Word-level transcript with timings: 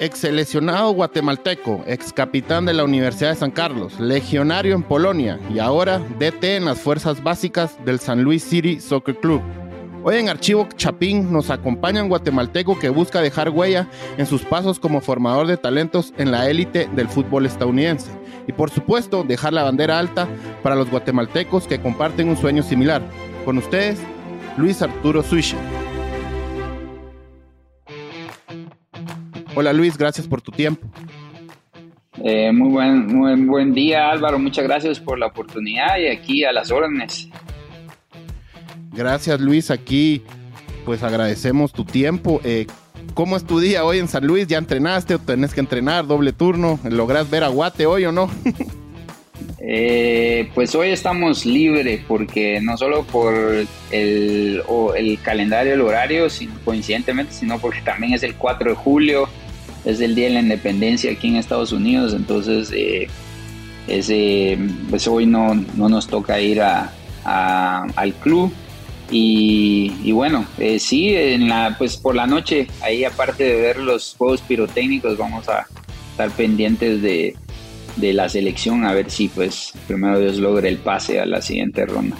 Ex 0.00 0.20
seleccionado 0.20 0.92
guatemalteco, 0.92 1.84
ex 1.86 2.10
capitán 2.14 2.64
de 2.64 2.72
la 2.72 2.84
Universidad 2.84 3.32
de 3.32 3.36
San 3.36 3.50
Carlos, 3.50 4.00
legionario 4.00 4.74
en 4.74 4.82
Polonia 4.82 5.38
y 5.52 5.58
ahora 5.58 5.98
DT 5.98 6.56
en 6.56 6.64
las 6.64 6.80
fuerzas 6.80 7.22
básicas 7.22 7.76
del 7.84 8.00
San 8.00 8.22
Luis 8.22 8.42
City 8.42 8.80
Soccer 8.80 9.18
Club. 9.18 9.42
Hoy 10.02 10.16
en 10.16 10.30
Archivo 10.30 10.66
Chapín 10.74 11.30
nos 11.30 11.50
acompaña 11.50 12.02
un 12.02 12.08
guatemalteco 12.08 12.78
que 12.78 12.88
busca 12.88 13.20
dejar 13.20 13.50
huella 13.50 13.90
en 14.16 14.24
sus 14.24 14.40
pasos 14.40 14.80
como 14.80 15.02
formador 15.02 15.46
de 15.46 15.58
talentos 15.58 16.14
en 16.16 16.30
la 16.30 16.48
élite 16.48 16.88
del 16.96 17.10
fútbol 17.10 17.44
estadounidense. 17.44 18.10
Y 18.46 18.52
por 18.52 18.70
supuesto, 18.70 19.22
dejar 19.22 19.52
la 19.52 19.64
bandera 19.64 19.98
alta 19.98 20.26
para 20.62 20.76
los 20.76 20.88
guatemaltecos 20.90 21.66
que 21.66 21.82
comparten 21.82 22.30
un 22.30 22.38
sueño 22.38 22.62
similar. 22.62 23.02
Con 23.44 23.58
ustedes, 23.58 24.00
Luis 24.56 24.80
Arturo 24.80 25.22
Suiche. 25.22 25.58
Hola 29.54 29.72
Luis, 29.72 29.96
gracias 29.96 30.26
por 30.26 30.40
tu 30.40 30.52
tiempo. 30.52 30.86
Eh, 32.22 32.52
muy, 32.52 32.68
buen, 32.68 33.06
muy 33.06 33.34
buen 33.46 33.72
día 33.72 34.10
Álvaro, 34.10 34.38
muchas 34.38 34.64
gracias 34.64 35.00
por 35.00 35.18
la 35.18 35.26
oportunidad 35.26 35.98
y 35.98 36.08
aquí 36.08 36.44
a 36.44 36.52
las 36.52 36.70
órdenes. 36.70 37.28
Gracias 38.92 39.40
Luis, 39.40 39.70
aquí 39.70 40.22
pues 40.84 41.02
agradecemos 41.02 41.72
tu 41.72 41.84
tiempo. 41.84 42.40
Eh, 42.44 42.66
¿Cómo 43.14 43.36
es 43.36 43.44
tu 43.44 43.58
día 43.58 43.84
hoy 43.84 43.98
en 43.98 44.08
San 44.08 44.26
Luis? 44.26 44.46
¿Ya 44.46 44.58
entrenaste 44.58 45.14
o 45.14 45.18
tenés 45.18 45.54
que 45.54 45.60
entrenar 45.60 46.06
doble 46.06 46.32
turno? 46.32 46.78
¿Lográs 46.84 47.28
ver 47.30 47.44
a 47.44 47.48
Guate 47.48 47.86
hoy 47.86 48.04
o 48.04 48.12
no? 48.12 48.30
Eh, 49.62 50.50
pues 50.54 50.74
hoy 50.74 50.88
estamos 50.88 51.44
libres 51.44 52.02
porque 52.08 52.60
no 52.62 52.76
solo 52.76 53.04
por 53.04 53.34
el, 53.90 54.62
el 54.96 55.18
calendario, 55.22 55.74
el 55.74 55.80
horario, 55.82 56.26
coincidentemente, 56.64 57.32
sino 57.32 57.58
porque 57.58 57.80
también 57.82 58.14
es 58.14 58.22
el 58.22 58.34
4 58.36 58.70
de 58.70 58.76
julio, 58.76 59.28
es 59.84 60.00
el 60.00 60.14
Día 60.14 60.28
de 60.28 60.34
la 60.34 60.40
Independencia 60.40 61.12
aquí 61.12 61.28
en 61.28 61.36
Estados 61.36 61.72
Unidos, 61.72 62.14
entonces 62.14 62.70
eh, 62.74 63.08
ese, 63.88 64.58
pues 64.88 65.06
hoy 65.08 65.26
no, 65.26 65.54
no 65.54 65.88
nos 65.88 66.06
toca 66.06 66.40
ir 66.40 66.60
a, 66.60 66.92
al 67.24 68.14
club. 68.14 68.52
Y, 69.12 70.12
bueno, 70.12 70.46
eh, 70.58 70.78
sí, 70.78 71.08
en 71.16 71.48
la, 71.48 71.74
pues 71.76 71.96
por 71.96 72.14
la 72.14 72.28
noche, 72.28 72.68
ahí 72.80 73.02
aparte 73.02 73.42
de 73.42 73.60
ver 73.60 73.78
los 73.78 74.14
juegos 74.16 74.40
pirotécnicos, 74.42 75.18
vamos 75.18 75.48
a 75.48 75.66
estar 76.12 76.30
pendientes 76.30 77.02
de, 77.02 77.34
de 77.96 78.12
la 78.12 78.28
selección 78.28 78.84
a 78.84 78.92
ver 78.92 79.10
si 79.10 79.28
pues 79.28 79.72
primero 79.86 80.18
Dios 80.18 80.38
logre 80.38 80.68
el 80.68 80.78
pase 80.78 81.20
a 81.20 81.26
la 81.26 81.42
siguiente 81.42 81.86
ronda. 81.86 82.16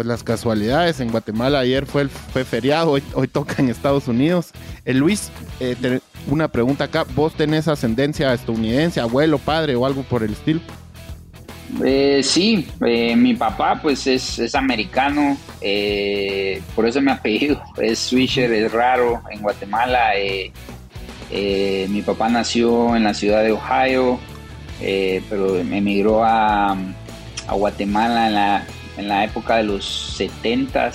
Pues 0.00 0.08
las 0.08 0.22
casualidades, 0.22 0.98
en 1.00 1.10
Guatemala 1.10 1.58
ayer 1.58 1.84
fue, 1.84 2.08
fue 2.08 2.46
feriado, 2.46 2.92
hoy, 2.92 3.02
hoy 3.12 3.28
toca 3.28 3.56
en 3.58 3.68
Estados 3.68 4.08
Unidos. 4.08 4.48
Eh, 4.86 4.94
Luis, 4.94 5.30
eh, 5.60 6.00
una 6.26 6.48
pregunta 6.48 6.84
acá, 6.84 7.04
¿vos 7.14 7.34
tenés 7.34 7.68
ascendencia 7.68 8.32
estadounidense, 8.32 8.98
abuelo, 8.98 9.36
padre 9.36 9.76
o 9.76 9.84
algo 9.84 10.02
por 10.02 10.22
el 10.22 10.32
estilo? 10.32 10.62
Eh, 11.84 12.22
sí, 12.24 12.66
eh, 12.86 13.14
mi 13.14 13.34
papá 13.34 13.78
pues 13.82 14.06
es, 14.06 14.38
es 14.38 14.54
americano, 14.54 15.36
por 16.74 16.86
eso 16.86 17.02
mi 17.02 17.10
apellido 17.10 17.62
es 17.76 17.98
Swisher, 17.98 18.50
es 18.54 18.72
raro 18.72 19.20
en 19.30 19.42
Guatemala. 19.42 20.12
mi 21.30 22.00
papá 22.00 22.30
nació 22.30 22.96
en 22.96 23.04
la 23.04 23.12
ciudad 23.12 23.42
de 23.42 23.52
Ohio, 23.52 24.18
eh, 24.80 25.22
pero 25.28 25.58
emigró 25.58 26.24
a, 26.24 26.70
a 26.72 27.54
Guatemala 27.54 28.28
en 28.28 28.34
la, 28.34 28.66
en 28.96 29.08
la, 29.08 29.24
época 29.24 29.56
de 29.56 29.64
los 29.64 29.84
70 30.16 30.92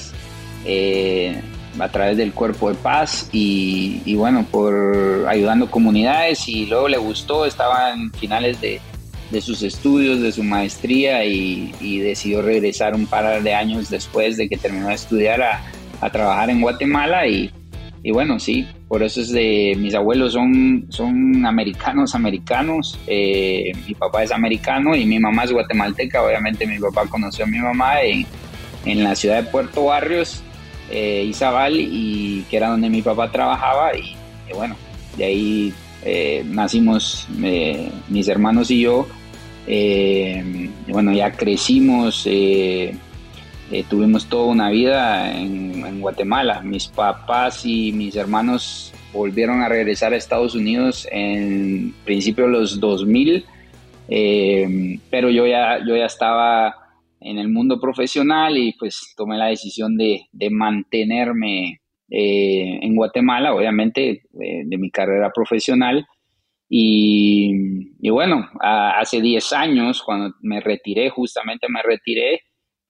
eh, 0.65 1.41
a 1.79 1.89
través 1.89 2.17
del 2.17 2.33
Cuerpo 2.33 2.69
de 2.69 2.75
Paz 2.75 3.29
y, 3.31 4.01
y, 4.05 4.15
bueno, 4.15 4.45
por 4.49 5.25
ayudando 5.27 5.69
comunidades 5.69 6.47
y 6.47 6.65
luego 6.65 6.87
le 6.87 6.97
gustó, 6.97 7.45
estaba 7.45 7.93
en 7.93 8.11
finales 8.13 8.61
de, 8.61 8.79
de 9.31 9.41
sus 9.41 9.63
estudios, 9.63 10.21
de 10.21 10.31
su 10.31 10.43
maestría 10.43 11.25
y, 11.25 11.71
decidió 11.99 12.41
regresar 12.41 12.95
un 12.95 13.07
par 13.07 13.41
de 13.41 13.53
años 13.53 13.89
después 13.89 14.37
de 14.37 14.47
que 14.47 14.57
terminó 14.57 14.87
de 14.87 14.95
estudiar 14.95 15.41
a, 15.41 15.61
trabajar 16.11 16.51
en 16.51 16.61
Guatemala 16.61 17.27
y 17.27 17.51
bueno, 18.11 18.39
sí, 18.39 18.67
por 18.87 19.01
eso 19.01 19.21
es 19.21 19.31
de, 19.31 19.75
mis 19.77 19.95
abuelos 19.95 20.33
son, 20.33 20.85
son 20.89 21.45
americanos, 21.45 22.13
americanos, 22.13 22.99
eh, 23.07 23.71
mi 23.87 23.95
papá 23.95 24.23
es 24.23 24.31
americano 24.31 24.95
y 24.95 25.05
mi 25.05 25.19
mamá 25.19 25.45
es 25.45 25.51
guatemalteca, 25.51 26.23
obviamente 26.23 26.67
mi 26.67 26.77
papá 26.77 27.07
conoció 27.07 27.45
a 27.45 27.47
mi 27.47 27.57
mamá 27.57 28.01
en, 28.01 28.25
en 28.85 29.03
la 29.03 29.15
ciudad 29.15 29.41
de 29.41 29.49
Puerto 29.49 29.85
Barrios, 29.85 30.43
eh, 30.91 31.25
Izabal, 31.27 31.75
y 31.77 32.45
que 32.49 32.57
era 32.57 32.69
donde 32.69 32.89
mi 32.89 33.01
papá 33.01 33.31
trabajaba. 33.31 33.97
Y, 33.97 34.15
bueno, 34.53 34.75
de 35.17 35.25
ahí 35.25 35.73
eh, 36.03 36.43
nacimos 36.45 37.27
eh, 37.41 37.89
mis 38.07 38.27
hermanos 38.27 38.69
y 38.69 38.81
yo, 38.81 39.07
y 39.67 40.91
bueno, 40.91 41.11
ya 41.11 41.31
crecimos 41.31 42.23
eh, 42.27 42.95
tuvimos 43.89 44.27
toda 44.27 44.45
una 44.45 44.69
vida 44.69 45.35
en, 45.35 46.01
Guatemala. 46.01 46.61
Mis 46.61 46.87
papás 46.87 47.65
y 47.65 47.91
mis 47.91 48.15
hermanos 48.15 48.93
volvieron 49.11 49.61
a 49.61 49.69
regresar 49.69 50.13
a 50.13 50.17
Estados 50.17 50.53
Unidos 50.53 51.07
en 51.11 51.93
principio 52.03 52.45
de 52.45 52.51
los 52.51 52.79
2000, 52.79 53.45
eh, 54.07 54.99
pero 55.09 55.29
yo 55.29 55.47
ya, 55.47 55.79
yo 55.79 55.95
ya 55.95 56.05
estaba 56.05 56.75
en 57.19 57.39
el 57.39 57.49
mundo 57.49 57.79
profesional 57.79 58.55
y 58.57 58.73
pues 58.73 59.13
tomé 59.17 59.37
la 59.37 59.47
decisión 59.47 59.97
de, 59.97 60.27
mantenerme 60.51 61.81
eh, 62.09 62.79
en 62.81 62.95
Guatemala, 62.95 63.55
obviamente, 63.55 64.21
de 64.31 64.77
mi 64.77 64.91
carrera 64.91 65.31
profesional. 65.33 66.05
Y, 66.69 67.51
y 67.99 68.09
bueno, 68.09 68.47
hace 68.59 69.21
10 69.21 69.53
años, 69.53 70.03
cuando 70.03 70.35
me 70.41 70.59
retiré, 70.59 71.09
justamente 71.09 71.67
me 71.69 71.81
retiré, 71.81 72.41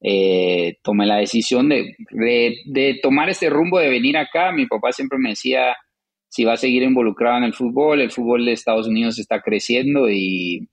eh, 0.08 0.78
tomé 0.84 1.08
la 1.08 1.18
decisión 1.18 1.68
de, 1.68 1.96
de, 2.12 3.00
tomar 3.02 3.28
este 3.28 3.50
rumbo 3.50 3.80
de 3.80 3.90
venir 3.90 4.18
acá. 4.18 4.52
Mi 4.52 4.68
papá 4.68 4.92
siempre 4.92 5.18
me 5.18 5.30
decía 5.30 5.76
si 6.30 6.44
va 6.44 6.54
a 6.54 6.58
seguir 6.58 6.84
involucrado 6.84 7.38
en 7.38 7.44
el 7.46 7.56
fútbol, 7.56 8.02
el 8.02 8.12
fútbol 8.12 8.46
de 8.46 8.52
Estados 8.52 8.88
Unidos 8.88 9.18
está 9.18 9.42
creciendo 9.42 10.08
y, 10.08 10.70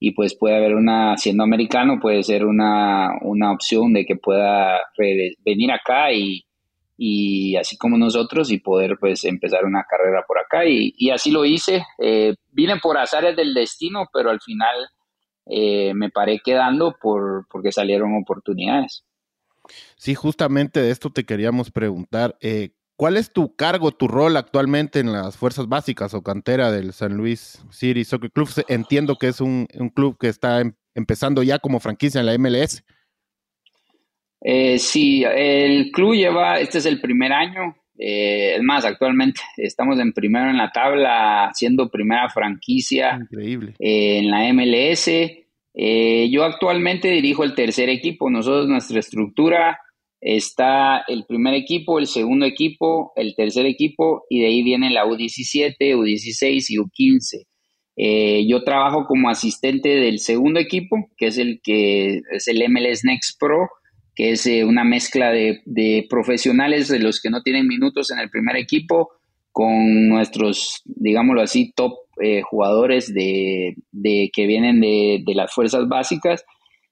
y 0.00 0.10
pues 0.10 0.36
puede 0.36 0.56
haber 0.56 0.74
una, 0.74 1.16
siendo 1.16 1.44
americano, 1.44 2.00
puede 2.00 2.24
ser 2.24 2.44
una, 2.44 3.10
una 3.22 3.52
opción 3.52 3.92
de 3.92 4.04
que 4.06 4.16
pueda 4.16 4.80
venir 5.44 5.70
acá 5.70 6.12
y, 6.12 6.42
y, 6.96 7.54
así 7.54 7.76
como 7.76 7.96
nosotros 7.96 8.50
y 8.50 8.58
poder 8.58 8.96
pues 8.98 9.24
empezar 9.24 9.64
una 9.64 9.84
carrera 9.88 10.24
por 10.26 10.38
acá 10.38 10.66
y, 10.66 10.92
y 10.96 11.10
así 11.10 11.30
lo 11.30 11.44
hice. 11.44 11.84
Eh, 11.98 12.34
vine 12.50 12.78
por 12.82 12.98
azares 12.98 13.36
del 13.36 13.54
destino, 13.54 14.08
pero 14.12 14.30
al 14.30 14.40
final 14.40 14.74
eh, 15.46 15.92
me 15.94 16.10
paré 16.10 16.40
quedando 16.44 16.96
por, 17.00 17.46
porque 17.50 17.72
salieron 17.72 18.16
oportunidades. 18.16 19.04
Sí, 19.96 20.14
justamente 20.14 20.80
de 20.80 20.90
esto 20.90 21.10
te 21.10 21.24
queríamos 21.24 21.70
preguntar. 21.70 22.36
Eh, 22.40 22.70
¿Cuál 22.96 23.16
es 23.16 23.32
tu 23.32 23.56
cargo, 23.56 23.90
tu 23.90 24.06
rol 24.06 24.36
actualmente 24.36 25.00
en 25.00 25.12
las 25.12 25.36
fuerzas 25.36 25.68
básicas 25.68 26.14
o 26.14 26.22
cantera 26.22 26.70
del 26.70 26.92
San 26.92 27.16
Luis 27.16 27.64
City 27.70 28.04
Soccer 28.04 28.30
Club? 28.30 28.48
Entiendo 28.68 29.16
que 29.16 29.28
es 29.28 29.40
un, 29.40 29.66
club 29.94 30.16
que 30.18 30.28
está 30.28 30.60
em, 30.60 30.74
empezando 30.94 31.42
ya 31.42 31.58
como 31.58 31.80
franquicia 31.80 32.20
en 32.20 32.26
la 32.26 32.38
MLS. 32.38 32.84
Eh, 34.42 34.78
sí, 34.78 35.24
el 35.24 35.90
club 35.90 36.14
lleva, 36.14 36.60
este 36.60 36.78
es 36.78 36.86
el 36.86 37.00
primer 37.00 37.32
año, 37.32 37.74
eh, 37.98 38.56
es 38.56 38.62
más, 38.62 38.84
actualmente 38.84 39.40
estamos 39.56 39.98
en 40.00 40.12
primero 40.12 40.50
en 40.50 40.58
la 40.58 40.70
tabla, 40.70 41.50
siendo 41.54 41.90
primera 41.90 42.28
franquicia 42.28 43.18
Increíble. 43.20 43.74
Eh, 43.78 44.18
en 44.18 44.30
la 44.30 44.52
MLS. 44.52 45.08
Eh, 45.76 46.28
yo 46.30 46.44
actualmente 46.44 47.08
dirijo 47.10 47.44
el 47.44 47.54
tercer 47.54 47.88
equipo. 47.88 48.30
Nosotros, 48.30 48.68
nuestra 48.68 49.00
estructura 49.00 49.78
está 50.20 51.04
el 51.06 51.24
primer 51.26 51.54
equipo, 51.54 51.98
el 51.98 52.06
segundo 52.06 52.46
equipo, 52.46 53.12
el 53.16 53.34
tercer 53.36 53.66
equipo 53.66 54.24
y 54.30 54.40
de 54.40 54.46
ahí 54.46 54.62
viene 54.62 54.90
la 54.90 55.04
U17, 55.04 55.76
U16 55.78 56.64
y 56.68 56.78
U15. 56.78 58.46
yo 58.48 58.64
trabajo 58.64 59.04
como 59.06 59.28
asistente 59.28 59.90
del 59.90 60.20
segundo 60.20 60.60
equipo, 60.60 61.10
que 61.18 61.26
es 61.26 61.36
el 61.36 61.60
que 61.62 62.22
es 62.32 62.48
el 62.48 62.62
MLS 62.70 63.04
Next 63.04 63.38
Pro 63.38 63.68
que 64.14 64.30
es 64.30 64.46
eh, 64.46 64.64
una 64.64 64.84
mezcla 64.84 65.30
de, 65.30 66.06
profesionales 66.08 66.88
de 66.88 67.00
los 67.00 67.20
que 67.20 67.30
no 67.30 67.42
tienen 67.42 67.66
minutos 67.66 68.10
en 68.10 68.18
el 68.18 68.30
primer 68.30 68.56
equipo 68.56 69.10
con 69.50 70.08
nuestros, 70.08 70.82
digámoslo 70.84 71.42
así, 71.42 71.72
top 71.74 71.92
eh, 72.22 72.42
jugadores 72.42 73.12
de, 73.12 73.74
que 74.32 74.46
vienen 74.46 74.80
de, 74.80 75.22
las 75.34 75.52
fuerzas 75.52 75.88
básicas. 75.88 76.44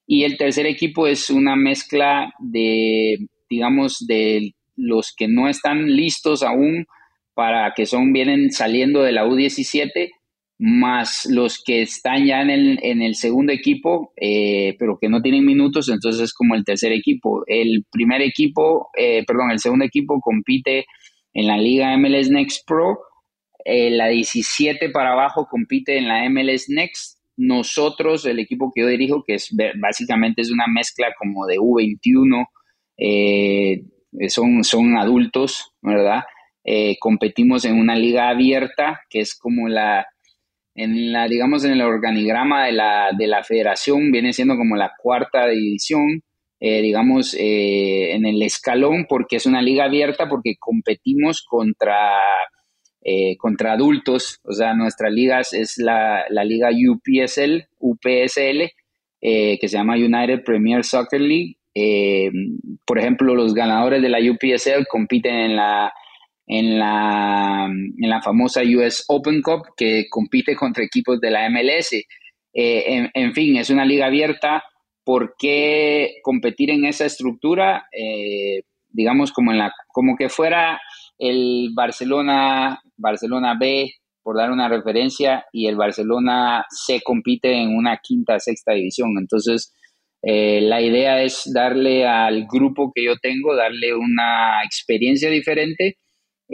Y 0.07 0.25
el 0.25 0.37
tercer 0.37 0.67
equipo 0.67 1.07
es 1.07 1.31
una 1.31 1.57
mezcla 1.57 2.33
de, 2.41 3.19
digamos, 3.49 4.05
de 4.07 4.55
los 4.77 5.15
que 5.17 5.29
no 5.29 5.49
están 5.49 5.87
listos 5.87 6.43
aún 6.43 6.87
para 7.35 7.73
que 7.75 7.87
son, 7.87 8.13
vienen 8.13 8.51
saliendo 8.51 9.03
de 9.03 9.13
la 9.13 9.25
U17 9.25 10.11
más 10.59 11.27
los 11.27 11.61
que 11.63 11.83
están 11.83 12.25
ya 12.25 12.41
en 12.41 12.51
el, 12.51 12.79
en 12.83 13.03
el 13.03 13.17
segundo 13.17 13.53
equipo, 13.53 14.13
eh, 14.17 14.77
pero 14.79 14.97
que 15.01 15.09
no 15.09 15.21
tienen 15.21 15.45
minutos, 15.45 15.89
entonces 15.89 16.23
es 16.23 16.33
como 16.33 16.55
el 16.55 16.65
tercer 16.65 16.93
equipo. 16.93 17.43
El 17.47 17.85
primer 17.91 18.23
equipo, 18.23 18.89
eh, 18.97 19.25
perdón, 19.27 19.51
el 19.51 19.59
segundo 19.59 19.85
equipo 19.85 20.21
compite 20.21 20.87
en 21.33 21.49
la 21.49 21.57
liga 21.57 21.97
MLS 21.97 22.31
Next 22.31 22.67
Pro 22.67 22.99
la 23.65 24.09
17 24.09 24.91
para 24.91 25.13
abajo 25.13 25.47
compite 25.49 25.97
en 25.97 26.09
la 26.09 26.29
MLS 26.29 26.69
Next. 26.69 27.21
Nosotros, 27.37 28.27
el 28.27 28.41
equipo 28.41 28.73
que 28.75 28.81
yo 28.83 28.89
dirijo, 28.89 29.23
que 29.25 29.35
es 29.35 29.55
básicamente 29.81 30.43
es 30.43 30.51
una 30.51 30.67
mezcla 30.67 31.15
como 31.17 31.47
de 31.47 31.59
U21, 31.59 32.47
son, 34.29 34.65
son 34.65 34.97
adultos, 34.97 35.73
¿verdad? 35.81 36.23
competimos 36.99 37.65
en 37.65 37.79
una 37.79 37.95
liga 37.95 38.29
abierta, 38.31 39.01
que 39.09 39.21
es 39.21 39.39
como 39.39 39.69
la, 39.69 40.07
en 40.75 41.13
la, 41.13 41.29
digamos, 41.29 41.65
en 41.65 41.73
el 41.73 41.83
organigrama 41.83 42.67
de 42.67 42.73
la, 42.73 43.11
de 43.17 43.27
la 43.27 43.43
federación 43.43 44.11
viene 44.11 44.33
siendo 44.33 44.57
como 44.57 44.77
la 44.77 44.93
cuarta 44.99 45.47
división, 45.49 46.23
eh, 46.61 46.81
digamos, 46.81 47.35
eh, 47.35 48.13
en 48.15 48.25
el 48.25 48.41
escalón, 48.43 49.07
porque 49.09 49.37
es 49.37 49.47
una 49.47 49.61
liga 49.61 49.85
abierta, 49.85 50.29
porque 50.29 50.55
competimos 50.59 51.45
contra, 51.49 52.19
eh, 53.03 53.37
contra 53.37 53.73
adultos, 53.73 54.41
o 54.45 54.53
sea, 54.53 54.75
nuestra 54.75 55.11
liga 55.11 55.41
es 55.41 55.77
la, 55.77 56.25
la 56.31 56.45
liga 56.45 56.71
UPSL, 56.71 57.67
UPSL, 57.79 58.71
que 59.21 59.69
se 59.69 59.77
llama 59.77 59.95
United 59.95 60.43
Premier 60.43 60.83
Soccer 60.83 61.21
League. 61.21 61.57
por 62.85 62.99
ejemplo, 62.99 63.37
los 63.37 63.55
ganadores 63.55 64.03
de 64.03 64.09
la 64.09 64.19
UPSL 64.19 64.85
compiten 64.91 65.35
en 65.35 65.57
la 65.57 65.93
en 66.55 66.79
la, 66.79 67.65
en 67.65 68.11
la 68.11 68.21
famosa 68.21 68.61
US 68.61 69.05
Open 69.09 69.41
Cup 69.41 69.69
que 69.75 70.05
compite 70.11 70.55
contra 70.55 70.85
equipos 70.85 71.19
de 71.19 71.31
la 71.31 71.49
MLS. 71.49 71.95
Eh, 72.53 73.09
en, 73.15 73.33
fin, 73.33 73.57
es 73.57 73.71
una 73.71 73.87
liga 73.87 74.07
abierta. 74.07 74.63
¿Por 75.03 75.35
qué 75.39 76.17
competir 76.23 76.71
en 76.71 76.85
esa 76.85 77.07
estructura? 77.07 77.87
Eh, 77.91 78.65
digamos 78.91 79.33
como, 79.33 79.53
en 79.53 79.59
la, 79.59 79.73
como 79.89 80.15
que 80.15 80.29
fuera 80.29 80.79
el 81.19 81.71
Barcelona, 81.75 82.83
Barcelona 82.99 83.57
B, 83.59 83.91
por 84.23 84.37
dar 84.37 84.51
una 84.51 84.69
referencia, 84.69 85.47
y 85.53 85.69
el 85.69 85.77
Barcelona 85.77 86.67
C 86.69 87.01
compite 87.03 87.51
en 87.51 87.75
una 87.75 87.97
quinta, 87.97 88.39
sexta 88.39 88.75
división. 88.75 89.15
Entonces, 89.19 89.75
eh, 90.23 90.61
la 90.61 90.83
idea 90.83 91.23
es 91.23 91.51
darle 91.53 92.07
al 92.07 92.47
grupo 92.47 92.93
que 92.95 93.05
yo 93.05 93.17
tengo, 93.17 93.57
darle 93.57 93.95
una 93.95 94.63
experiencia 94.65 95.31
diferente 95.31 95.97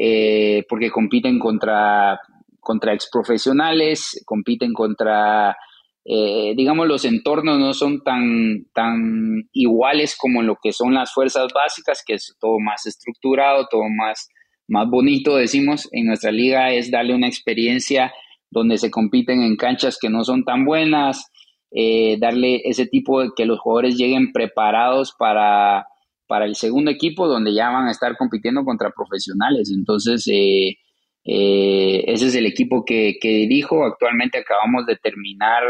eh, 0.00 0.64
porque 0.68 0.90
compiten 0.90 1.40
contra, 1.40 2.20
contra 2.60 2.94
exprofesionales, 2.94 4.22
compiten 4.24 4.72
contra, 4.72 5.56
eh, 6.04 6.54
digamos, 6.56 6.86
los 6.86 7.04
entornos 7.04 7.58
no 7.58 7.74
son 7.74 8.04
tan, 8.04 8.66
tan 8.72 9.48
iguales 9.52 10.16
como 10.16 10.42
lo 10.42 10.56
que 10.62 10.72
son 10.72 10.94
las 10.94 11.12
fuerzas 11.12 11.48
básicas, 11.52 12.04
que 12.06 12.14
es 12.14 12.36
todo 12.38 12.60
más 12.60 12.86
estructurado, 12.86 13.66
todo 13.68 13.88
más, 13.88 14.28
más 14.68 14.88
bonito, 14.88 15.34
decimos, 15.34 15.88
en 15.90 16.06
nuestra 16.06 16.30
liga 16.30 16.70
es 16.70 16.92
darle 16.92 17.16
una 17.16 17.26
experiencia 17.26 18.12
donde 18.50 18.78
se 18.78 18.92
compiten 18.92 19.42
en 19.42 19.56
canchas 19.56 19.98
que 20.00 20.10
no 20.10 20.22
son 20.22 20.44
tan 20.44 20.64
buenas, 20.64 21.28
eh, 21.72 22.18
darle 22.20 22.62
ese 22.64 22.86
tipo 22.86 23.20
de 23.20 23.30
que 23.36 23.46
los 23.46 23.58
jugadores 23.58 23.96
lleguen 23.96 24.32
preparados 24.32 25.12
para 25.18 25.88
para 26.28 26.44
el 26.44 26.54
segundo 26.54 26.90
equipo 26.90 27.26
donde 27.26 27.54
ya 27.54 27.70
van 27.70 27.88
a 27.88 27.90
estar 27.90 28.16
compitiendo 28.16 28.64
contra 28.64 28.90
profesionales. 28.90 29.72
Entonces, 29.74 30.28
eh, 30.28 30.76
eh, 31.24 32.04
ese 32.06 32.26
es 32.26 32.34
el 32.36 32.46
equipo 32.46 32.84
que, 32.84 33.18
dirijo. 33.20 33.84
Actualmente 33.84 34.38
acabamos 34.38 34.86
de 34.86 34.96
terminar 34.96 35.62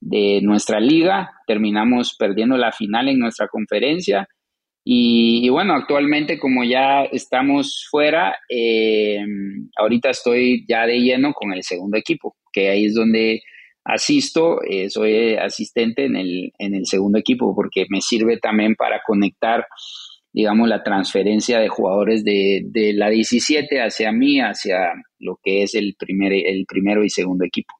de 0.00 0.40
nuestra 0.42 0.78
liga, 0.78 1.30
terminamos 1.46 2.14
perdiendo 2.18 2.56
la 2.56 2.70
final 2.70 3.08
en 3.08 3.18
nuestra 3.18 3.48
conferencia. 3.48 4.28
Y, 4.84 5.48
bueno, 5.48 5.74
actualmente 5.74 6.38
como 6.38 6.62
ya 6.62 7.02
estamos 7.04 7.86
fuera, 7.90 8.36
eh, 8.48 9.18
ahorita 9.76 10.10
estoy 10.10 10.64
ya 10.68 10.86
de 10.86 11.00
lleno 11.00 11.32
con 11.32 11.52
el 11.52 11.64
segundo 11.64 11.96
equipo, 11.96 12.36
que 12.52 12.68
ahí 12.68 12.84
es 12.84 12.94
donde 12.94 13.42
asisto, 13.86 14.60
eh, 14.62 14.90
soy 14.90 15.34
asistente 15.36 16.04
en 16.04 16.16
el, 16.16 16.52
en 16.58 16.74
el 16.74 16.86
segundo 16.86 17.18
equipo 17.18 17.54
porque 17.54 17.86
me 17.88 18.00
sirve 18.00 18.38
también 18.38 18.74
para 18.74 19.00
conectar, 19.06 19.66
digamos, 20.32 20.68
la 20.68 20.82
transferencia 20.82 21.60
de 21.60 21.68
jugadores 21.68 22.24
de, 22.24 22.62
de 22.66 22.92
la 22.92 23.08
17 23.08 23.80
hacia 23.80 24.12
mí, 24.12 24.40
hacia 24.40 24.92
lo 25.18 25.38
que 25.42 25.62
es 25.62 25.74
el, 25.74 25.94
primer, 25.98 26.32
el 26.32 26.66
primero 26.66 27.04
y 27.04 27.10
segundo 27.10 27.44
equipo. 27.44 27.72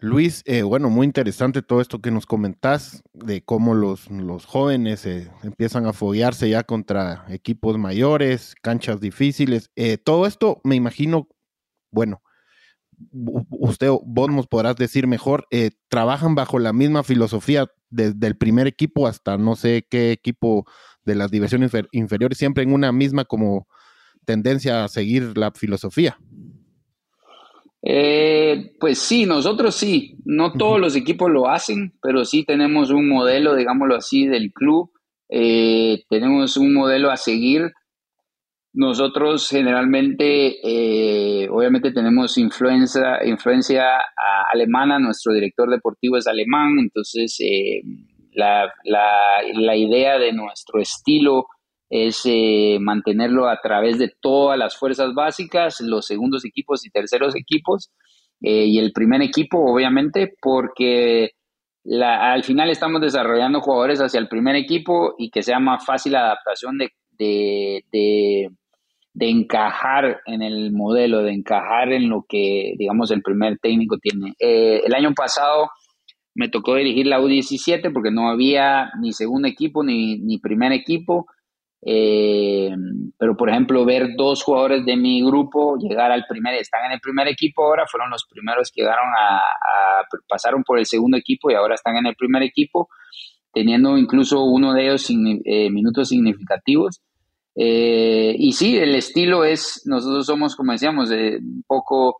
Luis, 0.00 0.42
eh, 0.46 0.62
bueno, 0.62 0.90
muy 0.90 1.06
interesante 1.06 1.62
todo 1.62 1.80
esto 1.80 2.00
que 2.00 2.10
nos 2.10 2.26
comentás 2.26 3.04
de 3.12 3.40
cómo 3.44 3.74
los, 3.74 4.10
los 4.10 4.46
jóvenes 4.46 5.06
eh, 5.06 5.30
empiezan 5.44 5.86
a 5.86 5.92
foguearse 5.92 6.50
ya 6.50 6.64
contra 6.64 7.24
equipos 7.28 7.78
mayores, 7.78 8.56
canchas 8.60 9.00
difíciles. 9.00 9.70
todo 10.02 10.26
esto 10.26 10.60
me 10.64 10.74
imagino, 10.74 11.28
bueno, 11.92 12.20
usted, 13.12 13.90
vos 14.04 14.30
nos 14.30 14.46
podrás 14.46 14.76
decir 14.76 15.06
mejor, 15.06 15.46
eh, 15.50 15.70
trabajan 15.88 16.34
bajo 16.34 16.58
la 16.58 16.72
misma 16.72 17.02
filosofía 17.02 17.66
desde 17.90 18.26
el 18.26 18.36
primer 18.36 18.66
equipo 18.66 19.06
hasta 19.06 19.36
no 19.38 19.56
sé 19.56 19.86
qué 19.88 20.12
equipo 20.12 20.66
de 21.04 21.14
las 21.14 21.30
divisiones 21.30 21.72
inferiores, 21.92 22.38
siempre 22.38 22.62
en 22.62 22.72
una 22.72 22.92
misma 22.92 23.24
como 23.24 23.66
tendencia 24.24 24.84
a 24.84 24.88
seguir 24.88 25.36
la 25.36 25.50
filosofía. 25.52 26.16
Eh, 27.84 28.74
pues 28.78 28.98
sí, 28.98 29.26
nosotros 29.26 29.74
sí, 29.74 30.16
no 30.24 30.52
todos 30.52 30.80
los 30.80 30.94
equipos 30.94 31.30
lo 31.30 31.48
hacen, 31.48 31.94
pero 32.00 32.24
sí 32.24 32.44
tenemos 32.44 32.90
un 32.90 33.08
modelo, 33.08 33.56
digámoslo 33.56 33.96
así, 33.96 34.26
del 34.26 34.52
club, 34.52 34.92
eh, 35.28 36.04
tenemos 36.08 36.56
un 36.56 36.74
modelo 36.74 37.10
a 37.10 37.16
seguir 37.16 37.72
nosotros 38.74 39.48
generalmente, 39.50 40.56
eh, 40.62 41.48
obviamente 41.50 41.92
tenemos 41.92 42.38
influencia, 42.38 43.22
influencia 43.24 43.84
alemana, 44.50 44.98
nuestro 44.98 45.34
director 45.34 45.68
deportivo 45.68 46.16
es 46.16 46.26
alemán, 46.26 46.78
entonces 46.78 47.36
eh, 47.40 47.82
la, 48.32 48.72
la, 48.84 49.76
idea 49.76 50.18
de 50.18 50.32
nuestro 50.32 50.80
estilo 50.80 51.48
es 51.90 52.22
eh, 52.24 52.78
mantenerlo 52.80 53.46
a 53.46 53.60
través 53.62 53.98
de 53.98 54.10
todas 54.20 54.58
las 54.58 54.74
fuerzas 54.78 55.12
básicas, 55.12 55.82
los 55.82 56.06
segundos 56.06 56.46
equipos 56.46 56.86
y 56.86 56.90
terceros 56.90 57.36
equipos, 57.36 57.90
y 58.44 58.80
el 58.80 58.92
primer 58.92 59.22
equipo, 59.22 59.58
obviamente, 59.72 60.34
porque 60.40 61.30
la, 61.84 62.32
al 62.32 62.42
final 62.42 62.70
estamos 62.70 63.00
desarrollando 63.00 63.60
jugadores 63.60 64.00
hacia 64.00 64.18
el 64.18 64.26
primer 64.26 64.56
equipo 64.56 65.14
y 65.16 65.30
que 65.30 65.44
sea 65.44 65.60
más 65.60 65.84
fácil 65.86 66.12
la 66.12 66.24
adaptación 66.24 66.76
de, 66.76 66.90
de 67.12 67.84
de 67.92 68.48
encajar 69.14 70.20
en 70.26 70.42
el 70.42 70.72
modelo, 70.72 71.22
de 71.22 71.32
encajar 71.32 71.92
en 71.92 72.08
lo 72.08 72.24
que, 72.28 72.74
digamos, 72.78 73.10
el 73.10 73.22
primer 73.22 73.58
técnico 73.58 73.98
tiene. 73.98 74.34
Eh, 74.38 74.82
el 74.84 74.94
año 74.94 75.12
pasado 75.14 75.70
me 76.34 76.48
tocó 76.48 76.76
dirigir 76.76 77.06
la 77.06 77.20
U17 77.20 77.92
porque 77.92 78.10
no 78.10 78.30
había 78.30 78.90
ni 79.00 79.12
segundo 79.12 79.48
equipo 79.48 79.84
ni, 79.84 80.18
ni 80.18 80.38
primer 80.38 80.72
equipo. 80.72 81.26
Eh, 81.84 82.70
pero, 83.18 83.36
por 83.36 83.50
ejemplo, 83.50 83.84
ver 83.84 84.14
dos 84.16 84.42
jugadores 84.44 84.86
de 84.86 84.96
mi 84.96 85.20
grupo 85.24 85.76
llegar 85.76 86.12
al 86.12 86.24
primer, 86.28 86.54
están 86.54 86.86
en 86.86 86.92
el 86.92 87.00
primer 87.00 87.26
equipo 87.26 87.64
ahora, 87.64 87.86
fueron 87.90 88.08
los 88.08 88.24
primeros 88.30 88.70
que 88.70 88.82
llegaron 88.82 89.08
a, 89.18 89.40
pasaron 90.28 90.62
por 90.62 90.78
el 90.78 90.86
segundo 90.86 91.16
equipo 91.16 91.50
y 91.50 91.54
ahora 91.54 91.74
están 91.74 91.96
en 91.96 92.06
el 92.06 92.14
primer 92.14 92.42
equipo, 92.44 92.88
teniendo 93.52 93.98
incluso 93.98 94.44
uno 94.44 94.72
de 94.72 94.84
ellos 94.84 95.10
eh, 95.10 95.70
minutos 95.70 96.08
significativos. 96.08 97.02
Eh, 97.54 98.34
y 98.38 98.52
sí, 98.52 98.76
el 98.76 98.94
estilo 98.94 99.44
es, 99.44 99.82
nosotros 99.84 100.26
somos, 100.26 100.56
como 100.56 100.72
decíamos, 100.72 101.10
un 101.10 101.64
poco 101.66 102.16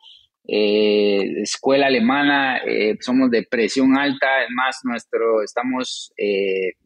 eh, 0.46 1.42
escuela 1.42 1.86
alemana, 1.86 2.58
eh, 2.58 2.96
somos 3.00 3.30
de 3.30 3.46
presión 3.48 3.96
alta, 3.96 4.26
además 4.38 4.80
nuestro, 4.84 5.42
estamos 5.42 6.12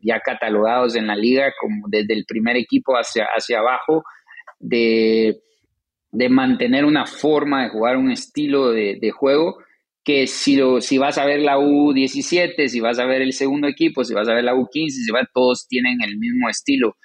ya 0.01 0.21
catalogados 0.21 0.95
en 0.97 1.07
la 1.07 1.17
liga 1.17 1.53
como 1.61 1.87
desde 1.89 2.15
el 2.15 2.25
primer 2.27 2.57
equipo 2.57 2.95
hacia, 2.95 3.27
hacia 3.37 3.61
abajo, 3.61 4.05
de, 4.59 5.41
de 6.13 6.29
mantener 6.29 6.85
una 6.85 7.07
forma 7.07 7.65
de 7.65 7.71
jugar, 7.71 7.97
un 7.97 8.11
estilo 8.11 8.71
de, 8.71 9.11
juego 9.11 9.59
que 10.03 10.27
si, 10.27 10.57
lo, 10.57 10.81
si 10.81 10.99
vas 10.99 11.19
a 11.19 11.27
ver 11.27 11.41
la 11.41 11.59
U17, 11.59 12.69
si 12.69 12.81
vas 12.81 12.99
a 12.99 13.07
ver 13.07 13.23
el 13.23 13.33
segundo 13.33 13.67
equipo, 13.67 14.05
si 14.05 14.15
vas 14.15 14.29
a 14.29 14.35
ver 14.35 14.45
la 14.45 14.55
U15, 14.55 14.89
si 14.89 15.11
va, 15.13 15.29
todos 15.35 15.67
tienen 15.69 15.99
el 16.03 16.17
mismo 16.17 16.49
estilo. 16.49 16.97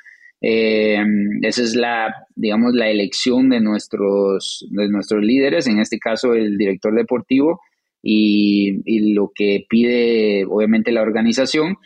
Eh, 0.42 0.98
esa 1.44 1.62
es 1.62 1.76
la, 1.76 2.26
digamos, 2.36 2.74
la 2.74 2.90
elección 2.90 3.50
de 3.50 3.62
nuestros, 3.62 4.66
de 4.72 4.90
nuestros 4.90 5.24
líderes, 5.24 5.68
en 5.68 5.80
este 5.80 6.00
caso 6.00 6.34
el 6.34 6.58
director 6.58 6.96
deportivo, 6.96 7.62
y, 8.02 9.14
lo 9.14 9.32
que 9.34 9.66
pide 9.70 10.46
obviamente 10.50 10.92
la 10.92 11.04
organización. 11.04 11.78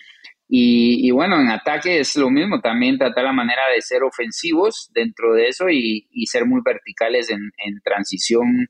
Y, 0.47 1.09
bueno, 1.11 1.41
en 1.41 1.49
ataque 1.49 1.99
es 1.99 2.15
lo 2.15 2.29
mismo, 2.29 2.61
también 2.61 2.99
tratar 2.99 3.25
la 3.25 3.33
manera 3.33 3.63
de 3.75 3.81
ser 3.81 4.03
ofensivos 4.03 4.91
dentro 4.93 5.33
de 5.33 5.47
eso 5.47 5.69
y, 5.69 6.07
ser 6.27 6.45
muy 6.45 6.61
verticales 6.63 7.29
en, 7.31 7.51
transición 7.83 8.67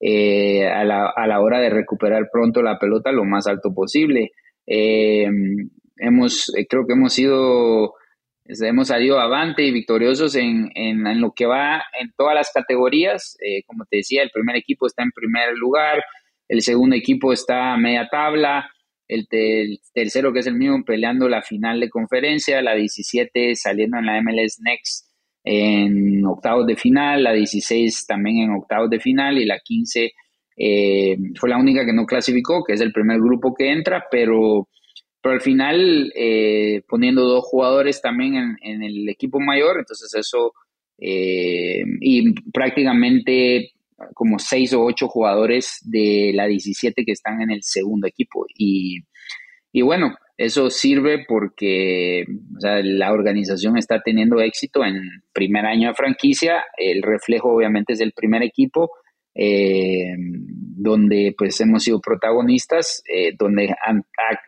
eh, 0.00 0.66
a, 0.66 0.84
la, 0.84 1.12
a, 1.14 1.26
la, 1.26 1.40
hora 1.40 1.60
de 1.60 1.70
recuperar 1.70 2.28
pronto 2.32 2.62
la 2.62 2.78
pelota 2.78 3.12
lo 3.12 3.24
más 3.24 3.46
alto 3.46 3.72
posible. 3.74 4.32
Eh, 4.66 5.28
hemos, 5.98 6.52
creo 6.68 6.86
que 6.86 6.94
hemos 6.94 7.12
sido 7.12 7.94
hemos 8.48 8.88
salido 8.88 9.20
avante 9.20 9.62
y 9.62 9.70
victoriosos 9.70 10.34
en, 10.34 10.70
en, 10.74 11.20
lo 11.20 11.32
que 11.32 11.46
va 11.46 11.82
en 12.00 12.12
todas 12.16 12.34
las 12.34 12.50
categorías. 12.52 13.36
Eh, 13.40 13.62
como 13.66 13.84
te 13.84 13.98
decía, 13.98 14.22
el 14.22 14.30
primer 14.30 14.56
equipo 14.56 14.86
está 14.86 15.02
en 15.02 15.10
primer 15.10 15.54
lugar, 15.56 16.02
el 16.48 16.62
segundo 16.62 16.96
equipo 16.96 17.32
está 17.32 17.74
a 17.74 17.76
media 17.76 18.08
tabla, 18.10 18.70
el, 19.06 19.26
tercero, 19.94 20.32
que 20.32 20.40
es 20.40 20.46
el 20.46 20.54
mío, 20.54 20.74
peleando 20.86 21.28
la 21.28 21.42
final 21.42 21.80
de 21.80 21.88
conferencia, 21.88 22.60
la 22.62 22.74
17 22.74 23.54
saliendo 23.54 23.98
en 23.98 24.06
la 24.06 24.20
MLS 24.20 24.60
Next 24.60 25.08
en 25.44 26.24
octavos 26.26 26.66
de 26.66 26.76
final, 26.76 27.22
la 27.22 27.32
16 27.32 28.06
también 28.06 28.44
en 28.44 28.50
octavos 28.50 28.90
de 28.90 29.00
final 29.00 29.38
y 29.38 29.46
la 29.46 29.58
15 29.60 30.12
eh, 30.58 31.16
fue 31.38 31.48
la 31.48 31.56
única 31.56 31.86
que 31.86 31.92
no 31.92 32.04
clasificó, 32.04 32.64
que 32.64 32.74
es 32.74 32.80
el 32.80 32.92
primer 32.92 33.18
grupo 33.18 33.54
que 33.54 33.70
entra, 33.70 34.04
pero, 34.10 34.68
pero 35.20 35.34
al 35.34 35.40
final 35.40 36.12
eh, 36.14 36.82
poniendo 36.88 37.24
dos 37.24 37.44
jugadores 37.44 38.00
también 38.00 38.56
en, 38.62 38.82
el 38.82 39.08
equipo 39.08 39.40
mayor, 39.40 39.78
entonces 39.78 40.14
eso, 40.14 40.52
eh, 40.98 41.82
y 42.00 42.32
prácticamente 42.50 43.72
como 44.14 44.38
seis 44.38 44.72
o 44.72 44.84
ocho 44.84 45.08
jugadores 45.08 45.80
de 45.84 46.32
la 46.34 46.46
17 46.46 47.04
que 47.04 47.12
están 47.12 47.42
en 47.42 47.50
el 47.50 47.62
segundo 47.62 48.06
equipo. 48.06 48.46
Y, 48.56 49.00
y 49.72 49.82
bueno, 49.82 50.14
eso 50.36 50.70
sirve 50.70 51.24
porque 51.26 52.24
la 52.60 53.12
organización 53.12 53.76
está 53.76 54.00
teniendo 54.00 54.40
éxito 54.40 54.84
en 54.84 55.02
primer 55.32 55.66
año 55.66 55.88
de 55.88 55.94
franquicia. 55.94 56.64
El 56.76 57.02
reflejo 57.02 57.52
obviamente 57.52 57.94
es 57.94 58.00
el 58.00 58.12
primer 58.12 58.44
equipo, 58.44 58.88
eh, 59.40 60.16
donde 60.18 61.32
pues 61.38 61.60
hemos 61.60 61.84
sido 61.84 62.00
protagonistas, 62.00 63.02
eh, 63.08 63.34
donde 63.38 63.72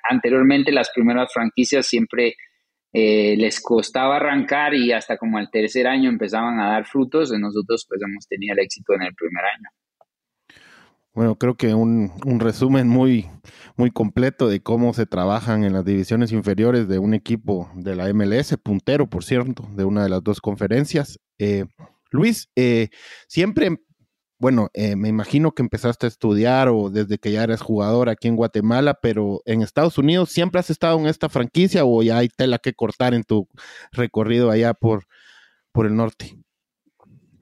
anteriormente 0.09 0.73
las 0.73 0.91
primeras 0.91 1.33
franquicias 1.33 1.87
siempre 1.87 2.35
eh, 2.93 3.37
les 3.37 3.61
costaba 3.61 4.17
arrancar 4.17 4.75
y 4.75 4.91
hasta 4.91 5.17
como 5.17 5.39
al 5.39 5.49
tercer 5.49 5.87
año 5.87 6.11
empezaban 6.11 6.59
a 6.59 6.73
dar 6.73 6.87
frutos, 6.87 7.33
y 7.33 7.39
nosotros 7.39 7.87
pues 7.89 8.01
hemos 8.03 8.27
tenido 8.27 8.55
el 8.55 8.59
éxito 8.59 8.95
en 8.95 9.03
el 9.03 9.15
primer 9.15 9.45
año. 9.45 9.69
Bueno, 11.13 11.37
creo 11.37 11.55
que 11.55 11.75
un, 11.75 12.11
resumen 12.41 12.89
muy, 12.89 13.27
muy 13.77 13.91
completo 13.91 14.49
de 14.49 14.61
cómo 14.61 14.93
se 14.93 15.07
trabajan 15.07 15.63
en 15.63 15.73
las 15.73 15.85
divisiones 15.85 16.33
inferiores 16.33 16.89
de 16.89 16.99
un 16.99 17.15
equipo 17.15 17.71
de 17.75 17.95
la 17.95 18.13
MLS, 18.13 18.57
puntero, 18.57 19.09
por 19.09 19.23
cierto, 19.23 19.69
de 19.75 19.85
una 19.85 20.03
de 20.03 20.09
las 20.09 20.23
dos 20.23 20.41
conferencias. 20.41 21.19
Eh, 21.39 21.65
Luis, 22.11 22.49
eh, 22.57 22.89
siempre 23.29 23.77
bueno, 24.41 24.71
eh, 24.73 24.97
me 24.97 25.09
imagino 25.09 25.53
que 25.53 25.63
empezaste 25.63 26.07
a 26.07 26.09
estudiar 26.09 26.69
o 26.71 26.89
desde 26.89 27.19
que 27.19 27.31
ya 27.31 27.45
eres 27.45 27.61
jugador 27.61 28.09
aquí 28.09 28.27
en 28.27 28.37
Guatemala, 28.37 28.95
pero 28.95 29.43
en 29.45 29.61
Estados 29.61 29.99
Unidos, 29.99 30.31
¿siempre 30.31 30.59
has 30.59 30.71
estado 30.71 30.99
en 30.99 31.07
esta 31.07 31.29
franquicia 31.29 31.85
o 31.85 32.03
ya 32.03 32.17
hay 32.17 32.29
tela 32.29 32.59
que 32.59 32.73
cortar 32.73 33.13
en 33.13 33.23
tu 33.23 33.47
recorrido 33.93 34.51
allá 34.51 34.73
por, 34.73 35.05
por 35.73 35.85
el 35.85 35.95
norte? 35.95 36.37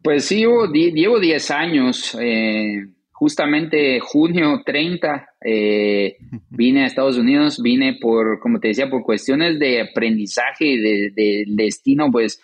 Pues 0.03 0.25
sí, 0.25 0.45
llevo 0.73 1.21
10 1.21 1.51
años. 1.53 2.17
Eh, 2.21 2.89
justamente 3.13 4.01
junio 4.01 4.63
30 4.67 5.29
eh, 5.45 6.17
vine 6.51 6.83
a 6.83 6.87
Estados 6.87 7.17
Unidos, 7.17 7.63
vine 7.63 7.97
por, 8.01 8.41
como 8.41 8.59
te 8.59 8.69
decía, 8.69 8.91
por 8.91 9.05
cuestiones 9.05 9.61
de 9.61 9.83
aprendizaje 9.83 10.65
y 10.65 10.81
de, 10.81 11.13
de 11.15 11.45
destino, 11.47 12.11
pues 12.11 12.41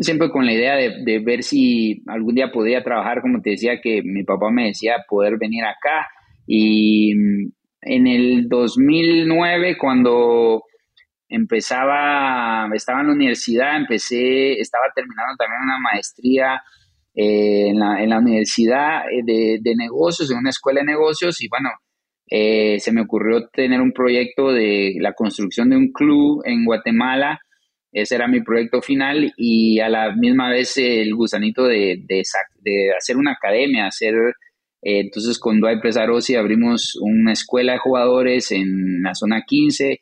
siempre 0.00 0.30
con 0.30 0.46
la 0.46 0.52
idea 0.52 0.76
de, 0.76 1.18
ver 1.20 1.42
si 1.42 2.02
algún 2.06 2.34
día 2.34 2.50
podía 2.50 2.82
trabajar, 2.82 3.20
como 3.20 3.40
te 3.40 3.50
decía, 3.50 3.80
que 3.80 4.02
mi 4.02 4.24
papá 4.24 4.50
me 4.50 4.66
decía 4.66 5.04
poder 5.08 5.36
venir 5.38 5.64
acá. 5.64 6.08
Y 6.46 7.14
mm, 7.14 7.52
en 7.82 8.06
el 8.06 8.48
2009, 8.48 9.76
cuando 9.78 10.62
empezaba, 11.28 12.68
estaba 12.74 13.00
en 13.00 13.08
la 13.08 13.12
universidad, 13.12 13.76
empecé, 13.76 14.54
estaba 14.60 14.86
terminando 14.94 15.36
también 15.36 15.62
una 15.62 15.78
maestría 15.78 16.62
eh, 17.14 17.68
en, 17.68 17.78
la, 17.78 18.18
universidad 18.18 19.02
eh, 19.10 19.22
de, 19.24 19.74
negocios, 19.76 20.30
en 20.30 20.38
una 20.38 20.50
escuela 20.50 20.80
de 20.80 20.86
negocios, 20.86 21.40
y 21.42 21.48
bueno, 21.48 21.70
eh, 22.26 22.78
se 22.80 22.92
me 22.92 23.02
ocurrió 23.02 23.48
tener 23.48 23.80
un 23.80 23.92
proyecto 23.92 24.52
de 24.52 24.94
la 25.00 25.12
construcción 25.12 25.70
de 25.70 25.76
un 25.76 25.92
club 25.92 26.42
en 26.44 26.64
Guatemala 26.64 27.40
ese 27.92 28.14
era 28.14 28.28
mi 28.28 28.42
proyecto 28.42 28.80
final 28.82 29.32
y 29.36 29.80
a 29.80 29.88
la 29.88 30.14
misma 30.14 30.50
vez 30.50 30.76
el 30.78 31.14
gusanito 31.14 31.64
de, 31.64 32.02
de, 32.06 32.22
hacer 32.96 33.16
una 33.16 33.32
academia, 33.32 33.86
hacer... 33.86 34.14
Eh, 34.82 35.00
entonces 35.00 35.38
con 35.38 35.60
Dwight 35.60 35.82
Pesarosi 35.82 36.36
abrimos 36.36 36.96
una 37.02 37.32
escuela 37.32 37.74
de 37.74 37.80
jugadores 37.80 38.50
en 38.50 39.02
la 39.02 39.14
zona 39.14 39.42
15 39.46 40.00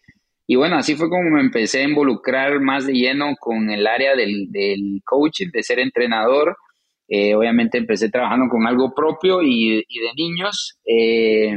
y 0.51 0.57
bueno, 0.57 0.77
así 0.77 0.95
fue 0.95 1.11
como 1.11 1.29
me 1.31 1.43
empecé 1.43 1.81
a 1.81 1.89
involucrar 1.89 2.59
más 2.59 2.87
de 2.87 2.95
lleno 2.95 3.35
con 3.39 3.69
el 3.71 3.87
área 3.87 4.17
del, 4.17 4.51
del 4.51 5.03
coaching, 5.05 5.49
de 5.53 5.63
ser 5.63 5.79
entrenador. 5.79 6.57
Eh, 7.07 7.35
obviamente 7.35 7.77
empecé 7.77 8.09
trabajando 8.09 8.47
con 8.49 8.67
algo 8.67 8.95
propio 8.95 9.43
y, 9.43 9.85
y 9.87 9.99
de 10.01 10.11
niños. 10.17 10.79
Eh, 10.87 11.55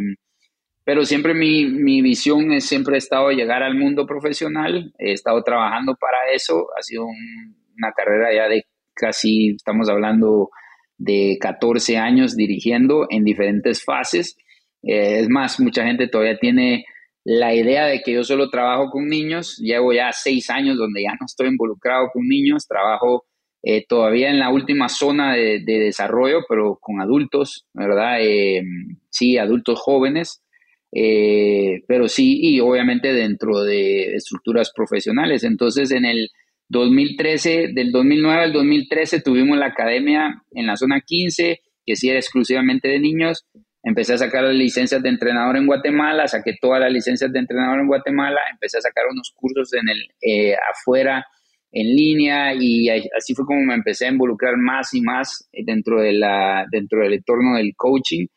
pero 0.84 1.06
siempre 1.06 1.34
mi, 1.34 1.66
mi 1.66 2.02
visión 2.02 2.52
es 2.52 2.66
siempre 2.66 2.96
ha 2.96 2.98
estado 2.98 3.32
llegar 3.32 3.64
al 3.64 3.76
mundo 3.76 4.06
profesional, 4.06 4.94
he 4.98 5.14
estado 5.14 5.44
trabajando 5.44 5.96
para 5.96 6.18
eso, 6.34 6.68
ha 6.78 6.82
sido 6.82 7.06
una 7.06 7.92
carrera 7.94 8.34
ya 8.34 8.48
de 8.48 8.66
casi, 8.94 9.50
estamos 9.50 9.90
hablando 9.90 10.50
de 10.98 11.38
14 11.40 11.98
años 11.98 12.36
dirigiendo 12.36 13.08
en 13.10 13.24
diferentes 13.24 13.84
fases. 13.84 14.38
Eh, 14.84 15.20
es 15.20 15.30
más, 15.30 15.60
mucha 15.60 15.84
gente 15.86 16.08
todavía 16.08 16.38
tiene 16.38 16.86
la 17.24 17.54
idea 17.54 17.86
de 17.86 18.02
que 18.02 18.14
yo 18.14 18.24
solo 18.24 18.50
trabajo 18.50 18.90
con 18.92 19.08
niños. 19.08 19.58
Llevo 19.58 19.94
ya 19.94 20.12
seis 20.12 20.50
años 20.50 20.78
donde 20.78 21.04
ya 21.04 21.12
no 21.20 21.26
estoy 21.26 21.48
involucrado 21.48 22.10
con 22.14 22.28
niños. 22.28 22.68
Trabajo 22.68 23.26
eh, 23.64 23.86
todavía 23.88 24.30
en 24.30 24.40
la 24.40 24.50
última 24.52 24.90
zona 24.90 25.34
de, 25.34 25.64
desarrollo, 25.66 26.42
pero 26.48 26.78
con 26.80 27.02
adultos, 27.02 27.66
¿verdad? 27.74 28.18
Eh, 28.22 28.62
sí, 29.10 29.38
adultos 29.38 29.80
jóvenes. 29.80 30.44
Eh, 30.92 31.84
pero 31.88 32.08
sí, 32.08 32.40
y 32.42 32.60
obviamente 32.60 33.14
dentro 33.14 33.64
de 33.64 34.16
estructuras 34.16 34.72
profesionales. 34.76 35.44
Entonces, 35.44 35.92
en 35.92 36.06
el 36.06 36.30
2013, 36.70 37.70
del 37.74 37.92
2009 37.92 38.44
al 38.44 38.54
2013, 38.54 39.22
tuvimos 39.22 39.58
la 39.58 39.68
academia 39.68 40.44
en 40.52 40.68
la 40.68 40.76
zona 40.76 41.02
15, 41.02 41.60
que 41.86 41.96
sí 41.96 42.10
era 42.10 42.20
exclusivamente 42.20 42.88
de 42.88 43.00
niños. 43.00 43.46
Empecé 43.84 44.14
a 44.14 44.18
sacar 44.20 44.44
las 44.44 44.56
licencias 44.56 45.02
de 45.02 45.10
entrenador 45.10 45.58
en 45.58 45.66
Guatemala, 45.66 46.28
saqué 46.28 46.56
todas 46.62 46.82
las 46.82 46.92
licencias 46.92 47.32
de 47.32 47.40
entrenador 47.40 47.80
en 47.80 47.88
Guatemala, 47.88 48.40
empecé 48.52 48.78
a 48.78 48.82
sacar 48.82 49.06
unos 49.12 49.34
cursos 49.36 49.74
en 49.74 49.90
el 49.90 50.08
eh, 50.22 50.56
afuera 50.72 51.26
en 51.72 51.88
línea 51.96 52.54
y 52.54 52.90
así 52.90 53.34
fue 53.34 53.46
como 53.46 53.62
me 53.62 53.74
empecé 53.74 54.06
a 54.06 54.12
involucrar 54.12 54.58
más 54.58 54.94
y 54.94 55.02
más 55.02 55.50
dentro 55.54 56.02
de 56.02 56.12
la 56.12 56.66
dentro 56.70 57.02
del 57.02 57.14
entorno 57.14 57.56
del 57.56 57.74
coaching 57.76 58.28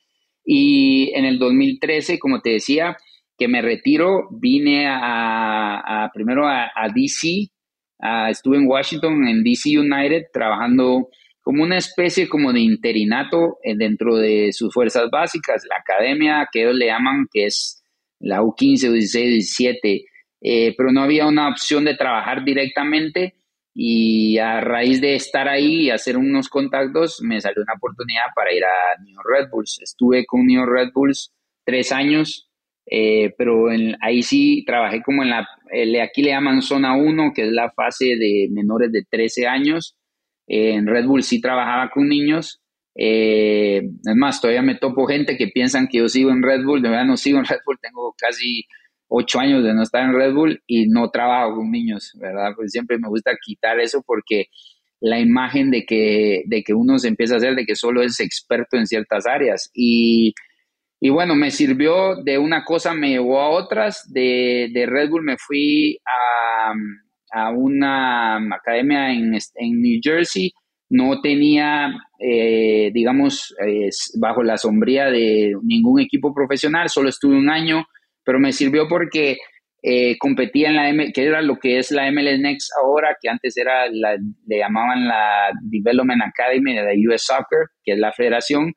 y 0.44 1.12
en 1.14 1.24
el 1.24 1.38
2013, 1.38 2.18
como 2.18 2.40
te 2.40 2.50
decía, 2.50 2.96
que 3.36 3.48
me 3.48 3.62
retiro, 3.62 4.28
vine 4.30 4.86
a, 4.88 6.10
primero 6.12 6.46
a, 6.46 6.70
DC, 6.94 7.48
estuve 8.30 8.58
en 8.58 8.68
Washington, 8.68 9.26
en 9.26 9.42
DC 9.42 9.78
United, 9.78 10.26
trabajando 10.32 11.08
como 11.42 11.62
una 11.62 11.78
especie 11.78 12.28
como 12.28 12.52
de 12.52 12.60
interinato 12.60 13.58
eh, 13.62 13.74
dentro 13.76 14.16
de 14.16 14.50
sus 14.52 14.72
fuerzas 14.72 15.10
básicas, 15.10 15.62
la 15.68 15.76
academia 15.76 16.48
que 16.50 16.62
ellos 16.62 16.74
le 16.74 16.86
llaman, 16.86 17.26
que 17.30 17.46
es 17.46 17.82
la 18.18 18.40
U15, 18.40 18.90
U16, 18.90 19.60
U17, 19.60 20.74
pero 20.76 20.92
no 20.92 21.02
había 21.02 21.26
una 21.26 21.48
opción 21.48 21.84
de 21.84 21.96
trabajar 21.96 22.44
directamente 22.44 23.34
y 23.74 24.38
a 24.38 24.60
raíz 24.60 25.00
de 25.00 25.16
estar 25.16 25.48
ahí 25.48 25.86
y 25.86 25.90
hacer 25.90 26.16
unos 26.16 26.48
contactos, 26.48 27.20
me 27.22 27.40
salió 27.40 27.62
una 27.62 27.74
oportunidad 27.74 28.26
para 28.34 28.54
ir 28.54 28.62
a 28.64 29.02
New 29.02 29.18
Red 29.24 29.50
Bulls. 29.50 29.80
Estuve 29.82 30.24
con 30.26 30.46
New 30.46 30.64
Red 30.64 30.92
Bulls 30.94 31.34
tres 31.64 31.90
años, 31.90 32.48
eh, 32.86 33.34
pero 33.36 33.66
ahí 34.00 34.22
sí 34.22 34.64
trabajé 34.64 35.02
como 35.02 35.24
en 35.24 35.30
la, 35.30 35.48
aquí 36.02 36.22
le 36.22 36.30
llaman 36.30 36.62
zona 36.62 36.96
1, 36.96 37.32
que 37.34 37.42
es 37.42 37.52
la 37.52 37.72
fase 37.72 38.16
de 38.16 38.48
menores 38.52 38.92
de 38.92 39.04
13 39.10 39.48
años. 39.48 39.96
en 40.46 40.86
Red 40.86 41.06
Bull 41.06 41.22
sí 41.22 41.40
trabajaba 41.40 41.90
con 41.90 42.08
niños. 42.08 42.60
Eh, 42.96 43.78
es 43.82 44.16
más, 44.16 44.40
todavía 44.40 44.62
me 44.62 44.76
topo 44.76 45.06
gente 45.06 45.36
que 45.36 45.48
piensan 45.48 45.88
que 45.88 45.98
yo 45.98 46.08
sigo 46.08 46.30
en 46.30 46.42
Red 46.42 46.64
Bull. 46.64 46.80
De 46.80 46.90
verdad 46.90 47.06
no 47.06 47.16
sigo 47.16 47.38
en 47.38 47.44
Red 47.44 47.60
Bull, 47.66 47.78
tengo 47.80 48.14
casi 48.16 48.66
ocho 49.16 49.38
años 49.38 49.62
de 49.62 49.72
no 49.74 49.82
estar 49.82 50.04
en 50.04 50.14
Red 50.14 50.34
Bull 50.34 50.62
y 50.66 50.88
no 50.88 51.08
trabajo 51.10 51.56
con 51.56 51.70
niños, 51.70 52.12
¿verdad? 52.18 52.50
Pues 52.56 52.72
siempre 52.72 52.98
me 52.98 53.08
gusta 53.08 53.32
quitar 53.40 53.78
eso 53.78 54.02
porque 54.04 54.46
la 55.00 55.20
imagen 55.20 55.70
de 55.70 55.84
que, 55.84 56.42
de 56.46 56.62
que 56.64 56.74
uno 56.74 56.98
se 56.98 57.08
empieza 57.08 57.34
a 57.34 57.36
hacer 57.36 57.54
de 57.54 57.64
que 57.64 57.76
solo 57.76 58.02
es 58.02 58.18
experto 58.18 58.76
en 58.76 58.86
ciertas 58.86 59.26
áreas. 59.26 59.70
Y, 59.72 60.34
y 61.00 61.10
bueno, 61.10 61.36
me 61.36 61.50
sirvió 61.50 62.16
de 62.24 62.38
una 62.38 62.64
cosa, 62.64 62.92
me 62.92 63.10
llevó 63.10 63.40
a 63.40 63.50
otras. 63.50 64.10
De, 64.12 64.70
de 64.72 64.86
Red 64.86 65.10
Bull 65.10 65.22
me 65.22 65.36
fui 65.38 65.98
a, 66.04 66.72
a 67.32 67.50
una 67.50 68.36
academia 68.36 69.12
en, 69.12 69.34
en, 69.34 69.80
New 69.80 70.00
Jersey. 70.02 70.52
No 70.90 71.20
tenía, 71.20 71.92
eh, 72.18 72.90
digamos, 72.92 73.54
bajo 74.18 74.42
la 74.42 74.56
sombría 74.56 75.06
de 75.06 75.52
ningún 75.62 76.00
equipo 76.00 76.34
profesional, 76.34 76.88
solo 76.88 77.08
estuve 77.08 77.36
un 77.36 77.50
año 77.50 77.86
pero 78.24 78.38
me 78.38 78.52
sirvió 78.52 78.88
porque 78.88 79.38
eh, 79.82 80.16
competía 80.18 80.70
en 80.70 80.76
la 80.76 80.88
M, 80.88 81.12
que 81.12 81.24
era 81.24 81.42
lo 81.42 81.58
que 81.58 81.78
es 81.78 81.90
la 81.90 82.10
MLS 82.10 82.40
Next 82.40 82.70
ahora, 82.82 83.16
que 83.20 83.28
antes 83.28 83.56
era 83.56 83.86
la, 83.90 84.16
le 84.46 84.58
llamaban 84.58 85.06
la 85.06 85.50
Development 85.62 86.22
Academy 86.22 86.74
de 86.74 86.82
la 86.82 86.92
US 87.08 87.24
Soccer, 87.26 87.68
que 87.82 87.92
es 87.92 87.98
la 87.98 88.12
federación, 88.12 88.72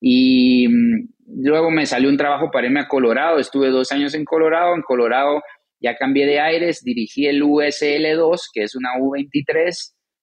y 0.00 0.66
mm, 0.68 1.08
luego 1.42 1.70
me 1.70 1.86
salió 1.86 2.08
un 2.08 2.16
trabajo 2.16 2.50
para 2.50 2.66
irme 2.66 2.80
a 2.80 2.88
Colorado, 2.88 3.38
estuve 3.38 3.68
dos 3.68 3.92
años 3.92 4.14
en 4.14 4.24
Colorado, 4.24 4.74
en 4.74 4.82
Colorado 4.82 5.42
ya 5.80 5.96
cambié 5.96 6.26
de 6.26 6.40
aires, 6.40 6.82
dirigí 6.82 7.26
el 7.26 7.42
USL2, 7.42 8.40
que 8.52 8.62
es 8.62 8.74
una 8.74 8.94
U23, 8.98 9.72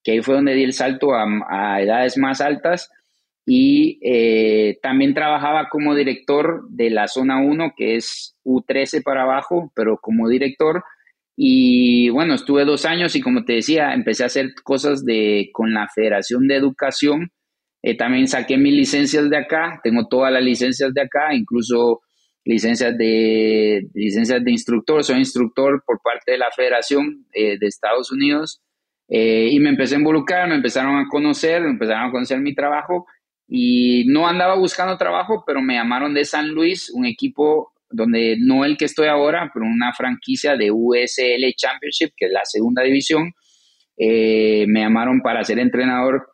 que 0.03 0.12
ahí 0.13 0.22
fue 0.22 0.36
donde 0.36 0.56
di 0.56 0.63
el 0.63 0.74
salto 0.74 1.10
a 1.13 1.82
edades 1.82 2.18
más 2.18 2.42
altas, 2.42 2.89
y 3.46 4.00
eh, 4.02 4.80
también 4.82 5.14
trabajaba 5.14 5.68
como 5.70 5.96
director 5.96 6.66
de 6.70 6.90
la 6.90 7.08
zona 7.08 7.42
1, 7.42 7.74
que 7.76 7.96
es 7.96 8.38
U13 8.46 9.04
para 9.04 9.24
abajo, 9.24 9.72
pero 9.76 9.98
como 10.02 10.30
director. 10.30 10.84
Y 11.36 12.10
bueno, 12.10 12.36
estuve 12.36 12.64
dos 12.64 12.86
años 12.86 13.16
y 13.16 13.22
como 13.22 13.44
te 13.44 13.54
decía, 13.54 13.94
empecé 13.94 14.24
a 14.24 14.28
hacer 14.28 14.54
cosas 14.64 15.04
de, 15.04 15.50
con 15.52 15.74
la 15.74 15.90
Federación 15.94 16.48
de 16.48 16.56
Educación. 16.56 17.32
Eh, 17.82 17.98
también 17.98 18.28
saqué 18.28 18.58
mis 18.58 18.74
licencias 18.74 19.30
de 19.30 19.38
acá, 19.38 19.82
tengo 19.84 20.08
todas 20.08 20.32
las 20.32 20.44
licencias 20.44 20.94
de 20.94 21.02
acá, 21.02 21.34
incluso 21.34 22.02
licencias 22.46 22.98
de, 22.98 23.90
licencias 23.94 24.42
de 24.42 24.52
instructor. 24.52 25.04
Soy 25.04 25.18
instructor 25.18 25.84
por 25.86 26.00
parte 26.02 26.32
de 26.32 26.38
la 26.38 26.52
Federación 26.56 27.26
eh, 27.34 27.58
de 27.60 27.68
Estados 27.68 28.12
Unidos. 28.12 28.62
y 29.10 29.60
me 29.60 29.70
empecé 29.70 29.96
a 29.96 30.00
involucrar, 30.00 30.48
me 30.48 30.56
empezaron 30.56 30.96
a 30.98 31.08
conocer, 31.10 31.62
me 31.62 31.72
empezaron 31.72 32.08
a 32.08 32.12
conocer 32.12 32.40
mi 32.40 32.56
trabajo 32.56 33.06
y 33.48 34.06
no 34.08 34.28
andaba 34.28 34.56
buscando 34.56 34.98
trabajo, 34.98 35.44
pero 35.46 35.62
me 35.62 35.76
llamaron 35.76 36.14
de 36.14 36.26
San 36.26 36.50
Luis, 36.50 36.92
un 36.94 37.06
equipo 37.06 37.74
donde 37.90 38.38
no 38.40 38.66
el 38.66 38.78
que 38.78 38.86
estoy 38.86 39.08
ahora, 39.08 39.52
pero 39.54 39.66
una 39.66 39.94
franquicia 39.94 40.56
de 40.56 40.72
USL 40.72 41.54
Championship, 41.56 42.12
que 42.18 42.26
es 42.26 42.32
la 42.32 42.44
segunda 42.44 42.82
división. 42.82 43.32
Eh, 43.98 44.66
me 44.68 44.82
llamaron 44.82 45.22
para 45.22 45.44
ser 45.44 45.60
entrenador 45.60 46.28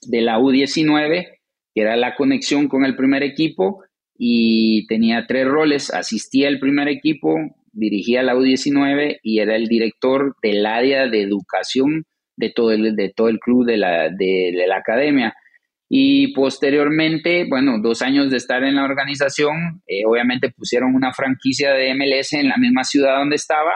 de 0.00 0.22
la 0.22 0.38
U19, 0.38 1.26
que 1.74 1.80
era 1.80 1.96
la 1.96 2.14
conexión 2.14 2.68
con 2.68 2.84
el 2.84 2.96
primer 2.96 3.22
equipo, 3.22 3.84
y 4.16 4.86
tenía 4.86 5.26
tres 5.26 5.46
roles. 5.46 5.92
Asistía 5.92 6.48
al 6.48 6.58
primer 6.58 6.88
equipo, 6.88 7.36
dirigía 7.72 8.22
la 8.22 8.34
U19 8.34 9.18
y 9.22 9.40
era 9.40 9.56
el 9.56 9.66
director 9.66 10.36
del 10.42 10.64
área 10.64 11.08
de 11.08 11.20
educación 11.20 12.04
de 12.36 12.50
todo 12.50 12.72
el, 12.72 12.96
de 12.96 13.12
todo 13.14 13.28
el 13.28 13.38
club 13.38 13.66
de 13.66 13.76
la, 13.76 14.08
de 14.08 14.64
la 14.66 14.76
academia. 14.76 15.34
Y 15.88 16.32
posteriormente, 16.32 17.46
bueno, 17.48 17.78
dos 17.80 18.02
años 18.02 18.30
de 18.30 18.38
estar 18.38 18.64
en 18.64 18.76
la 18.76 18.84
organización, 18.84 19.82
eh, 19.86 20.02
obviamente 20.06 20.50
pusieron 20.50 20.94
una 20.94 21.12
franquicia 21.12 21.72
de 21.72 21.94
MLS 21.94 22.32
en 22.32 22.48
la 22.48 22.56
misma 22.56 22.84
ciudad 22.84 23.18
donde 23.18 23.36
estaba 23.36 23.72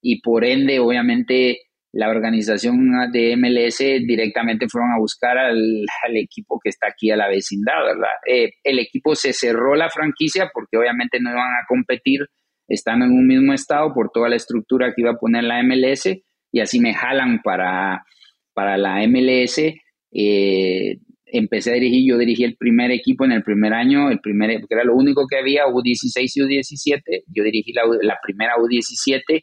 y 0.00 0.20
por 0.20 0.44
ende, 0.44 0.78
obviamente, 0.78 1.58
la 1.92 2.10
organización 2.10 3.10
de 3.12 3.36
MLS 3.36 3.78
directamente 3.78 4.68
fueron 4.68 4.92
a 4.92 4.98
buscar 4.98 5.38
al, 5.38 5.86
equipo 6.14 6.60
que 6.62 6.68
está 6.68 6.88
aquí 6.88 7.10
a 7.10 7.16
la 7.16 7.28
vecindad, 7.28 7.82
¿verdad? 7.84 8.12
Eh, 8.26 8.50
el 8.62 8.78
equipo 8.78 9.14
se 9.14 9.32
cerró 9.32 9.74
la 9.74 9.88
franquicia 9.88 10.50
porque 10.52 10.76
obviamente 10.76 11.18
no 11.20 11.30
iban 11.30 11.52
a 11.52 11.66
competir 11.66 12.20
estando 12.68 13.06
en 13.06 13.12
un 13.12 13.26
mismo 13.26 13.54
estado 13.54 13.92
por 13.94 14.10
toda 14.12 14.28
la 14.28 14.36
estructura 14.36 14.92
que 14.94 15.00
iba 15.00 15.12
a 15.12 15.18
poner 15.18 15.44
la 15.44 15.62
MLS 15.62 16.06
y 16.52 16.60
así 16.60 16.78
me 16.80 16.94
jalan 16.94 17.40
para, 17.42 18.04
para 18.52 18.76
la 18.76 19.06
MLS. 19.08 19.58
Eh, 20.12 20.98
empecé 21.32 21.70
a 21.70 21.74
dirigir, 21.74 22.08
yo 22.08 22.18
dirigí 22.18 22.44
el 22.44 22.56
primer 22.56 22.90
equipo 22.90 23.24
en 23.24 23.32
el 23.32 23.42
primer 23.42 23.72
año, 23.72 24.10
el 24.10 24.20
primer, 24.20 24.62
era 24.68 24.84
lo 24.84 24.94
único 24.94 25.26
que 25.26 25.38
había, 25.38 25.66
U16 25.66 26.30
y 26.34 26.40
U17, 26.40 27.00
yo 27.26 27.44
dirigí 27.44 27.72
la, 27.72 27.82
la 28.02 28.18
primera 28.22 28.54
U17 28.56 29.42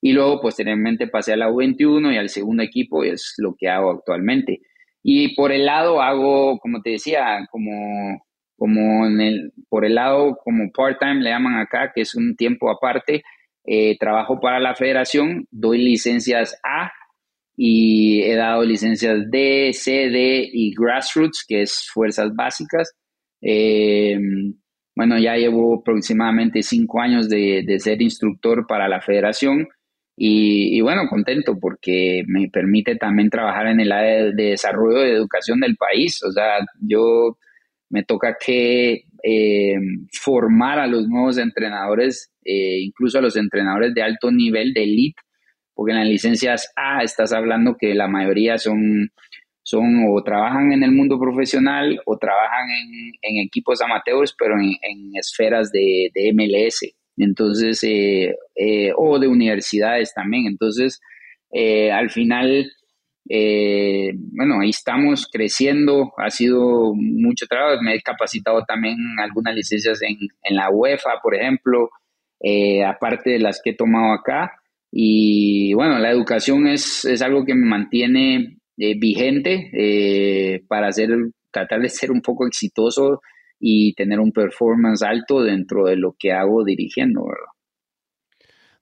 y 0.00 0.12
luego 0.12 0.40
posteriormente 0.40 1.08
pasé 1.08 1.32
a 1.32 1.36
la 1.36 1.50
U21 1.50 2.12
y 2.12 2.18
al 2.18 2.28
segundo 2.28 2.62
equipo 2.62 3.04
y 3.04 3.10
es 3.10 3.34
lo 3.38 3.54
que 3.58 3.68
hago 3.68 3.90
actualmente. 3.90 4.60
Y 5.02 5.34
por 5.34 5.52
el 5.52 5.66
lado 5.66 6.02
hago, 6.02 6.58
como 6.58 6.82
te 6.82 6.90
decía, 6.90 7.46
como, 7.50 8.22
como 8.56 9.06
en 9.06 9.20
el, 9.20 9.52
por 9.68 9.84
el 9.84 9.94
lado 9.94 10.36
como 10.44 10.70
part-time 10.72 11.22
le 11.22 11.30
llaman 11.30 11.58
acá, 11.58 11.92
que 11.94 12.02
es 12.02 12.14
un 12.14 12.36
tiempo 12.36 12.70
aparte, 12.70 13.22
eh, 13.64 13.96
trabajo 13.98 14.40
para 14.40 14.60
la 14.60 14.74
federación, 14.74 15.46
doy 15.50 15.78
licencias 15.78 16.58
A 16.64 16.90
y 17.60 18.22
he 18.22 18.36
dado 18.36 18.62
licencias 18.62 19.28
D, 19.32 19.72
C, 19.74 20.08
D 20.10 20.48
y 20.52 20.72
Grassroots, 20.76 21.44
que 21.46 21.62
es 21.62 21.88
fuerzas 21.92 22.32
básicas. 22.36 22.94
Eh, 23.42 24.16
bueno, 24.94 25.18
ya 25.18 25.34
llevo 25.34 25.80
aproximadamente 25.80 26.62
cinco 26.62 27.00
años 27.00 27.28
de, 27.28 27.64
ser 27.80 28.00
instructor 28.00 28.64
para 28.68 28.88
la 28.88 29.00
federación 29.00 29.66
y, 30.16 30.80
bueno, 30.82 31.08
contento 31.08 31.58
porque 31.60 32.22
me 32.28 32.48
permite 32.48 32.94
también 32.94 33.28
trabajar 33.28 33.66
en 33.66 33.80
el 33.80 33.90
área 33.90 34.26
de 34.26 34.50
desarrollo 34.50 35.00
de 35.00 35.14
educación 35.14 35.58
del 35.58 35.76
país. 35.76 36.22
O 36.22 36.30
sea, 36.30 36.58
yo 36.80 37.38
me 37.90 38.04
toca 38.04 38.36
que 38.38 39.02
eh, 39.24 39.76
formar 40.20 40.78
a 40.78 40.86
los 40.86 41.08
nuevos 41.08 41.38
entrenadores, 41.38 42.30
eh, 42.44 42.78
incluso 42.82 43.18
a 43.18 43.22
los 43.22 43.36
entrenadores 43.36 43.94
de 43.94 44.02
alto 44.02 44.30
nivel, 44.30 44.72
de 44.74 44.84
elite, 44.84 45.20
porque 45.78 45.92
en 45.92 46.00
las 46.00 46.08
licencias 46.08 46.72
A 46.74 47.04
estás 47.04 47.32
hablando 47.32 47.76
que 47.78 47.94
la 47.94 48.08
mayoría 48.08 48.58
son, 48.58 49.12
son 49.62 50.06
o 50.10 50.20
trabajan 50.24 50.72
en 50.72 50.82
el 50.82 50.90
mundo 50.90 51.20
profesional 51.20 52.00
o 52.04 52.18
trabajan 52.18 52.66
en, 53.22 53.46
equipos 53.46 53.80
amateurs, 53.80 54.34
pero 54.36 54.56
en, 54.58 55.12
esferas 55.14 55.70
de, 55.70 56.10
MLS. 56.34 56.80
Entonces, 57.16 57.80
eh, 57.84 58.34
eh, 58.56 58.90
o 58.96 59.20
de 59.20 59.28
universidades 59.28 60.12
también. 60.12 60.48
Entonces, 60.48 60.98
eh, 61.52 61.92
al 61.92 62.10
final, 62.10 62.72
bueno, 63.30 64.60
ahí 64.60 64.70
estamos 64.70 65.28
creciendo, 65.30 66.12
ha 66.16 66.30
sido 66.30 66.92
mucho 66.92 67.46
trabajo, 67.46 67.80
me 67.84 67.94
he 67.94 68.00
capacitado 68.00 68.64
también 68.64 68.96
algunas 69.22 69.54
licencias 69.54 70.02
en, 70.02 70.16
en 70.42 70.56
la 70.56 70.70
UEFA, 70.70 71.20
por 71.22 71.36
ejemplo, 71.36 71.88
aparte 72.84 73.30
de 73.30 73.38
las 73.38 73.60
que 73.62 73.70
he 73.70 73.76
tomado 73.76 74.12
acá, 74.12 74.58
y 74.90 75.74
bueno, 75.74 75.98
la 75.98 76.10
educación 76.10 76.66
es, 76.66 77.04
es 77.04 77.22
algo 77.22 77.44
que 77.44 77.54
me 77.54 77.66
mantiene 77.66 78.58
eh, 78.76 78.98
vigente 78.98 79.70
eh, 79.72 80.64
para 80.68 80.88
hacer, 80.88 81.10
tratar 81.50 81.80
de 81.80 81.88
ser 81.88 82.10
un 82.10 82.22
poco 82.22 82.46
exitoso 82.46 83.20
y 83.58 83.94
tener 83.94 84.20
un 84.20 84.32
performance 84.32 85.02
alto 85.02 85.42
dentro 85.42 85.86
de 85.86 85.96
lo 85.96 86.14
que 86.18 86.32
hago 86.32 86.64
dirigiendo, 86.64 87.24
¿verdad? 87.24 87.52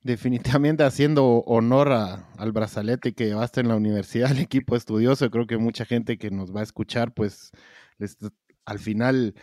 Definitivamente 0.03 0.85
haciendo 0.85 1.43
honor 1.47 1.89
al 1.89 2.53
brazalete 2.53 3.13
que 3.13 3.25
llevaste 3.25 3.61
en 3.61 3.69
la 3.69 3.77
universidad, 3.77 4.31
al 4.31 4.39
equipo 4.39 4.77
estudioso, 4.77 5.31
creo 5.31 5.49
que 5.49 5.57
mucha 5.57 5.85
gente 5.85 6.17
que 6.17 6.31
nos 6.31 6.55
va 6.55 6.61
a 6.61 6.63
escuchar, 6.63 7.13
pues 7.13 7.51
al 8.65 8.79
final 8.79 9.35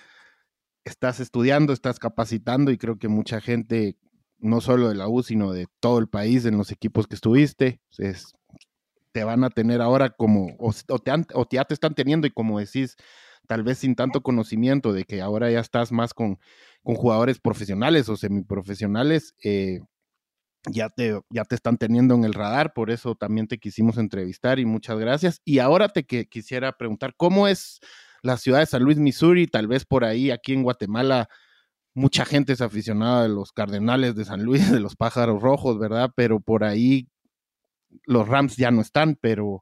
estás 0.86 1.20
estudiando, 1.20 1.74
estás 1.74 2.00
capacitando 2.00 2.72
y 2.72 2.78
creo 2.78 2.98
que 2.98 3.10
mucha 3.10 3.42
gente 3.42 3.98
no 4.44 4.62
solo 4.62 4.90
de 4.90 4.96
la 4.96 5.08
U, 5.08 5.24
sino 5.24 5.54
de 5.54 5.68
todo 5.80 6.00
el 6.00 6.08
país, 6.08 6.46
en 6.46 6.58
los 6.58 6.72
equipos 6.72 7.08
que 7.08 7.16
estuviste. 7.16 7.82
Es, 7.98 8.34
te 9.14 9.24
van 9.24 9.44
a 9.44 9.50
tener 9.50 9.82
ahora 9.82 10.10
como, 10.10 10.56
o, 10.60 10.74
te 11.00 11.12
o 11.34 11.48
ya 11.50 11.64
te 11.66 11.74
están 11.74 11.96
teniendo 11.96 12.28
y 12.28 12.32
como 12.32 12.60
decís, 12.60 12.98
tal 13.48 13.64
vez 13.64 13.80
sin 13.80 13.96
tanto 13.96 14.22
conocimiento 14.22 14.92
de 14.92 15.06
que 15.06 15.22
ahora 15.22 15.50
ya 15.50 15.60
estás 15.60 15.92
más 15.92 16.14
con, 16.14 16.40
con 16.84 16.96
jugadores 16.96 17.40
profesionales 17.40 18.10
o 18.10 18.18
semiprofesionales, 18.18 19.34
eh, 19.44 19.80
ya, 20.70 20.90
te, 20.90 21.20
ya 21.30 21.46
te 21.46 21.56
están 21.56 21.78
teniendo 21.78 22.16
en 22.16 22.26
el 22.26 22.34
radar, 22.34 22.74
por 22.74 22.92
eso 22.92 23.16
también 23.16 23.48
te 23.48 23.60
quisimos 23.60 23.98
entrevistar 23.98 24.60
y 24.60 24.66
muchas 24.66 25.00
gracias. 25.00 25.42
Y 25.46 25.60
ahora 25.60 25.90
te 25.90 26.06
quisiera 26.06 26.74
preguntar, 26.74 27.14
¿cómo 27.16 27.48
es 27.48 27.80
la 28.24 28.38
ciudad 28.38 28.60
de 28.60 28.66
San 28.66 28.84
Luis, 28.84 28.98
Missouri? 28.98 29.48
Tal 29.48 29.68
vez 29.68 29.86
por 29.86 30.04
ahí, 30.04 30.32
aquí 30.32 30.54
en 30.54 30.64
Guatemala, 30.64 31.30
mucha 31.94 32.26
gente 32.26 32.54
es 32.54 32.62
aficionada 32.62 33.24
de 33.24 33.30
los 33.30 33.52
Cardenales 33.52 34.16
de 34.16 34.26
San 34.26 34.44
Luis, 34.44 34.60
de 34.72 34.80
los 34.80 34.96
Pájaros 34.96 35.42
Rojos, 35.42 35.80
¿verdad? 35.80 36.12
Pero 36.16 36.40
por 36.40 36.64
ahí 36.64 37.08
los 38.06 38.28
Rams 38.28 38.58
ya 38.58 38.72
no 38.72 38.82
están, 38.82 39.18
pero 39.20 39.62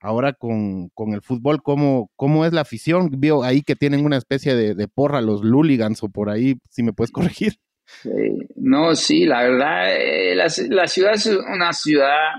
ahora 0.00 0.32
con, 0.32 0.90
el 1.12 1.22
fútbol, 1.22 1.62
¿cómo, 1.62 2.10
¿cómo, 2.16 2.44
es 2.44 2.52
la 2.52 2.62
afición? 2.62 3.10
Veo 3.18 3.42
ahí 3.42 3.62
que 3.62 3.76
tienen 3.76 4.04
una 4.04 4.16
especie 4.16 4.54
de, 4.54 4.88
porra, 4.88 5.20
los 5.20 5.42
Luligans, 5.42 6.02
o 6.02 6.08
por 6.08 6.30
ahí, 6.30 6.56
si 6.70 6.82
me 6.82 6.92
puedes 6.92 7.10
corregir. 7.12 7.54
no, 8.56 8.94
sí, 8.94 9.24
la 9.24 9.42
verdad, 9.42 9.96
eh, 9.96 10.34
la, 10.34 10.86
ciudad 10.86 11.14
es 11.14 11.26
una 11.26 11.72
ciudad, 11.72 12.32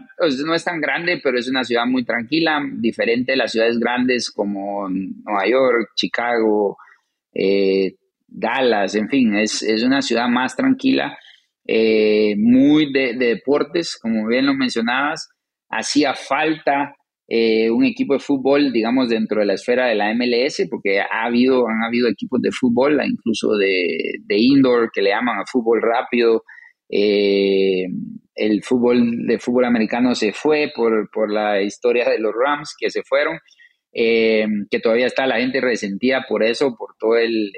no 0.46 0.54
es 0.54 0.64
tan 0.64 0.80
grande, 0.80 1.20
pero 1.24 1.40
es 1.40 1.50
una 1.50 1.64
ciudad 1.64 1.86
muy 1.86 2.04
tranquila, 2.04 2.62
diferente 2.74 3.34
de 3.34 3.38
las 3.38 3.52
ciudades 3.52 3.80
grandes 3.80 4.30
como 4.30 4.88
Nueva 4.90 5.48
York, 5.48 5.92
Chicago, 5.96 6.78
eh, 7.34 7.96
Dallas, 8.32 8.96
en 8.96 9.10
fin, 9.10 9.36
es, 9.36 9.64
una 9.84 10.02
ciudad 10.02 10.28
más 10.28 10.56
tranquila, 10.56 11.18
eh, 11.68 12.36
muy 12.38 12.92
de, 12.92 13.14
deportes, 13.14 13.98
como 14.02 14.28
bien 14.28 14.46
lo 14.46 14.54
mencionabas. 14.54 15.30
Hacía 15.70 16.16
falta 16.16 16.96
eh, 17.28 17.70
un 17.70 17.86
equipo 17.86 18.14
de 18.14 18.20
fútbol, 18.20 18.72
digamos, 18.72 19.10
dentro 19.10 19.40
de 19.40 19.46
la 19.46 19.54
esfera 19.54 19.88
de 19.88 19.96
la 19.96 20.14
MLS, 20.14 20.68
porque 20.70 21.00
ha 21.00 21.26
habido, 21.26 21.68
han 21.68 21.84
habido 21.86 22.08
equipos 22.08 22.42
de 22.42 22.52
fútbol, 22.52 23.00
incluso 23.06 23.56
de, 23.56 24.38
indoor, 24.38 24.90
que 24.92 25.02
le 25.02 25.12
llaman 25.12 25.40
a 25.40 25.46
fútbol 25.46 25.82
rápido, 25.82 26.44
eh, 26.90 27.86
el 28.34 28.64
fútbol 28.64 29.28
de 29.28 29.38
fútbol 29.38 29.66
americano 29.66 30.16
se 30.16 30.34
fue 30.34 30.72
por, 30.76 31.10
por 31.12 31.32
la 31.32 31.62
historia 31.62 32.10
de 32.10 32.20
los 32.20 32.34
Rams 32.34 32.74
que 32.80 32.90
se 32.90 33.04
fueron, 33.04 33.38
eh, 34.02 34.48
que 34.72 34.80
todavía 34.80 35.08
está 35.08 35.28
la 35.28 35.40
gente 35.40 35.60
resentida 35.60 36.26
por 36.26 36.42
eso, 36.42 36.78
por 36.78 36.96
todo 36.98 37.18
el, 37.18 37.52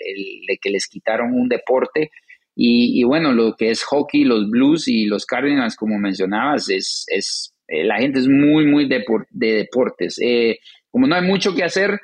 de 0.47 0.57
que 0.59 0.71
les 0.71 0.87
quitaron 0.87 1.35
un 1.35 1.47
deporte. 1.47 2.09
Y, 2.55 3.03
bueno, 3.03 3.31
lo 3.31 3.55
que 3.55 3.69
es 3.69 3.83
hockey, 3.83 4.23
los 4.23 4.49
Blues 4.49 4.87
y 4.87 5.05
los 5.05 5.27
Cardinals, 5.27 5.75
como 5.75 5.99
mencionabas, 5.99 6.67
es, 6.69 7.05
es 7.09 7.53
eh, 7.67 7.83
la 7.83 7.99
gente 7.99 8.19
es 8.19 8.27
muy, 8.27 8.65
muy 8.65 8.87
de, 8.87 9.05
de 9.29 9.53
deportes. 9.53 10.19
Eh, 10.19 10.57
como 10.89 11.05
no 11.05 11.13
hay 11.13 11.21
mucho 11.21 11.53
que 11.53 11.63
hacer, 11.63 11.99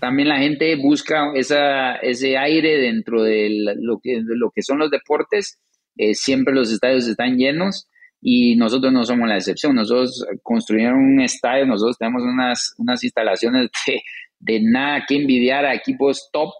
también 0.00 0.28
la 0.28 0.38
gente 0.38 0.76
busca 0.76 1.32
esa, 1.34 1.96
ese 1.96 2.38
aire 2.38 2.78
dentro 2.78 3.24
de 3.24 3.48
lo 3.76 3.98
que, 4.00 4.20
lo 4.24 4.52
que 4.54 4.62
son 4.62 4.78
los 4.78 4.92
deportes. 4.92 5.58
siempre 6.12 6.54
los 6.54 6.72
estadios 6.72 7.08
están 7.08 7.36
llenos 7.36 7.88
y 8.20 8.56
nosotros 8.56 8.92
no 8.92 9.04
somos 9.04 9.28
la 9.28 9.36
excepción. 9.36 9.74
Nosotros 9.74 10.26
construyeron 10.42 10.98
un 10.98 11.20
estadio, 11.20 11.66
nosotros 11.66 11.96
tenemos 11.98 12.22
unas, 12.22 12.74
unas 12.78 13.02
instalaciones 13.02 13.70
de, 13.86 14.02
de 14.38 14.60
nada 14.62 15.04
que 15.06 15.16
envidiar 15.16 15.64
a 15.64 15.74
equipos 15.74 16.28
top. 16.32 16.50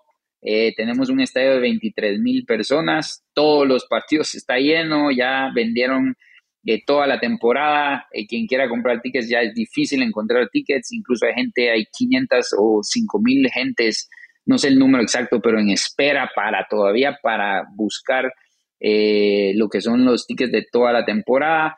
Eh, 0.42 0.72
tenemos 0.74 1.10
un 1.10 1.20
estadio 1.20 1.52
de 1.52 1.60
23 1.60 2.18
mil 2.18 2.46
personas, 2.46 3.24
todos 3.34 3.68
los 3.68 3.84
partidos 3.84 4.34
está 4.34 4.56
lleno, 4.56 5.10
ya 5.10 5.50
vendieron 5.54 6.16
eh, 6.64 6.82
toda 6.86 7.06
la 7.06 7.20
temporada. 7.20 8.06
Eh, 8.12 8.26
quien 8.26 8.46
quiera 8.46 8.68
comprar 8.68 9.02
tickets 9.02 9.28
ya 9.28 9.40
es 9.40 9.54
difícil 9.54 10.02
encontrar 10.02 10.48
tickets, 10.50 10.92
incluso 10.92 11.26
hay 11.26 11.34
gente, 11.34 11.70
hay 11.70 11.84
500 11.92 12.54
o 12.58 12.80
5 12.82 13.20
mil 13.22 13.50
gentes, 13.50 14.08
no 14.46 14.56
sé 14.56 14.68
el 14.68 14.78
número 14.78 15.02
exacto, 15.02 15.40
pero 15.42 15.60
en 15.60 15.68
espera 15.68 16.30
para 16.34 16.66
todavía 16.68 17.18
para 17.22 17.64
buscar 17.76 18.32
eh, 18.80 19.52
lo 19.56 19.68
que 19.68 19.80
son 19.80 20.04
los 20.04 20.26
tickets 20.26 20.50
de 20.50 20.66
toda 20.70 20.92
la 20.92 21.04
temporada. 21.04 21.76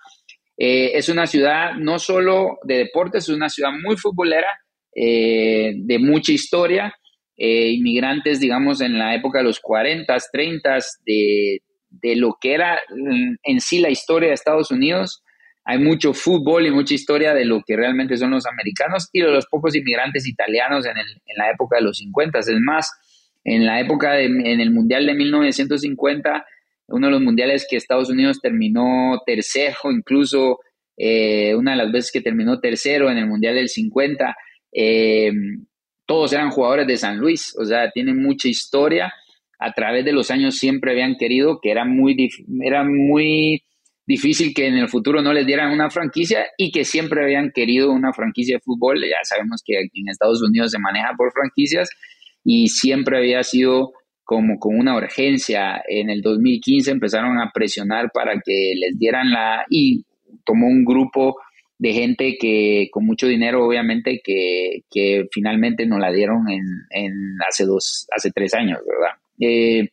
Eh, 0.57 0.93
es 0.95 1.09
una 1.09 1.27
ciudad 1.27 1.75
no 1.75 1.99
solo 1.99 2.59
de 2.63 2.79
deportes, 2.79 3.25
es 3.25 3.35
una 3.35 3.49
ciudad 3.49 3.71
muy 3.83 3.97
futbolera, 3.97 4.49
eh, 4.95 5.73
de 5.77 5.99
mucha 5.99 6.33
historia. 6.33 6.95
inmigrantes, 7.35 8.39
digamos, 8.39 8.81
en 8.83 8.99
la 8.99 9.17
época 9.17 9.39
de 9.39 9.45
los 9.45 9.59
40, 9.59 10.17
30, 10.33 10.79
de, 11.05 11.61
de 11.89 12.15
lo 12.17 12.37
que 12.41 12.53
era 12.55 12.79
en 13.43 13.61
sí 13.61 13.81
la 13.81 13.91
historia 13.91 14.29
de 14.29 14.35
Estados 14.35 14.71
Unidos. 14.71 15.25
Hay 15.65 15.79
mucho 15.79 16.13
fútbol 16.13 16.67
y 16.67 16.71
mucha 16.71 16.95
historia 16.95 17.35
de 17.35 17.45
lo 17.45 17.63
que 17.67 17.77
realmente 17.77 18.17
son 18.17 18.31
los 18.31 18.47
americanos 18.47 19.09
y 19.13 19.23
de 19.23 19.31
los 19.31 19.47
pocos 19.47 19.75
inmigrantes 19.75 20.29
italianos 20.29 20.87
en, 20.87 20.97
en 20.99 21.37
la 21.37 21.51
época 21.51 21.77
de 21.79 21.83
los 21.83 21.99
50. 21.99 22.39
Es 22.39 22.51
más, 22.61 22.91
en 23.45 23.67
la 23.67 23.81
época 23.81 24.13
de, 24.13 24.27
en 24.27 24.61
el 24.61 24.71
Mundial 24.71 25.07
de 25.07 25.15
1950 25.15 26.45
uno 26.93 27.07
de 27.09 27.13
los 27.13 27.23
mundiales 27.23 27.67
que 27.69 27.77
Estados 27.77 28.11
Unidos 28.11 28.41
terminó 28.41 29.21
tercero, 29.27 29.91
incluso 29.91 30.59
eh, 30.97 31.55
una 31.55 31.73
de 31.73 31.79
las 31.79 31.93
veces 31.93 32.13
que 32.13 32.21
terminó 32.21 32.61
tercero 32.61 33.11
en 33.11 33.19
el 33.19 33.27
Mundial 33.27 33.55
del 33.55 33.69
50, 33.69 34.37
eh, 34.73 35.33
todos 36.07 36.33
eran 36.33 36.51
jugadores 36.51 36.87
de 36.87 36.97
San 36.97 37.19
Luis, 37.19 37.55
o 37.59 37.65
sea, 37.65 37.91
tienen 37.91 38.23
mucha 38.23 38.49
historia. 38.49 39.13
A 39.59 39.73
través 39.73 40.05
de 40.05 40.13
los 40.13 40.31
años 40.31 40.57
siempre 40.57 40.91
habían 40.91 41.17
querido 41.17 41.61
que 41.63 41.71
era 41.71 41.85
muy, 41.85 42.29
era 42.65 42.85
muy 42.85 43.63
difícil 44.07 44.53
que 44.55 44.67
en 44.67 44.75
el 44.75 44.89
futuro 44.89 45.23
no 45.23 45.33
les 45.33 45.47
dieran 45.47 45.73
una 45.73 45.89
franquicia 45.89 46.47
y 46.59 46.73
que 46.73 46.85
siempre 46.85 47.23
habían 47.23 47.53
querido 47.53 47.93
una 47.93 48.13
franquicia 48.13 48.57
de 48.57 48.61
fútbol. 48.61 49.01
Ya 49.01 49.19
sabemos 49.23 49.63
que 49.65 49.79
en 49.79 50.09
Estados 50.09 50.43
Unidos 50.43 50.73
se 50.73 50.79
maneja 50.79 51.15
por 51.17 51.33
franquicias 51.33 51.89
y 52.45 52.69
siempre 52.69 53.19
había 53.19 53.43
sido 53.45 53.93
como 54.33 54.59
con 54.59 54.79
una 54.79 54.97
urgencia. 54.97 55.83
En 55.87 56.09
el 56.09 56.23
2015 56.23 56.91
empezaron 56.91 57.39
a 57.39 57.51
presionar 57.53 58.11
para 58.15 58.41
que 58.43 58.73
les 58.75 58.99
dieran 58.99 59.31
la... 59.31 59.67
y 59.69 60.07
tomó 60.47 60.69
un 60.69 60.87
grupo 60.87 61.37
de 61.79 61.93
gente 61.93 62.39
que 62.41 62.89
con 62.91 63.05
mucho 63.05 63.27
dinero, 63.27 63.67
obviamente, 63.67 64.23
que, 64.25 64.85
que 64.91 65.27
finalmente 65.31 65.85
nos 65.85 66.01
la 66.01 66.11
dieron 66.11 66.49
en, 66.49 66.63
en, 66.89 67.13
hace 67.47 67.67
dos, 67.67 68.07
hace 68.17 68.31
tres 68.31 68.55
años, 68.55 68.79
¿verdad? 68.87 69.17
Eh, 69.39 69.91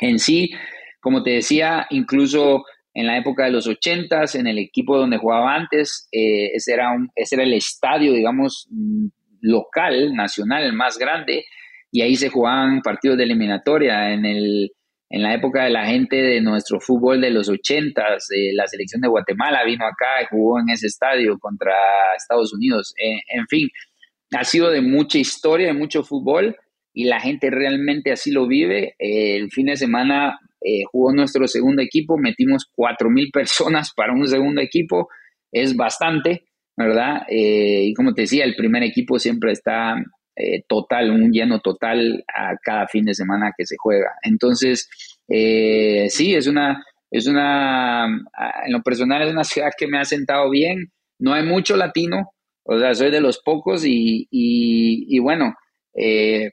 en 0.00 0.18
sí, 0.18 0.52
como 0.98 1.22
te 1.22 1.32
decía, 1.32 1.86
incluso 1.90 2.64
en 2.94 3.06
la 3.06 3.18
época 3.18 3.44
de 3.44 3.50
los 3.50 3.66
ochentas, 3.66 4.36
en 4.36 4.46
el 4.46 4.58
equipo 4.58 4.96
donde 4.96 5.18
jugaba 5.18 5.54
antes, 5.54 6.08
eh, 6.12 6.52
ese, 6.54 6.72
era 6.72 6.92
un, 6.92 7.10
ese 7.14 7.34
era 7.34 7.44
el 7.44 7.52
estadio, 7.52 8.14
digamos, 8.14 8.68
mm, 8.70 9.08
local, 9.42 10.14
nacional, 10.14 10.72
más 10.72 10.96
grande, 10.96 11.44
y 11.90 12.02
ahí 12.02 12.16
se 12.16 12.28
jugaban 12.28 12.82
partidos 12.82 13.16
de 13.16 13.24
eliminatoria 13.24 14.12
en, 14.12 14.24
el, 14.24 14.72
en 15.10 15.22
la 15.22 15.34
época 15.34 15.64
de 15.64 15.70
la 15.70 15.86
gente 15.86 16.16
de 16.16 16.40
nuestro 16.40 16.80
fútbol 16.80 17.20
de 17.20 17.30
los 17.30 17.48
ochentas, 17.48 18.26
de 18.28 18.52
la 18.54 18.66
selección 18.66 19.00
de 19.00 19.08
Guatemala 19.08 19.64
vino 19.64 19.84
acá 19.84 20.22
y 20.22 20.26
jugó 20.30 20.60
en 20.60 20.70
ese 20.70 20.88
estadio 20.88 21.38
contra 21.38 21.72
Estados 22.16 22.52
Unidos. 22.52 22.94
Eh, 23.02 23.20
en 23.34 23.46
fin, 23.46 23.68
ha 24.32 24.44
sido 24.44 24.70
de 24.70 24.80
mucha 24.80 25.18
historia, 25.18 25.68
de 25.68 25.72
mucho 25.72 26.02
fútbol 26.02 26.56
y 26.92 27.04
la 27.04 27.20
gente 27.20 27.50
realmente 27.50 28.12
así 28.12 28.30
lo 28.30 28.46
vive. 28.46 28.94
el 28.98 29.50
fin 29.50 29.66
de 29.66 29.76
semana 29.76 30.38
eh, 30.68 30.82
jugó 30.90 31.12
nuestro 31.12 31.46
segundo 31.46 31.80
equipo, 31.80 32.18
metimos 32.18 32.68
cuatro 32.74 33.08
mil 33.08 33.30
personas 33.32 33.92
para 33.94 34.12
un 34.12 34.26
segundo 34.26 34.60
equipo, 34.60 35.08
es 35.52 35.76
bastante, 35.76 36.48
¿verdad? 36.76 37.22
Eh, 37.28 37.84
y 37.84 37.94
como 37.94 38.14
te 38.14 38.22
decía, 38.22 38.44
el 38.44 38.56
primer 38.56 38.82
equipo 38.82 39.18
siempre 39.18 39.52
está 39.52 39.94
eh, 40.36 40.62
total, 40.68 41.10
un 41.10 41.32
lleno 41.32 41.60
total 41.60 42.22
a 42.28 42.56
cada 42.62 42.86
fin 42.88 43.06
de 43.06 43.14
semana 43.14 43.52
que 43.56 43.64
se 43.64 43.76
juega. 43.78 44.12
Entonces, 44.22 44.88
eh, 45.28 46.06
sí, 46.10 46.34
es 46.34 46.46
una, 46.46 46.84
es 47.10 47.26
una, 47.26 48.06
en 48.06 48.72
lo 48.72 48.82
personal 48.82 49.22
es 49.22 49.32
una 49.32 49.44
ciudad 49.44 49.70
que 49.76 49.86
me 49.86 49.98
ha 49.98 50.04
sentado 50.04 50.50
bien, 50.50 50.92
no 51.18 51.32
hay 51.32 51.42
mucho 51.42 51.76
latino, 51.76 52.32
o 52.64 52.78
sea, 52.78 52.94
soy 52.94 53.10
de 53.10 53.20
los 53.20 53.40
pocos 53.42 53.84
y, 53.86 54.26
y, 54.30 55.18
bueno, 55.20 55.54
eh, 55.94 56.50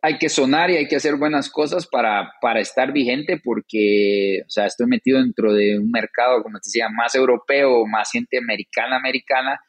hay 0.00 0.16
que 0.18 0.28
sonar 0.28 0.70
y 0.70 0.76
hay 0.76 0.88
que 0.88 0.96
hacer 0.96 1.16
buenas 1.16 1.50
cosas 1.50 1.86
para, 1.86 2.32
para 2.40 2.60
estar 2.60 2.92
vigente 2.92 3.40
porque, 3.42 4.40
o 4.46 4.50
sea, 4.50 4.66
estoy 4.66 4.86
metido 4.86 5.20
dentro 5.20 5.52
de 5.52 5.78
un 5.78 5.90
mercado, 5.90 6.42
como 6.42 6.58
te 6.58 6.68
decía, 6.68 6.88
más 6.88 7.14
europeo, 7.14 7.84
más 7.86 8.10
gente 8.10 8.38
americana, 8.38 8.96
americana, 8.96 9.60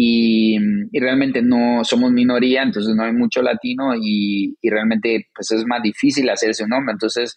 y, 0.00 0.56
realmente 1.00 1.42
no 1.42 1.82
somos 1.82 2.12
minoría, 2.12 2.62
entonces 2.62 2.94
no 2.94 3.02
hay 3.02 3.12
mucho 3.12 3.42
latino 3.42 3.96
y, 4.00 4.54
realmente 4.62 5.26
pues 5.34 5.50
es 5.50 5.66
más 5.66 5.82
difícil 5.82 6.30
hacerse 6.30 6.62
un 6.62 6.70
nombre, 6.70 6.92
entonces, 6.92 7.34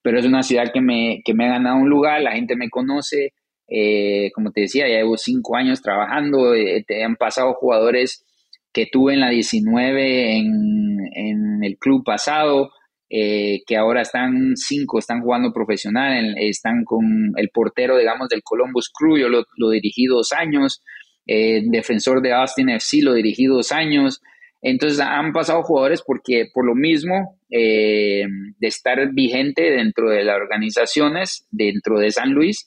pero 0.00 0.18
es 0.18 0.24
una 0.24 0.42
ciudad 0.42 0.72
que 0.72 0.80
me, 0.80 1.20
que 1.22 1.34
me 1.34 1.44
ha 1.44 1.50
ganado 1.50 1.76
un 1.76 1.90
lugar, 1.90 2.22
la 2.22 2.32
gente 2.32 2.56
me 2.56 2.70
conoce, 2.70 3.34
eh, 3.68 4.30
como 4.34 4.52
te 4.52 4.62
decía, 4.62 4.88
ya 4.88 4.96
llevo 4.96 5.18
cinco 5.18 5.56
años 5.56 5.82
trabajando, 5.82 6.54
eh, 6.54 6.82
te 6.86 7.04
han 7.04 7.16
pasado 7.16 7.52
jugadores 7.52 8.24
que 8.72 8.86
tuve 8.90 9.12
en 9.12 9.20
la 9.20 9.28
19 9.28 10.38
en, 10.38 10.96
en 11.14 11.62
el 11.62 11.76
club 11.76 12.04
pasado, 12.04 12.70
eh, 13.10 13.60
que 13.66 13.76
ahora 13.76 14.00
están 14.00 14.56
cinco, 14.56 14.98
están 14.98 15.20
jugando 15.20 15.52
profesional, 15.52 16.36
están 16.38 16.84
con 16.84 17.32
el 17.36 17.50
portero, 17.52 17.98
digamos, 17.98 18.30
del 18.30 18.42
Columbus 18.42 18.90
Crew, 18.98 19.18
yo 19.18 19.28
lo, 19.28 19.44
lo 19.58 19.68
dirigí 19.70 20.06
dos 20.06 20.32
años, 20.32 20.82
eh, 21.28 21.62
defensor 21.66 22.22
de 22.22 22.32
Austin 22.32 22.70
FC, 22.70 23.02
lo 23.02 23.12
dirigí 23.12 23.44
dos 23.44 23.70
años. 23.70 24.22
Entonces 24.62 24.98
han 24.98 25.32
pasado 25.32 25.62
jugadores 25.62 26.02
porque 26.04 26.46
por 26.52 26.66
lo 26.66 26.74
mismo 26.74 27.38
eh, 27.50 28.24
de 28.58 28.66
estar 28.66 28.98
vigente 29.12 29.62
dentro 29.62 30.10
de 30.10 30.24
las 30.24 30.36
organizaciones, 30.36 31.46
dentro 31.50 32.00
de 32.00 32.10
San 32.10 32.32
Luis. 32.32 32.66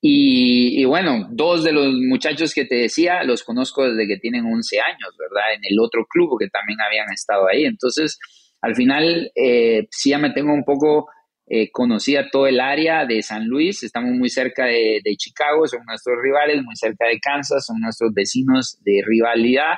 Y, 0.00 0.84
bueno, 0.84 1.28
dos 1.32 1.64
de 1.64 1.72
los 1.72 1.92
muchachos 1.92 2.54
que 2.54 2.64
te 2.64 2.76
decía 2.76 3.24
los 3.24 3.42
conozco 3.42 3.84
desde 3.84 4.06
que 4.06 4.16
tienen 4.16 4.46
11 4.46 4.80
años, 4.80 5.16
¿verdad? 5.18 5.54
En 5.54 5.60
el 5.68 5.80
otro 5.80 6.06
club 6.06 6.38
que 6.38 6.48
también 6.48 6.80
habían 6.80 7.12
estado 7.12 7.48
ahí. 7.48 7.64
Entonces, 7.64 8.16
al 8.62 8.76
final, 8.76 9.30
eh, 9.34 9.88
sí 9.90 10.10
ya 10.10 10.18
me 10.18 10.30
tengo 10.30 10.54
un 10.54 10.64
poco 10.64 11.08
eh, 11.50 11.70
conocía 11.70 12.28
todo 12.30 12.46
el 12.46 12.60
área 12.60 13.06
de 13.06 13.22
San 13.22 13.46
Luis, 13.46 13.82
estamos 13.82 14.10
muy 14.10 14.28
cerca 14.28 14.66
de, 14.66 15.00
Chicago, 15.16 15.66
son 15.66 15.80
nuestros 15.86 16.16
rivales, 16.22 16.62
muy 16.62 16.76
cerca 16.76 17.06
de 17.06 17.18
Kansas, 17.18 17.64
son 17.64 17.80
nuestros 17.80 18.12
vecinos 18.12 18.78
de 18.84 19.00
rivalidad 19.06 19.76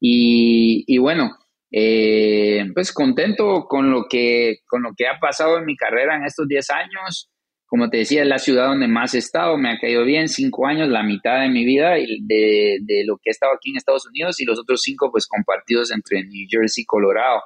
y, 0.00 0.96
bueno, 0.96 1.36
eh, 1.70 2.64
pues 2.72 2.90
contento 2.92 3.66
con 3.68 3.90
lo, 3.90 4.06
que, 4.08 4.60
con 4.66 4.82
lo 4.82 4.94
que 4.96 5.06
ha 5.06 5.20
pasado 5.20 5.58
en 5.58 5.66
mi 5.66 5.76
carrera 5.76 6.16
en 6.16 6.24
estos 6.24 6.48
10 6.48 6.70
años. 6.70 7.30
Como 7.66 7.90
te 7.90 7.98
decía, 7.98 8.22
es 8.22 8.28
la 8.28 8.38
ciudad 8.38 8.68
donde 8.68 8.88
más 8.88 9.14
he 9.14 9.18
estado, 9.18 9.58
me 9.58 9.70
ha 9.70 9.78
caído 9.78 10.04
bien, 10.04 10.26
cinco 10.26 10.66
años, 10.66 10.88
la 10.88 11.02
mitad 11.02 11.42
de 11.42 11.50
mi 11.50 11.66
vida 11.66 11.90
de, 11.92 12.78
de 12.80 13.04
lo 13.06 13.16
que 13.18 13.28
he 13.28 13.30
estado 13.30 13.52
aquí 13.52 13.70
en 13.70 13.76
Estados 13.76 14.06
Unidos 14.08 14.40
y 14.40 14.44
los 14.46 14.58
otros 14.58 14.80
cinco 14.82 15.10
pues 15.12 15.28
compartidos 15.28 15.92
entre 15.92 16.24
New 16.24 16.46
Jersey 16.50 16.82
y 16.82 16.86
Colorado. 16.86 17.42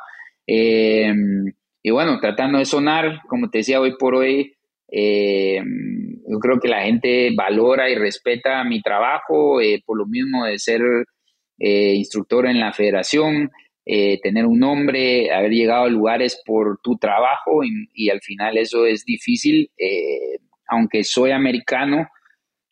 Eh, 0.47 1.13
y 1.87 1.90
bueno, 1.90 2.18
tratando 2.18 2.59
de 2.59 2.64
sonar, 2.64 3.20
como 3.29 3.51
te 3.51 3.59
decía 3.59 3.79
hoy 3.79 3.94
por 3.99 4.14
hoy, 4.14 4.55
eh, 4.90 5.62
yo 6.27 6.38
creo 6.38 6.59
que 6.59 6.68
la 6.68 6.81
gente 6.81 7.31
valora 7.37 7.90
y 7.90 7.94
respeta 7.94 8.64
mi 8.64 8.81
trabajo, 8.81 9.61
eh, 9.61 9.83
por 9.85 9.99
lo 9.99 10.07
mismo 10.07 10.47
de 10.47 10.59
ser 10.59 10.81
eh, 11.59 11.92
instructor 11.94 12.47
en 12.47 12.59
la 12.59 12.73
federación, 12.73 13.51
tener 13.85 14.47
un 14.47 14.61
nombre, 14.61 15.31
haber 15.31 15.51
llegado 15.51 15.85
a 15.85 15.90
lugares 15.90 16.40
por 16.47 16.79
tu 16.83 16.97
trabajo 16.97 17.61
y, 17.92 18.09
al 18.09 18.23
final 18.23 18.57
eso 18.57 18.87
es 18.87 19.05
difícil, 19.05 19.70
aunque 20.68 21.05
soy 21.05 21.33
americano, 21.33 22.09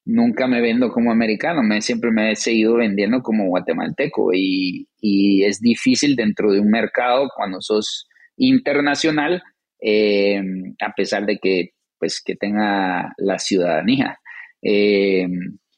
nunca 0.06 0.46
me 0.46 0.62
vendo 0.62 0.90
como 0.90 1.12
americano, 1.12 1.62
me, 1.62 1.82
siempre 1.82 2.10
me 2.10 2.32
he 2.32 2.36
seguido 2.36 2.76
vendiendo 2.76 3.20
como 3.20 3.46
guatemalteco 3.48 4.32
y, 4.32 4.88
y 5.02 5.44
es 5.44 5.60
difícil 5.60 6.16
dentro 6.16 6.50
de 6.50 6.60
un 6.60 6.70
mercado 6.70 7.28
cuando 7.36 7.60
sos 7.60 8.08
internacional, 8.36 9.42
eh, 9.80 10.40
a 10.80 10.92
pesar 10.96 11.26
de 11.26 11.38
que, 11.38 11.70
pues, 11.98 12.22
que 12.24 12.36
tenga 12.36 13.12
la 13.18 13.38
ciudadanía. 13.38 14.18
Eh, 14.62 15.26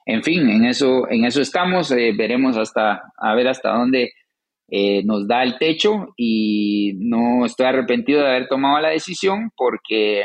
en 0.07 0.23
fin, 0.23 0.49
en 0.51 0.64
eso, 0.67 1.11
en 1.11 1.25
eso 1.25 1.40
estamos, 1.40 1.90
eh, 1.93 2.12
veremos 2.17 2.57
hasta, 2.57 3.03
a 3.17 3.35
ver 3.35 3.49
hasta 3.49 3.71
dónde 3.71 4.12
nos 5.05 5.29
da 5.29 5.45
el 5.45 5.57
techo 5.59 6.14
y 6.17 6.95
no 6.99 7.45
estoy 7.47 7.67
arrepentido 7.67 8.23
de 8.23 8.29
haber 8.29 8.49
tomado 8.49 8.81
la 8.81 8.88
decisión 8.88 9.51
porque 9.57 10.25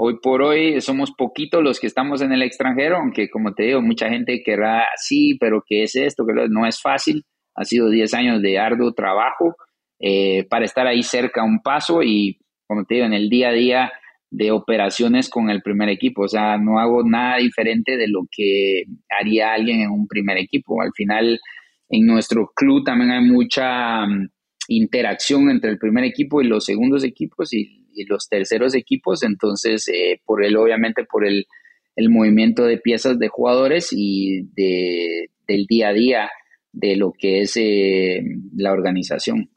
Hoy 0.00 0.20
por 0.22 0.42
hoy 0.42 0.80
somos 0.80 1.10
poquitos 1.10 1.60
los 1.60 1.80
que 1.80 1.88
estamos 1.88 2.22
en 2.22 2.30
el 2.30 2.42
extranjero, 2.42 2.98
aunque 2.98 3.28
como 3.28 3.52
te 3.54 3.64
digo, 3.64 3.82
mucha 3.82 4.08
gente 4.08 4.42
querrá, 4.44 4.86
sí, 4.94 5.36
pero 5.40 5.64
¿qué 5.66 5.82
es 5.82 5.96
esto? 5.96 6.24
Que 6.24 6.46
no 6.48 6.66
es 6.68 6.80
fácil. 6.80 7.24
Ha 7.56 7.64
sido 7.64 7.90
10 7.90 8.14
años 8.14 8.40
de 8.40 8.60
arduo 8.60 8.92
trabajo 8.92 9.56
eh, 10.00 10.44
para 10.48 10.64
estar 10.64 10.86
ahí 10.86 11.02
cerca 11.02 11.44
un 11.44 11.60
paso 11.60 12.02
y, 12.02 12.38
como 12.66 12.84
te 12.84 12.94
digo, 12.94 13.06
en 13.06 13.14
el 13.14 13.28
día 13.28 13.48
a 13.50 13.52
día 13.52 13.92
de 14.30 14.50
operaciones 14.50 15.30
con 15.30 15.50
el 15.50 15.62
primer 15.62 15.88
equipo. 15.88 16.22
O 16.22 16.28
sea, 16.28 16.58
no 16.58 16.78
hago 16.78 17.02
nada 17.02 17.38
diferente 17.38 17.96
de 17.96 18.08
lo 18.08 18.22
que 18.30 18.84
haría 19.18 19.52
alguien 19.52 19.80
en 19.80 19.90
un 19.90 20.06
primer 20.06 20.36
equipo. 20.38 20.82
Al 20.82 20.92
final, 20.94 21.40
en 21.88 22.06
nuestro 22.06 22.50
club 22.54 22.84
también 22.84 23.10
hay 23.10 23.24
mucha 23.24 24.06
mm, 24.06 24.28
interacción 24.68 25.50
entre 25.50 25.70
el 25.70 25.78
primer 25.78 26.04
equipo 26.04 26.42
y 26.42 26.46
los 26.46 26.64
segundos 26.64 27.04
equipos 27.04 27.52
y 27.54 27.78
y 27.98 28.04
los 28.04 28.28
terceros 28.28 28.74
equipos, 28.74 29.22
entonces 29.22 29.88
eh, 29.88 30.20
por 30.24 30.44
el, 30.44 30.56
obviamente 30.56 31.04
por 31.04 31.26
el, 31.26 31.46
movimiento 32.10 32.64
de 32.64 32.78
piezas 32.78 33.18
de 33.18 33.26
jugadores 33.26 33.88
y 33.90 34.42
de, 34.54 35.30
del 35.48 35.66
día 35.66 35.88
a 35.88 35.92
día 35.92 36.30
de 36.72 36.94
lo 36.94 37.12
que 37.12 37.40
es 37.40 37.56
eh, 37.56 38.22
la 38.56 38.72
organización. 38.72 39.50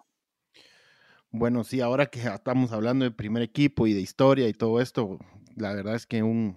Bueno, 1.32 1.64
sí, 1.64 1.80
ahora 1.80 2.08
que 2.08 2.20
estamos 2.22 2.74
hablando 2.74 3.06
de 3.06 3.12
primer 3.12 3.42
equipo 3.42 3.88
y 3.88 3.94
de 3.94 4.02
historia 4.02 4.50
y 4.50 4.54
todo 4.54 4.82
esto, 4.82 5.18
la 5.56 5.74
verdad 5.74 5.96
es 5.96 6.06
que 6.06 6.24
un 6.24 6.56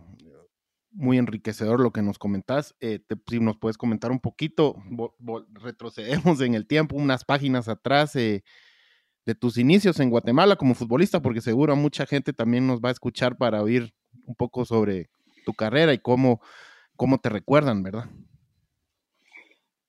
muy 0.91 1.19
enriquecedor 1.19 1.81
lo 1.81 1.93
que 1.93 2.03
nos 2.03 2.19
comentás. 2.19 2.75
Eh, 2.81 3.01
si 3.29 3.41
nos 3.41 3.57
puedes 3.57 3.77
comentar 3.77 4.11
un 4.11 4.21
poquito, 4.21 4.77
retrocedemos 5.55 6.41
en 6.41 6.55
el 6.55 6.67
tiempo, 6.67 6.97
unas 6.97 7.25
páginas 7.25 7.69
atrás, 7.69 8.15
de 8.15 8.43
tus 9.39 9.59
inicios 9.59 10.01
en 10.01 10.11
Guatemala 10.11 10.57
como 10.57 10.75
futbolista, 10.75 11.23
porque 11.23 11.41
seguro 11.41 11.75
mucha 11.77 12.05
gente 12.05 12.33
también 12.33 12.67
nos 12.67 12.81
va 12.81 12.91
a 12.91 12.93
escuchar 12.93 13.37
para 13.37 13.63
oír 13.63 13.95
un 14.27 14.35
poco 14.35 14.65
sobre 14.65 15.09
tu 15.45 15.55
carrera 15.55 15.95
y 15.95 15.99
cómo, 15.99 16.41
cómo 16.97 17.19
te 17.19 17.29
recuerdan, 17.29 17.83
¿verdad? 17.83 18.11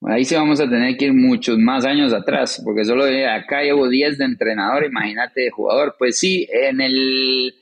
Ahí 0.02 0.26
sí 0.26 0.36
vamos 0.36 0.60
a 0.60 0.70
tener 0.70 0.98
que 0.98 1.06
ir 1.06 1.14
muchos 1.14 1.58
más 1.58 1.86
años 1.86 2.14
atrás, 2.14 2.62
porque 2.64 2.86
solo 2.86 3.06
acá 3.06 3.64
llevo 3.64 3.90
10 3.90 4.18
de 4.18 4.26
entrenador, 4.26 4.86
imagínate 4.86 5.42
de 5.42 5.52
jugador. 5.52 5.96
Pues 5.98 6.20
sí, 6.20 6.48
en 6.52 6.82
el, 6.82 7.54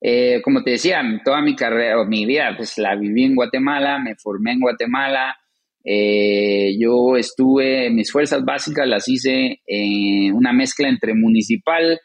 eh, 0.00 0.40
como 0.42 0.62
te 0.62 0.72
decía, 0.72 1.02
toda 1.24 1.42
mi 1.42 1.54
carrera, 1.54 2.02
mi 2.04 2.24
vida, 2.24 2.54
pues 2.56 2.78
la 2.78 2.96
viví 2.96 3.24
en 3.24 3.34
Guatemala, 3.34 3.98
me 3.98 4.14
formé 4.16 4.52
en 4.52 4.60
Guatemala, 4.60 5.36
eh, 5.84 6.76
yo 6.78 7.16
estuve, 7.16 7.90
mis 7.90 8.12
fuerzas 8.12 8.44
básicas 8.44 8.86
las 8.86 9.08
hice 9.08 9.60
en 9.66 10.34
una 10.34 10.52
mezcla 10.52 10.88
entre 10.88 11.14
municipal 11.14 11.98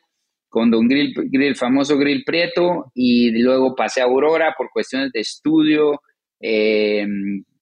con 0.48 0.72
Don 0.72 0.88
Grill, 0.88 1.14
grill 1.30 1.56
famoso 1.56 1.98
Grill 1.98 2.24
Prieto, 2.26 2.92
y 2.94 3.32
luego 3.42 3.76
pasé 3.76 4.02
a 4.02 4.06
Aurora 4.06 4.54
por 4.58 4.70
cuestiones 4.72 5.12
de 5.12 5.20
estudio. 5.20 6.00
Eh, 6.40 7.06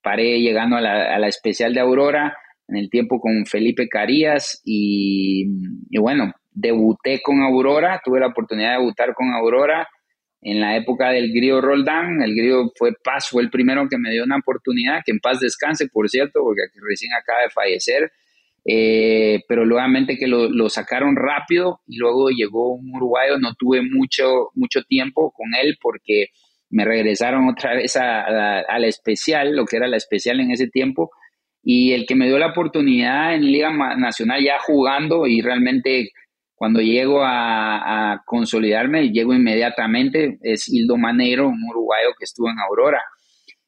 paré 0.03 0.39
llegando 0.39 0.75
a 0.75 0.81
la, 0.81 1.15
a 1.15 1.19
la, 1.19 1.27
especial 1.27 1.73
de 1.73 1.79
Aurora 1.79 2.37
en 2.67 2.77
el 2.77 2.89
tiempo 2.89 3.19
con 3.19 3.45
Felipe 3.45 3.87
Carías 3.89 4.61
y, 4.63 5.47
y 5.89 5.97
bueno, 5.99 6.33
debuté 6.51 7.21
con 7.21 7.41
Aurora, 7.41 8.01
tuve 8.03 8.19
la 8.19 8.27
oportunidad 8.27 8.73
de 8.73 8.79
debutar 8.79 9.13
con 9.13 9.33
Aurora 9.33 9.87
en 10.43 10.59
la 10.59 10.75
época 10.75 11.09
del 11.09 11.31
Grío 11.33 11.61
Roldán. 11.61 12.21
El 12.21 12.35
Grío 12.35 12.71
fue 12.75 12.93
Paz, 13.03 13.29
fue 13.29 13.41
el 13.41 13.49
primero 13.49 13.87
que 13.89 13.97
me 13.97 14.11
dio 14.11 14.23
una 14.23 14.37
oportunidad, 14.37 15.01
que 15.05 15.11
en 15.11 15.19
paz 15.19 15.39
descanse, 15.39 15.87
por 15.87 16.09
cierto, 16.09 16.41
porque 16.43 16.61
recién 16.87 17.11
acaba 17.13 17.41
de 17.41 17.49
fallecer. 17.49 18.11
Eh, 18.65 19.41
pero 19.47 19.65
nuevamente 19.65 20.17
que 20.17 20.27
lo, 20.27 20.69
sacaron 20.69 21.17
rápido 21.17 21.81
y 21.85 21.97
luego 21.97 22.29
llegó 22.29 22.75
un 22.75 22.95
uruguayo, 22.95 23.37
no 23.37 23.55
tuve 23.55 23.81
mucho, 23.81 24.51
mucho 24.53 24.83
tiempo 24.83 25.33
con 25.35 25.47
él 25.61 25.77
porque 25.81 26.27
me 26.73 26.85
regresaron 26.85 27.47
otra 27.47 27.75
vez 27.75 27.95
a, 27.95 28.63
la 28.79 28.87
especial, 28.87 29.55
lo 29.55 29.65
que 29.65 29.77
era 29.77 29.87
la 29.87 29.97
especial 29.97 30.39
en 30.39 30.51
ese 30.51 30.67
tiempo, 30.67 31.11
y 31.61 31.93
el 31.93 32.05
que 32.07 32.15
me 32.15 32.27
dio 32.27 32.39
la 32.39 32.47
oportunidad 32.47 33.35
en 33.35 33.43
Liga 33.43 33.71
Nacional 33.95 34.43
ya 34.43 34.59
jugando 34.59 35.27
y 35.27 35.41
realmente 35.41 36.09
cuando 36.55 36.81
llego 36.81 37.21
a, 37.23 38.23
consolidarme, 38.25 39.11
llego 39.11 39.33
inmediatamente, 39.33 40.39
es 40.41 40.67
Hildo 40.67 40.97
Manero, 40.97 41.47
un 41.47 41.63
uruguayo 41.69 42.09
que 42.17 42.25
estuvo 42.25 42.49
en 42.49 42.59
Aurora. 42.59 43.03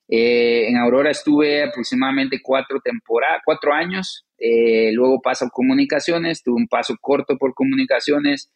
Eh, 0.08 0.68
en 0.68 0.78
Aurora 0.78 1.12
estuve 1.12 1.64
aproximadamente 1.64 2.40
cuatro 2.42 2.80
temporadas, 2.84 3.42
cuatro 3.46 3.72
años, 3.72 4.26
eh, 4.38 4.92
luego 4.94 5.22
paso 5.22 5.46
a 5.46 5.50
comunicaciones, 5.50 6.42
tuve 6.42 6.56
un 6.56 6.68
paso 6.68 6.96
corto 7.00 7.38
por 7.38 7.54
comunicaciones, 7.54 8.52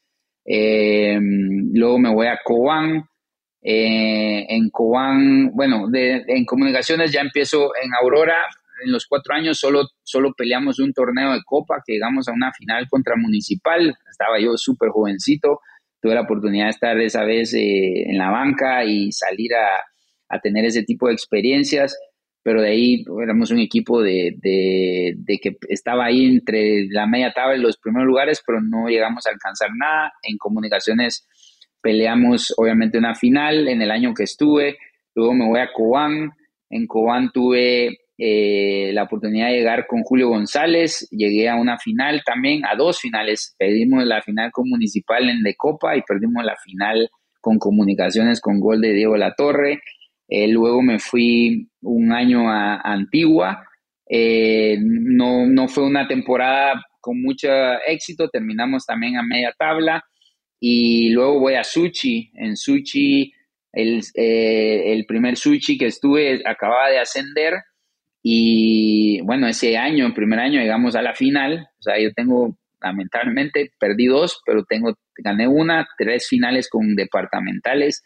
eh, 0.45 1.19
luego 1.21 1.99
me 1.99 2.13
voy 2.13 2.27
a 2.27 2.39
Cobán, 2.43 3.03
en 3.62 4.69
Cobán, 4.69 5.52
bueno, 5.54 5.88
en 5.93 6.45
comunicaciones 6.45 7.12
ya 7.12 7.22
empiezo 7.22 7.72
en 7.82 7.91
Aurora, 8.02 8.45
en 8.84 8.91
los 8.91 9.06
cuatro 9.06 9.34
años 9.36 9.60
solo, 9.60 9.84
solo 10.04 10.34
peleamos 10.36 10.80
un 10.80 10.93
torneo 10.93 11.34
de 11.34 11.41
copa, 11.45 11.82
que 11.86 11.93
llegamos 11.93 12.28
a 12.28 12.34
una 12.34 12.52
final 12.54 12.88
contra 12.89 13.15
Municipal, 13.17 13.95
estaba 14.10 14.39
yo 14.39 14.58
súper 14.58 14.89
jovencito, 14.89 15.60
tuve 16.02 16.15
la 16.15 16.22
oportunidad 16.22 16.65
de 16.65 16.72
estar 16.72 17.00
esa 17.00 17.24
vez 17.24 17.54
eh, 17.54 18.10
en 18.10 18.17
la 18.17 18.30
banca 18.30 18.86
y 18.86 19.12
salir 19.12 19.52
a, 19.56 19.84
tener 20.43 20.63
ese 20.63 20.84
tipo 20.84 21.08
de 21.08 21.13
experiencias, 21.13 21.98
pero 22.43 22.62
de 22.62 22.69
ahí 22.69 23.04
éramos 23.22 23.50
un 23.50 23.60
equipo 23.60 24.02
de, 24.02 24.38
que 25.41 25.58
estaba 25.69 26.06
ahí 26.06 26.26
entre 26.26 26.86
la 26.91 27.08
media 27.08 27.34
tabla 27.34 27.58
y 27.58 27.62
los 27.62 27.78
primeros 27.80 28.08
lugares, 28.08 28.41
pero 28.45 28.62
no 28.62 28.88
llegamos 28.88 29.26
a 29.26 29.32
alcanzar 29.32 29.69
nada. 29.76 30.13
En 30.22 30.38
comunicaciones 30.38 31.28
peleamos 31.81 32.53
obviamente 32.57 32.97
una 32.97 33.15
final 33.15 33.67
en 33.67 33.81
el 33.81 33.91
año 33.91 34.13
que 34.13 34.23
estuve, 34.23 34.77
luego 35.15 35.33
me 35.33 35.47
voy 35.47 35.59
a 35.59 35.71
Cobán, 35.73 36.31
en 36.69 36.87
Cobán 36.87 37.31
tuve 37.31 37.99
eh, 38.17 38.91
la 38.93 39.03
oportunidad 39.03 39.47
de 39.47 39.57
llegar 39.57 39.87
con 39.87 40.03
Julio 40.03 40.29
González, 40.29 41.07
llegué 41.11 41.47
a 41.49 41.55
una 41.55 41.77
final 41.77 42.21
también, 42.25 42.65
a 42.65 42.75
dos 42.75 42.99
finales, 42.99 43.55
perdimos 43.57 44.05
la 44.05 44.21
final 44.21 44.51
con 44.51 44.69
Municipal 44.69 45.29
en 45.29 45.41
de 45.41 45.55
Copa 45.55 45.95
y 45.95 46.01
perdimos 46.01 46.43
la 46.43 46.55
final 46.57 47.09
con 47.41 47.57
Comunicaciones 47.57 48.41
con 48.41 48.59
gol 48.59 48.81
de 48.81 48.93
Diego 48.93 49.15
Latorre, 49.15 49.81
eh, 50.27 50.47
luego 50.47 50.81
me 50.81 50.99
fui 50.99 51.69
un 51.81 52.11
año 52.11 52.49
a, 52.49 52.81
Antigua, 52.81 53.65
eh, 54.07 54.77
no, 54.81 55.47
no 55.47 55.67
fue 55.67 55.85
una 55.85 56.07
temporada 56.07 56.73
con 56.99 57.21
mucho 57.21 57.47
éxito, 57.87 58.29
terminamos 58.29 58.85
también 58.85 59.17
a 59.17 59.23
media 59.23 59.53
tabla 59.57 60.03
y 60.60 61.10
luego 61.10 61.39
voy 61.39 61.56
a 61.56 61.63
Suchi, 61.63 62.32
en 62.36 62.58
Suchi 62.58 63.34
el, 63.72 64.02
el 64.15 65.06
primer 65.06 65.38
Suchi 65.38 65.78
que 65.78 65.86
estuve 65.88 66.41
acababa 66.45 66.89
de 66.89 67.00
ascender, 67.00 67.54
y 68.22 69.22
bueno, 69.22 69.48
ese 69.48 69.78
año, 69.78 70.08
el 70.08 70.13
primer 70.13 70.39
año, 70.39 70.60
llegamos 70.60 70.95
a 70.95 71.02
la 71.02 71.13
final. 71.13 71.67
O 71.80 71.82
sea, 71.82 72.00
yo 72.00 72.12
tengo, 72.13 72.58
lamentablemente, 72.82 73.72
perdí 73.80 74.08
dos, 74.08 74.41
pero 74.45 74.63
tengo, 74.65 74.95
gané 75.17 75.48
una, 75.48 75.88
tres 75.98 76.28
finales 76.28 76.69
con 76.69 76.95
departamentales. 76.95 78.04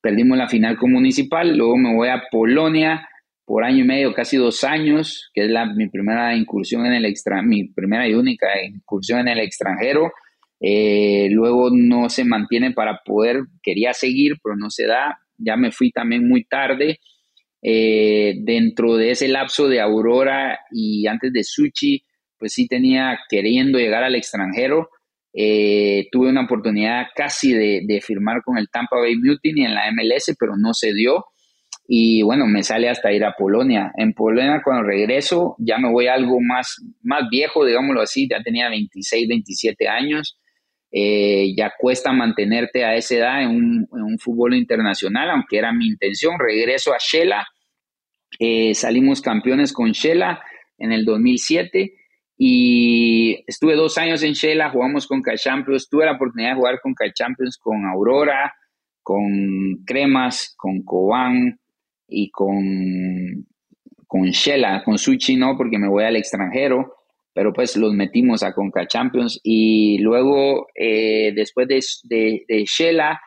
Perdimos 0.00 0.36
la 0.36 0.48
final 0.48 0.76
con 0.76 0.92
municipal. 0.92 1.56
Luego 1.56 1.76
me 1.76 1.94
voy 1.94 2.08
a 2.08 2.24
Polonia 2.30 3.08
por 3.46 3.64
año 3.64 3.84
y 3.84 3.86
medio, 3.86 4.14
casi 4.14 4.36
dos 4.36 4.64
años, 4.64 5.30
que 5.34 5.44
es 5.44 5.50
la, 5.50 5.66
mi 5.66 5.88
primera 5.88 6.34
incursión 6.34 6.86
en 6.86 6.94
el 6.94 7.04
extra, 7.04 7.42
mi 7.42 7.68
primera 7.68 8.08
y 8.08 8.14
única 8.14 8.46
incursión 8.62 9.20
en 9.20 9.28
el 9.28 9.40
extranjero. 9.40 10.12
Eh, 10.60 11.28
luego 11.30 11.70
no 11.70 12.08
se 12.08 12.24
mantiene 12.24 12.72
para 12.72 13.00
poder, 13.04 13.40
quería 13.62 13.92
seguir, 13.92 14.36
pero 14.42 14.56
no 14.56 14.70
se 14.70 14.86
da. 14.86 15.18
Ya 15.36 15.56
me 15.56 15.72
fui 15.72 15.90
también 15.90 16.28
muy 16.28 16.44
tarde 16.44 17.00
eh, 17.66 18.34
dentro 18.42 18.96
de 18.96 19.12
ese 19.12 19.26
lapso 19.26 19.68
de 19.68 19.80
Aurora 19.80 20.60
y 20.70 21.06
antes 21.06 21.32
de 21.32 21.42
Suchi, 21.42 22.04
pues 22.38 22.52
sí 22.52 22.68
tenía 22.68 23.18
queriendo 23.28 23.78
llegar 23.78 24.04
al 24.04 24.14
extranjero. 24.14 24.90
Eh, 25.32 26.08
tuve 26.12 26.28
una 26.28 26.42
oportunidad 26.42 27.06
casi 27.16 27.54
de, 27.54 28.00
firmar 28.02 28.42
con 28.44 28.58
el 28.58 28.68
Tampa 28.68 28.98
Bay 28.98 29.16
Mutiny 29.16 29.64
en 29.64 29.74
la 29.74 29.90
MLS, 29.90 30.36
pero 30.38 30.56
no 30.58 30.74
se 30.74 30.92
dio. 30.92 31.24
Y 31.88 32.22
bueno, 32.22 32.46
me 32.46 32.62
sale 32.62 32.90
hasta 32.90 33.12
ir 33.12 33.24
a 33.24 33.34
Polonia. 33.36 33.92
En 33.96 34.12
Polonia, 34.12 34.60
cuando 34.62 34.84
regreso, 34.84 35.56
ya 35.58 35.78
me 35.78 35.90
voy 35.90 36.06
a 36.06 36.14
algo 36.14 36.40
más, 36.40 36.76
más 37.02 37.22
viejo, 37.30 37.64
digámoslo 37.64 38.02
así, 38.02 38.28
ya 38.28 38.42
tenía 38.42 38.68
26, 38.68 39.26
27 39.26 39.88
años. 39.88 40.38
Eh, 40.96 41.52
ya 41.56 41.72
cuesta 41.76 42.12
mantenerte 42.12 42.84
a 42.84 42.94
esa 42.94 43.16
edad 43.16 43.42
en 43.42 43.48
un, 43.48 43.88
en 43.92 44.02
un, 44.04 44.16
fútbol 44.16 44.54
internacional, 44.54 45.28
aunque 45.28 45.58
era 45.58 45.72
mi 45.72 45.88
intención. 45.88 46.38
Regreso 46.38 46.92
a 46.94 46.98
Shela, 47.00 47.44
eh, 48.38 48.74
salimos 48.76 49.20
campeones 49.20 49.72
con 49.72 49.90
Shela 49.90 50.40
en 50.78 50.92
el 50.92 51.04
2007 51.04 51.94
y 52.38 53.42
estuve 53.48 53.74
dos 53.74 53.98
años 53.98 54.22
en 54.22 54.34
Shela, 54.34 54.70
jugamos 54.70 55.08
con 55.08 55.20
Cal 55.20 55.36
Champions, 55.36 55.88
tuve 55.88 56.06
la 56.06 56.12
oportunidad 56.12 56.50
de 56.50 56.56
jugar 56.58 56.80
con 56.80 56.94
Cal 56.94 57.12
Champions, 57.12 57.58
con 57.58 57.84
Aurora, 57.86 58.54
con 59.02 59.82
Cremas, 59.84 60.54
con 60.56 60.84
Cobán 60.84 61.58
y 62.06 62.30
con, 62.30 63.48
con 64.06 64.26
Shela, 64.26 64.84
con 64.84 64.96
Suchi 64.96 65.34
no, 65.34 65.56
porque 65.56 65.76
me 65.76 65.88
voy 65.88 66.04
al 66.04 66.14
extranjero, 66.14 66.94
pero 67.34 67.52
pues 67.52 67.76
los 67.76 67.92
metimos 67.92 68.42
a 68.42 68.54
Conca 68.54 68.86
Champions 68.86 69.40
y 69.42 69.98
luego 69.98 70.68
eh, 70.74 71.32
después 71.34 71.66
de, 71.68 71.80
de, 72.48 72.64
Shela 72.64 73.20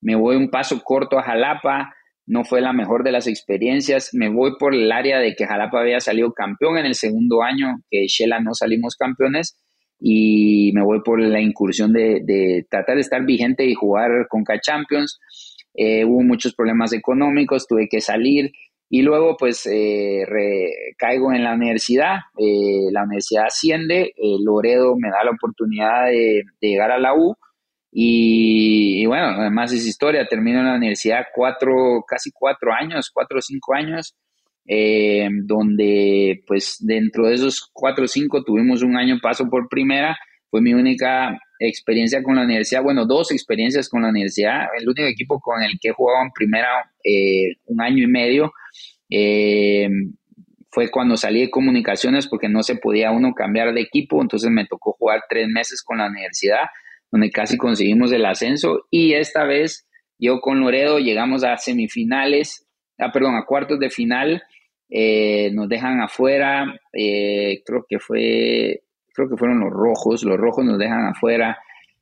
me 0.00 0.14
voy 0.14 0.36
un 0.36 0.48
paso 0.48 0.80
corto 0.84 1.18
a 1.18 1.24
Jalapa, 1.24 1.92
no 2.24 2.44
fue 2.44 2.60
la 2.60 2.72
mejor 2.72 3.02
de 3.02 3.10
las 3.10 3.26
experiencias. 3.26 4.10
Me 4.12 4.28
voy 4.28 4.52
por 4.58 4.74
el 4.74 4.92
área 4.92 5.18
de 5.18 5.34
que 5.34 5.46
Jalapa 5.46 5.80
había 5.80 5.98
salido 5.98 6.32
campeón 6.32 6.78
en 6.78 6.86
el 6.86 6.94
segundo 6.94 7.42
año, 7.42 7.80
que 7.90 8.06
Shela 8.06 8.38
no 8.40 8.54
salimos 8.54 8.94
campeones, 8.96 9.58
y 9.98 10.70
me 10.74 10.84
voy 10.84 11.00
por 11.04 11.20
la 11.20 11.40
incursión 11.40 11.92
de, 11.92 12.64
tratar 12.70 12.94
de 12.94 13.00
estar 13.00 13.24
vigente 13.24 13.64
y 13.66 13.74
jugar 13.74 14.28
con 14.28 14.44
K 14.44 14.60
Champions. 14.60 15.18
Eh, 15.74 16.04
hubo 16.04 16.22
muchos 16.22 16.54
problemas 16.54 16.92
económicos, 16.92 17.66
tuve 17.66 17.88
que 17.88 18.00
salir 18.00 18.52
y 18.90 19.02
luego 19.02 19.36
pues 19.36 19.66
eh, 19.66 20.24
caigo 20.96 21.32
en 21.32 21.44
la 21.44 21.54
universidad, 21.54 22.16
eh, 22.38 22.90
la 22.90 23.04
universidad 23.04 23.46
asciende, 23.46 24.14
Loredo 24.44 24.96
me 24.96 25.10
da 25.10 25.24
la 25.24 25.32
oportunidad 25.32 26.06
de, 26.06 26.42
llegar 26.60 26.90
a 26.90 26.98
la 26.98 27.14
U 27.14 27.36
y, 27.90 29.06
bueno, 29.06 29.28
además 29.28 29.72
es 29.72 29.86
historia, 29.86 30.26
termino 30.26 30.60
en 30.60 30.66
la 30.66 30.76
universidad 30.76 31.26
cuatro, 31.34 32.04
casi 32.06 32.30
cuatro 32.32 32.72
años, 32.72 33.10
cuatro 33.12 33.38
o 33.38 33.42
cinco 33.42 33.74
años, 33.74 34.14
eh, 34.66 35.28
donde 35.44 36.42
pues 36.46 36.76
dentro 36.80 37.26
de 37.26 37.34
esos 37.34 37.70
cuatro 37.72 38.04
o 38.04 38.08
cinco 38.08 38.44
tuvimos 38.44 38.82
un 38.82 38.96
año 38.96 39.18
paso 39.22 39.48
por 39.48 39.68
primera, 39.68 40.18
fue 40.50 40.60
mi 40.60 40.74
única 40.74 41.38
experiencia 41.58 42.22
con 42.22 42.36
la 42.36 42.42
universidad, 42.42 42.82
bueno, 42.82 43.06
dos 43.06 43.32
experiencias 43.32 43.88
con 43.88 44.02
la 44.02 44.10
universidad, 44.10 44.66
el 44.78 44.88
único 44.88 45.08
equipo 45.08 45.40
con 45.40 45.62
el 45.62 45.78
que 45.80 45.88
he 45.88 45.92
jugado 45.92 46.24
en 46.24 46.32
primera 46.32 46.68
eh, 47.02 47.56
un 47.66 47.80
año 47.80 48.04
y 48.04 48.06
medio. 48.06 48.52
Eh, 49.10 49.88
fue 50.70 50.90
cuando 50.90 51.16
salí 51.16 51.40
de 51.40 51.50
comunicaciones 51.50 52.28
porque 52.28 52.48
no 52.48 52.62
se 52.62 52.76
podía 52.76 53.10
uno 53.10 53.32
cambiar 53.34 53.72
de 53.72 53.80
equipo, 53.80 54.20
entonces 54.20 54.50
me 54.50 54.66
tocó 54.66 54.92
jugar 54.92 55.22
tres 55.28 55.48
meses 55.48 55.82
con 55.82 55.98
la 55.98 56.06
universidad 56.08 56.66
donde 57.10 57.30
casi 57.30 57.56
conseguimos 57.56 58.12
el 58.12 58.26
ascenso 58.26 58.86
y 58.90 59.14
esta 59.14 59.44
vez 59.44 59.88
yo 60.18 60.40
con 60.40 60.60
Loredo 60.60 60.98
llegamos 60.98 61.44
a 61.44 61.56
semifinales, 61.56 62.66
ah, 62.98 63.12
perdón, 63.12 63.36
a 63.36 63.44
cuartos 63.46 63.78
de 63.78 63.88
final, 63.88 64.42
eh, 64.90 65.50
nos 65.52 65.68
dejan 65.68 66.00
afuera, 66.00 66.66
eh, 66.92 67.62
creo 67.64 67.86
que 67.88 67.98
fue, 67.98 68.82
creo 69.14 69.28
que 69.28 69.36
fueron 69.36 69.60
los 69.60 69.70
rojos, 69.70 70.24
los 70.24 70.36
rojos 70.36 70.64
nos 70.64 70.78
dejan 70.78 71.06
afuera, 71.06 71.58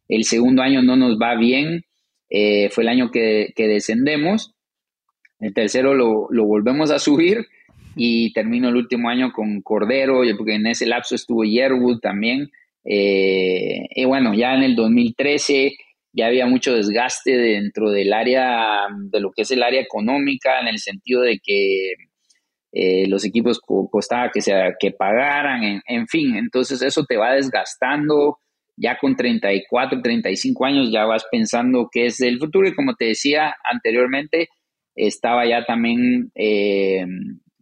el 0.09 0.25
segundo 0.25 0.63
año 0.63 0.83
no 0.83 0.97
nos 0.97 1.19
va 1.19 1.37
bien, 1.37 1.85
eh, 2.31 2.71
fue 2.71 2.85
el 2.85 2.89
año 2.89 3.11
que, 3.11 3.53
descendemos, 3.57 4.55
el 5.41 5.55
tercero 5.55 5.95
lo, 5.95 6.27
lo, 6.31 6.45
volvemos 6.45 6.91
a 6.91 6.99
subir 6.99 7.47
y 7.95 8.33
termino 8.33 8.69
el 8.69 8.77
último 8.77 9.09
año 9.09 9.33
con 9.33 9.63
Cordero, 9.63 10.23
porque 10.37 10.55
en 10.55 10.67
ese 10.67 10.87
lapso 10.87 11.15
estuvo 11.15 11.45
Yerwood 11.45 12.01
también, 12.01 12.51
eh, 12.85 13.89
y 13.95 14.05
bueno, 14.05 14.33
ya 14.35 14.55
en 14.55 14.63
el 14.63 14.77
2013 14.77 15.77
ya 16.13 16.27
había 16.27 16.47
mucho 16.47 16.75
desgaste 16.75 17.37
dentro 17.37 17.91
del 17.91 18.13
área, 18.13 18.87
de 19.11 19.21
lo 19.21 19.33
que 19.33 19.43
es 19.43 19.51
el 19.51 19.63
área 19.63 19.81
económica, 19.81 20.61
en 20.61 20.69
el 20.69 20.79
sentido 20.79 21.21
de 21.23 21.39
que 21.43 21.93
eh, 22.73 23.07
los 23.09 23.25
equipos 23.25 23.61
costaba 23.61 24.31
que, 24.31 24.41
sea, 24.41 24.75
que 24.79 24.93
pagaran, 24.93 25.83
en, 25.87 26.07
fin, 26.07 26.37
entonces 26.37 26.81
eso 26.81 27.05
te 27.05 27.17
va 27.17 27.35
desgastando, 27.35 28.39
ya 28.77 28.97
con 28.99 29.17
34, 29.17 30.01
35 30.01 30.65
años 30.65 30.91
ya 30.91 31.05
vas 31.05 31.25
pensando 31.31 31.89
qué 31.91 32.07
es 32.07 32.21
el 32.21 32.39
futuro 32.39 32.69
y 32.69 32.75
como 32.75 32.95
te 32.95 33.07
decía 33.07 33.55
anteriormente, 33.65 34.49
estaba 34.97 35.47
ya 35.47 35.65
también 35.65 36.33
eh, 36.35 37.05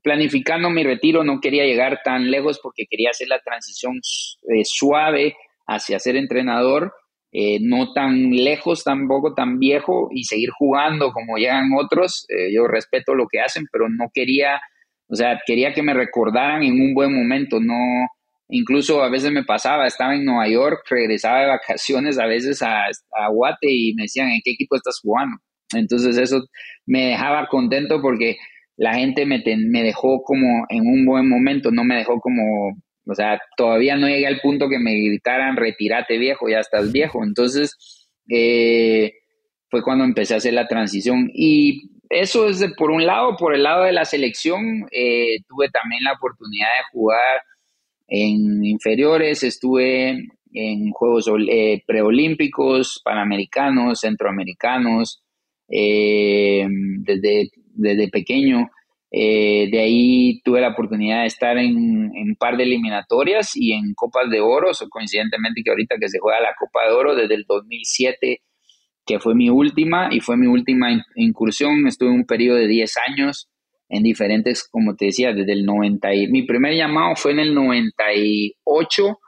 planificando 0.04 0.70
mi 0.70 0.84
retiro, 0.84 1.24
no 1.24 1.40
quería 1.40 1.64
llegar 1.64 2.00
tan 2.04 2.30
lejos 2.30 2.60
porque 2.62 2.84
quería 2.88 3.10
hacer 3.10 3.26
la 3.28 3.40
transición 3.40 3.94
eh, 3.96 4.62
suave 4.64 5.34
hacia 5.66 5.98
ser 5.98 6.16
entrenador, 6.16 6.92
eh, 7.32 7.58
no 7.60 7.92
tan 7.92 8.30
lejos, 8.30 8.84
tampoco 8.84 9.34
tan 9.34 9.58
viejo 9.58 10.08
y 10.12 10.24
seguir 10.24 10.50
jugando 10.50 11.10
como 11.10 11.38
llegan 11.38 11.70
otros. 11.76 12.26
Eh, 12.28 12.54
yo 12.54 12.68
respeto 12.68 13.14
lo 13.14 13.26
que 13.26 13.40
hacen, 13.40 13.64
pero 13.72 13.88
no 13.88 14.10
quería, 14.12 14.60
o 15.08 15.16
sea, 15.16 15.40
quería 15.46 15.72
que 15.72 15.82
me 15.82 15.94
recordaran 15.94 16.62
en 16.62 16.80
un 16.80 16.94
buen 16.94 17.12
momento, 17.12 17.58
no, 17.58 18.06
incluso 18.48 19.02
a 19.02 19.08
veces 19.08 19.32
me 19.32 19.42
pasaba, 19.42 19.86
estaba 19.86 20.14
en 20.14 20.26
Nueva 20.26 20.48
York, 20.48 20.82
regresaba 20.88 21.40
de 21.40 21.46
vacaciones 21.48 22.18
a 22.18 22.26
veces 22.26 22.62
a, 22.62 22.84
a 22.84 23.28
Guate 23.30 23.68
y 23.70 23.94
me 23.94 24.02
decían, 24.02 24.28
¿en 24.28 24.40
qué 24.44 24.52
equipo 24.52 24.76
estás 24.76 25.00
jugando? 25.02 25.38
Entonces 25.76 26.16
eso 26.18 26.44
me 26.86 27.06
dejaba 27.06 27.48
contento 27.48 28.00
porque 28.00 28.36
la 28.76 28.94
gente 28.94 29.26
me, 29.26 29.42
me 29.68 29.82
dejó 29.82 30.22
como 30.22 30.66
en 30.68 30.86
un 30.86 31.04
buen 31.06 31.28
momento, 31.28 31.70
no 31.70 31.84
me 31.84 31.96
dejó 31.96 32.20
como, 32.20 32.76
o 33.06 33.14
sea, 33.14 33.40
todavía 33.56 33.96
no 33.96 34.08
llegué 34.08 34.26
al 34.26 34.40
punto 34.40 34.68
que 34.68 34.78
me 34.78 34.94
gritaran, 34.94 35.56
retírate 35.56 36.18
viejo, 36.18 36.48
ya 36.48 36.58
estás 36.58 36.92
viejo. 36.92 37.22
Entonces, 37.24 37.76
eh, 38.28 39.12
fue 39.70 39.82
cuando 39.82 40.04
empecé 40.04 40.34
a 40.34 40.38
hacer 40.38 40.54
la 40.54 40.68
transición. 40.68 41.30
Y 41.34 41.90
eso 42.08 42.48
es 42.48 42.64
por 42.76 42.90
un 42.90 43.06
lado, 43.06 43.36
por 43.36 43.54
el 43.54 43.62
lado 43.62 43.84
de 43.84 43.92
la 43.92 44.04
selección, 44.04 44.86
eh, 44.92 45.38
tuve 45.48 45.68
también 45.70 46.04
la 46.04 46.12
oportunidad 46.12 46.68
de 46.68 46.84
jugar 46.92 47.42
en 48.06 48.64
inferiores, 48.64 49.42
estuve 49.42 50.28
en 50.52 50.90
Juegos 50.92 51.28
eh, 51.48 51.82
preolímpicos, 51.86 53.00
panamericanos, 53.04 54.00
centroamericanos, 54.00 55.23
desde 55.76 57.50
desde 57.74 58.08
pequeño. 58.08 58.70
Eh, 59.10 59.68
de 59.70 59.80
ahí 59.80 60.40
tuve 60.44 60.60
la 60.60 60.70
oportunidad 60.70 61.20
de 61.20 61.26
estar 61.26 61.56
en, 61.56 61.76
un 61.76 62.36
par 62.36 62.56
de 62.56 62.64
eliminatorias 62.64 63.52
y 63.54 63.72
en 63.72 63.94
Copas 63.94 64.28
de 64.28 64.40
Oro, 64.40 64.70
coincidentemente 64.90 65.62
que 65.62 65.70
ahorita 65.70 65.96
que 66.00 66.08
se 66.08 66.18
juega 66.18 66.40
la 66.40 66.54
Copa 66.58 66.86
de 66.86 66.92
Oro 66.94 67.14
desde 67.14 67.34
el 67.34 67.44
2007, 67.46 68.42
que 69.06 69.20
fue 69.20 69.34
mi 69.34 69.50
última 69.50 70.08
y 70.10 70.20
fue 70.20 70.36
mi 70.36 70.46
última 70.46 70.88
incursión, 71.14 71.86
estuve 71.86 72.08
en 72.08 72.16
un 72.16 72.26
periodo 72.26 72.56
de 72.56 72.66
10 72.66 72.92
años 73.08 73.48
en 73.88 74.02
diferentes, 74.02 74.66
como 74.68 74.96
te 74.96 75.06
decía, 75.06 75.32
desde 75.32 75.52
el 75.52 75.64
90, 75.64 76.08
mi 76.30 76.42
primer 76.42 76.74
llamado 76.74 77.14
fue 77.14 77.32
en 77.32 77.38
el 77.38 77.54
98 77.54 79.18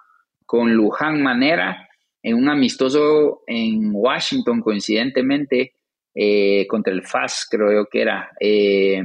con 0.47 0.73
Luján 0.73 1.23
Manera, 1.23 1.89
en 2.23 2.35
un 2.35 2.49
amistoso 2.49 3.43
en 3.47 3.91
Washington, 3.93 4.63
coincidentemente, 4.63 5.76
eh, 6.19 6.67
contra 6.67 6.95
el 6.95 7.03
FAS, 7.03 7.47
creo 7.51 7.87
que 7.91 8.01
era. 8.01 8.31
Eh, 8.41 9.03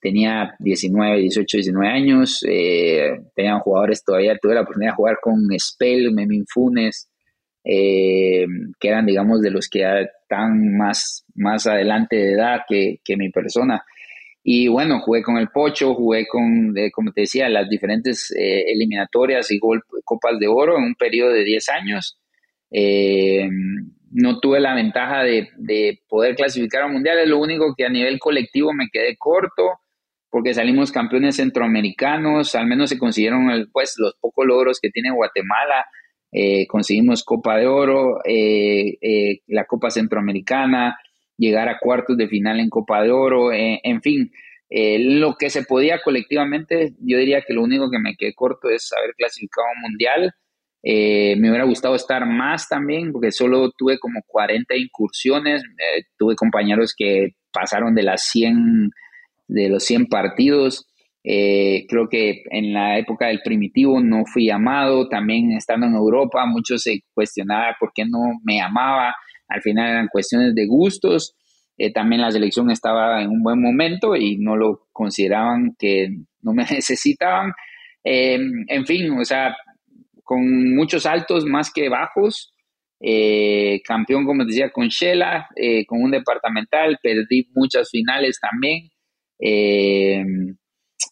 tenía 0.00 0.54
19, 0.58 1.20
18, 1.20 1.58
19 1.58 1.88
años, 1.88 2.42
eh, 2.48 3.20
tenían 3.34 3.60
jugadores 3.60 4.02
todavía, 4.02 4.38
tuve 4.40 4.54
la 4.54 4.62
oportunidad 4.62 4.92
de 4.92 4.96
jugar 4.96 5.18
con 5.20 5.46
Spell, 5.58 6.12
Memín 6.12 6.46
Funes, 6.48 7.10
que 7.62 8.46
eran, 8.80 9.04
digamos, 9.04 9.42
de 9.42 9.50
los 9.50 9.68
que 9.68 9.80
están 9.80 10.76
más, 10.76 11.24
más 11.34 11.66
adelante 11.66 12.16
de 12.16 12.32
edad 12.32 12.60
que, 12.66 13.00
que 13.04 13.16
mi 13.16 13.30
persona. 13.30 13.84
Y 14.42 14.68
bueno, 14.68 15.00
jugué 15.00 15.22
con 15.22 15.36
el 15.36 15.48
Pocho, 15.48 15.94
jugué 15.94 16.26
con, 16.28 16.72
como 16.92 17.12
te 17.12 17.22
decía, 17.22 17.48
las 17.48 17.68
diferentes 17.68 18.32
eliminatorias 18.36 19.50
y 19.50 19.58
copas 19.58 20.38
de 20.38 20.46
oro 20.46 20.78
en 20.78 20.84
un 20.84 20.94
periodo 20.94 21.32
de 21.32 21.44
10 21.44 21.68
años. 21.70 22.18
Eh, 22.70 23.48
no 24.10 24.40
tuve 24.40 24.60
la 24.60 24.74
ventaja 24.74 25.22
de, 25.22 25.48
poder 26.08 26.36
clasificar 26.36 26.82
a 26.82 26.88
mundiales, 26.88 27.28
lo 27.28 27.38
único 27.38 27.74
que 27.76 27.84
a 27.84 27.90
nivel 27.90 28.18
colectivo 28.18 28.72
me 28.72 28.88
quedé 28.92 29.16
corto 29.18 29.80
porque 30.30 30.54
salimos 30.54 30.92
campeones 30.92 31.36
centroamericanos, 31.36 32.54
al 32.54 32.66
menos 32.66 32.90
se 32.90 32.98
consiguieron 32.98 33.68
pues, 33.72 33.94
los 33.96 34.14
pocos 34.20 34.44
logros 34.46 34.80
que 34.80 34.90
tiene 34.90 35.10
Guatemala, 35.10 35.86
eh, 36.32 36.66
conseguimos 36.66 37.24
Copa 37.24 37.56
de 37.56 37.66
Oro, 37.66 38.18
eh, 38.24 38.98
eh, 39.00 39.40
la 39.46 39.64
Copa 39.64 39.90
Centroamericana, 39.90 40.98
llegar 41.38 41.68
a 41.68 41.78
cuartos 41.78 42.16
de 42.16 42.28
final 42.28 42.60
en 42.60 42.68
Copa 42.68 43.02
de 43.02 43.10
Oro, 43.10 43.52
en 43.52 44.02
fin, 44.02 44.30
lo 44.68 45.36
que 45.36 45.48
se 45.48 45.62
podía 45.62 46.00
colectivamente, 46.02 46.92
yo 47.00 47.18
diría 47.18 47.42
que 47.46 47.54
lo 47.54 47.62
único 47.62 47.90
que 47.90 47.98
me 47.98 48.16
quedé 48.16 48.34
corto 48.34 48.68
es 48.68 48.90
haber 48.92 49.14
clasificado 49.14 49.66
a 49.66 49.72
un 49.76 49.90
mundial, 49.90 50.34
eh, 50.88 51.34
me 51.40 51.48
hubiera 51.50 51.64
gustado 51.64 51.96
estar 51.96 52.24
más 52.26 52.68
también, 52.68 53.10
porque 53.10 53.32
solo 53.32 53.72
tuve 53.76 53.98
como 53.98 54.20
40 54.24 54.76
incursiones. 54.76 55.64
Eh, 55.64 56.04
tuve 56.16 56.36
compañeros 56.36 56.94
que 56.96 57.30
pasaron 57.52 57.96
de 57.96 58.04
las 58.04 58.22
100, 58.30 58.90
de 59.48 59.68
los 59.68 59.82
100 59.82 60.06
partidos. 60.06 60.86
Eh, 61.24 61.86
creo 61.88 62.08
que 62.08 62.44
en 62.52 62.72
la 62.72 62.98
época 62.98 63.26
del 63.26 63.40
primitivo 63.42 64.00
no 64.00 64.26
fui 64.26 64.46
llamado. 64.46 65.08
También 65.08 65.50
estando 65.50 65.86
en 65.86 65.94
Europa, 65.94 66.46
muchos 66.46 66.82
se 66.82 67.00
cuestionaban 67.12 67.74
por 67.80 67.90
qué 67.92 68.04
no 68.04 68.38
me 68.44 68.60
amaba. 68.60 69.12
Al 69.48 69.62
final 69.62 69.90
eran 69.90 70.08
cuestiones 70.08 70.54
de 70.54 70.66
gustos. 70.68 71.34
también 71.94 72.22
la 72.22 72.30
selección 72.30 72.70
estaba 72.70 73.22
en 73.22 73.30
un 73.30 73.42
buen 73.42 73.60
momento 73.60 74.14
y 74.14 74.38
no 74.38 74.56
lo 74.56 74.86
consideraban 74.92 75.74
que 75.76 76.10
no 76.42 76.52
me 76.52 76.64
necesitaban. 76.70 77.52
En 78.04 78.86
fin, 78.86 79.10
o 79.18 79.24
sea, 79.24 79.52
con 80.26 80.74
muchos 80.74 81.06
altos 81.06 81.46
más 81.46 81.72
que 81.72 81.88
bajos. 81.88 82.52
Eh, 83.00 83.80
campeón, 83.84 84.26
como 84.26 84.44
decía, 84.44 84.70
con 84.70 84.88
Shela, 84.88 85.48
eh, 85.56 85.86
con 85.86 86.02
un 86.02 86.10
departamental, 86.10 86.98
perdí 87.02 87.48
muchas 87.54 87.88
finales 87.90 88.38
también. 88.40 88.90
Em, 89.38 90.56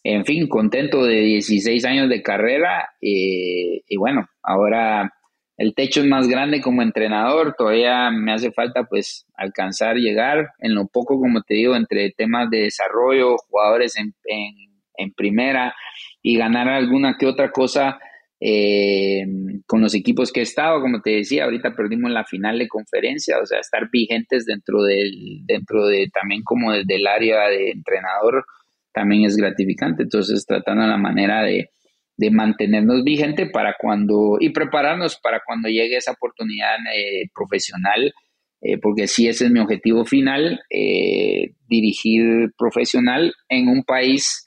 en 0.03 0.25
fin, 0.25 0.47
contento 0.47 1.05
de 1.05 1.21
16 1.21 1.85
años 1.85 2.09
de 2.09 2.21
carrera 2.21 2.89
y 3.01 3.97
bueno, 3.97 4.27
ahora 4.43 5.11
el 5.57 5.73
techo 5.73 6.01
es 6.01 6.07
más 6.07 6.27
grande 6.27 6.61
como 6.61 6.81
entrenador, 6.81 7.55
todavía 7.57 8.11
me 8.11 8.33
hace 8.33 8.51
falta 8.51 8.83
pues 8.83 9.25
alcanzar, 9.35 9.95
llegar 9.95 10.49
en 10.59 10.75
lo 10.75 10.87
poco, 10.87 11.17
como 11.17 11.41
te 11.43 11.53
digo, 11.53 11.75
entre 11.75 12.11
temas 12.11 12.49
de 12.49 12.63
desarrollo, 12.63 13.37
jugadores 13.49 13.97
en, 13.97 14.13
en, 14.25 15.13
primera 15.13 15.73
y 16.21 16.37
ganar 16.37 16.67
alguna 16.67 17.15
que 17.17 17.25
otra 17.25 17.51
cosa 17.51 17.99
eh, 18.47 19.25
con 19.65 19.81
los 19.81 19.95
equipos 19.95 20.31
que 20.31 20.41
he 20.41 20.43
estado, 20.43 20.81
como 20.81 21.01
te 21.01 21.11
decía, 21.11 21.45
ahorita 21.45 21.75
perdimos 21.75 22.11
la 22.11 22.25
final 22.25 22.59
de 22.59 22.67
conferencia, 22.67 23.39
o 23.41 23.45
sea, 23.45 23.59
estar 23.59 23.89
vigentes 23.91 24.45
dentro 24.45 24.83
del, 24.83 25.41
dentro 25.45 25.87
de 25.87 26.09
también 26.13 26.43
como 26.43 26.73
desde 26.73 26.95
el 26.95 27.07
área 27.07 27.47
de 27.47 27.71
entrenador 27.71 28.45
también 28.93 29.25
es 29.25 29.35
gratificante, 29.35 30.03
entonces 30.03 30.45
tratando 30.45 30.85
la 30.85 30.97
manera 30.97 31.41
de 31.43 31.69
de 32.17 32.31
mantenernos 32.31 33.03
vigente 33.03 33.47
para 33.47 33.75
cuando 33.79 34.37
y 34.39 34.49
prepararnos 34.49 35.17
para 35.17 35.41
cuando 35.45 35.67
llegue 35.67 35.97
esa 35.97 36.11
oportunidad 36.11 36.77
eh, 36.95 37.29
profesional, 37.33 38.13
eh, 38.61 38.77
porque 38.77 39.07
sí 39.07 39.27
ese 39.27 39.45
es 39.45 39.51
mi 39.51 39.59
objetivo 39.59 40.05
final, 40.05 40.61
eh, 40.69 41.51
dirigir 41.67 42.51
profesional 42.57 43.33
en 43.49 43.67
un 43.67 43.83
país 43.83 44.43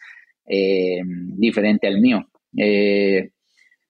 diferente 1.37 1.87
al 1.87 2.01
mío. 2.01 2.27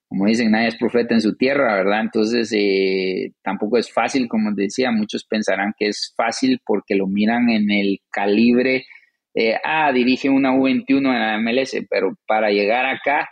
Como 0.09 0.27
dicen, 0.27 0.51
nadie 0.51 0.69
es 0.69 0.77
profeta 0.77 1.15
en 1.15 1.21
su 1.21 1.37
tierra, 1.37 1.75
¿verdad? 1.77 2.01
Entonces 2.01 2.51
tampoco 3.43 3.77
es 3.77 3.93
fácil, 3.93 4.27
como 4.29 4.53
decía, 4.55 4.91
muchos 4.91 5.25
pensarán 5.25 5.75
que 5.79 5.89
es 5.89 6.15
fácil 6.17 6.61
porque 6.65 6.95
lo 6.95 7.07
miran 7.07 7.51
en 7.51 7.71
el 7.71 7.99
calibre, 8.11 8.87
ah, 9.65 9.93
dirige 9.93 10.31
una 10.31 10.53
U21 10.53 11.13
en 11.13 11.21
la 11.21 11.39
MLS, 11.39 11.77
pero 11.91 12.17
para 12.27 12.51
llegar 12.51 12.87
acá 12.87 13.29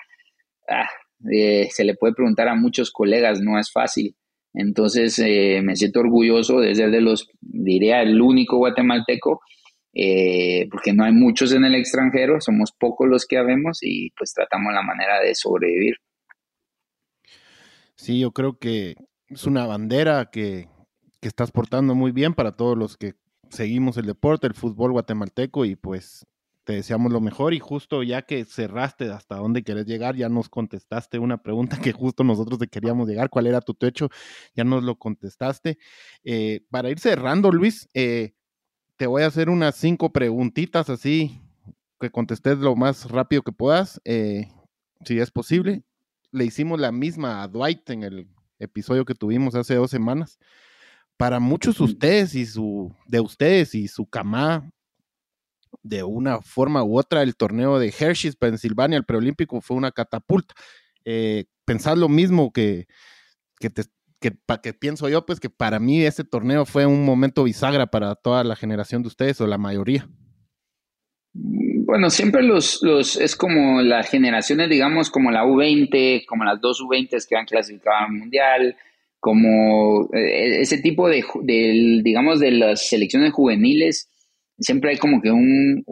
ah, 0.68 0.88
eh, 1.30 1.68
se 1.70 1.84
le 1.84 1.94
puede 1.94 2.14
preguntar 2.14 2.48
a 2.48 2.54
muchos 2.54 2.90
colegas, 2.90 3.40
no 3.40 3.58
es 3.58 3.70
fácil. 3.72 4.14
Entonces 4.54 5.18
eh, 5.18 5.60
me 5.62 5.76
siento 5.76 6.00
orgulloso 6.00 6.60
de 6.60 6.74
ser 6.74 6.90
de 6.90 7.00
los, 7.00 7.28
diría, 7.40 8.02
el 8.02 8.20
único 8.20 8.58
guatemalteco, 8.58 9.40
eh, 9.94 10.66
porque 10.70 10.92
no 10.92 11.04
hay 11.04 11.12
muchos 11.12 11.52
en 11.52 11.64
el 11.64 11.74
extranjero, 11.74 12.40
somos 12.40 12.72
pocos 12.78 13.08
los 13.08 13.26
que 13.26 13.38
habemos 13.38 13.78
y 13.82 14.10
pues 14.16 14.32
tratamos 14.34 14.72
la 14.72 14.82
manera 14.82 15.20
de 15.20 15.34
sobrevivir. 15.34 15.96
Sí, 17.96 18.20
yo 18.20 18.32
creo 18.32 18.58
que 18.58 18.96
es 19.28 19.46
una 19.46 19.66
bandera 19.66 20.30
que, 20.30 20.68
que 21.20 21.28
estás 21.28 21.50
portando 21.50 21.94
muy 21.94 22.12
bien 22.12 22.34
para 22.34 22.52
todos 22.52 22.76
los 22.76 22.96
que 22.96 23.14
seguimos 23.50 23.96
el 23.96 24.06
deporte, 24.06 24.46
el 24.46 24.54
fútbol 24.54 24.92
guatemalteco 24.92 25.64
y 25.64 25.76
pues 25.76 26.26
te 26.64 26.74
deseamos 26.74 27.12
lo 27.12 27.20
mejor 27.20 27.54
y 27.54 27.60
justo 27.60 28.02
ya 28.02 28.22
que 28.22 28.44
cerraste 28.44 29.10
hasta 29.10 29.36
dónde 29.36 29.62
querés 29.62 29.86
llegar, 29.86 30.16
ya 30.16 30.28
nos 30.28 30.48
contestaste 30.48 31.18
una 31.18 31.40
pregunta 31.40 31.78
que 31.80 31.92
justo 31.92 32.24
nosotros 32.24 32.58
te 32.58 32.66
queríamos 32.66 33.08
llegar, 33.08 33.30
cuál 33.30 33.46
era 33.46 33.60
tu 33.60 33.72
techo, 33.74 34.08
ya 34.54 34.64
nos 34.64 34.82
lo 34.82 34.98
contestaste. 34.98 35.78
Eh, 36.24 36.66
para 36.68 36.90
ir 36.90 36.98
cerrando, 36.98 37.52
Luis, 37.52 37.88
eh, 37.94 38.34
te 38.96 39.06
voy 39.06 39.22
a 39.22 39.26
hacer 39.26 39.48
unas 39.48 39.76
cinco 39.76 40.12
preguntitas 40.12 40.90
así, 40.90 41.40
que 42.00 42.10
contestes 42.10 42.58
lo 42.58 42.74
más 42.74 43.10
rápido 43.10 43.42
que 43.42 43.52
puedas, 43.52 44.00
eh, 44.04 44.48
si 45.04 45.20
es 45.20 45.30
posible. 45.30 45.84
Le 46.36 46.44
hicimos 46.44 46.78
la 46.78 46.92
misma 46.92 47.42
a 47.42 47.48
Dwight 47.48 47.88
en 47.88 48.02
el 48.02 48.28
episodio 48.58 49.06
que 49.06 49.14
tuvimos 49.14 49.54
hace 49.54 49.74
dos 49.74 49.90
semanas. 49.90 50.38
Para 51.16 51.40
muchos 51.40 51.80
ustedes 51.80 52.34
y 52.34 52.44
su, 52.44 52.94
de 53.06 53.20
ustedes 53.20 53.74
y 53.74 53.88
su 53.88 54.04
cama, 54.04 54.70
de 55.82 56.02
una 56.02 56.42
forma 56.42 56.84
u 56.84 56.98
otra 56.98 57.22
el 57.22 57.36
torneo 57.36 57.78
de 57.78 57.88
Hershey's, 57.88 58.36
Pensilvania, 58.36 58.98
el 58.98 59.06
preolímpico 59.06 59.62
fue 59.62 59.78
una 59.78 59.92
catapulta. 59.92 60.54
Eh, 61.06 61.46
pensás 61.64 61.96
lo 61.96 62.10
mismo 62.10 62.52
que, 62.52 62.86
que, 63.58 63.72
que, 64.20 64.74
pienso 64.74 65.08
yo, 65.08 65.24
pues 65.24 65.40
que 65.40 65.48
para 65.48 65.80
mí 65.80 66.02
ese 66.02 66.22
torneo 66.22 66.66
fue 66.66 66.84
un 66.84 67.02
momento 67.06 67.44
bisagra 67.44 67.86
para 67.86 68.14
toda 68.14 68.44
la 68.44 68.56
generación 68.56 69.00
de 69.00 69.08
ustedes 69.08 69.40
o 69.40 69.46
la 69.46 69.56
mayoría. 69.56 70.06
Bueno, 71.86 72.10
siempre 72.10 72.42
los, 72.42 72.82
los, 72.82 73.16
es 73.16 73.36
como 73.36 73.80
las 73.80 74.10
generaciones, 74.10 74.68
digamos, 74.68 75.08
como 75.08 75.30
la 75.30 75.44
U20, 75.44 76.26
como 76.26 76.42
las 76.42 76.60
dos 76.60 76.80
U20s 76.80 77.28
que 77.28 77.36
han 77.36 77.46
clasificado 77.46 78.06
al 78.06 78.12
Mundial, 78.12 78.76
como 79.20 80.08
eh, 80.12 80.62
ese 80.62 80.78
tipo 80.78 81.08
de, 81.08 81.24
de, 81.42 82.00
digamos, 82.02 82.40
de 82.40 82.50
las 82.50 82.88
selecciones 82.88 83.32
juveniles, 83.32 84.10
siempre 84.58 84.90
hay 84.90 84.96
como 84.96 85.20
que 85.22 85.30
un, 85.30 85.84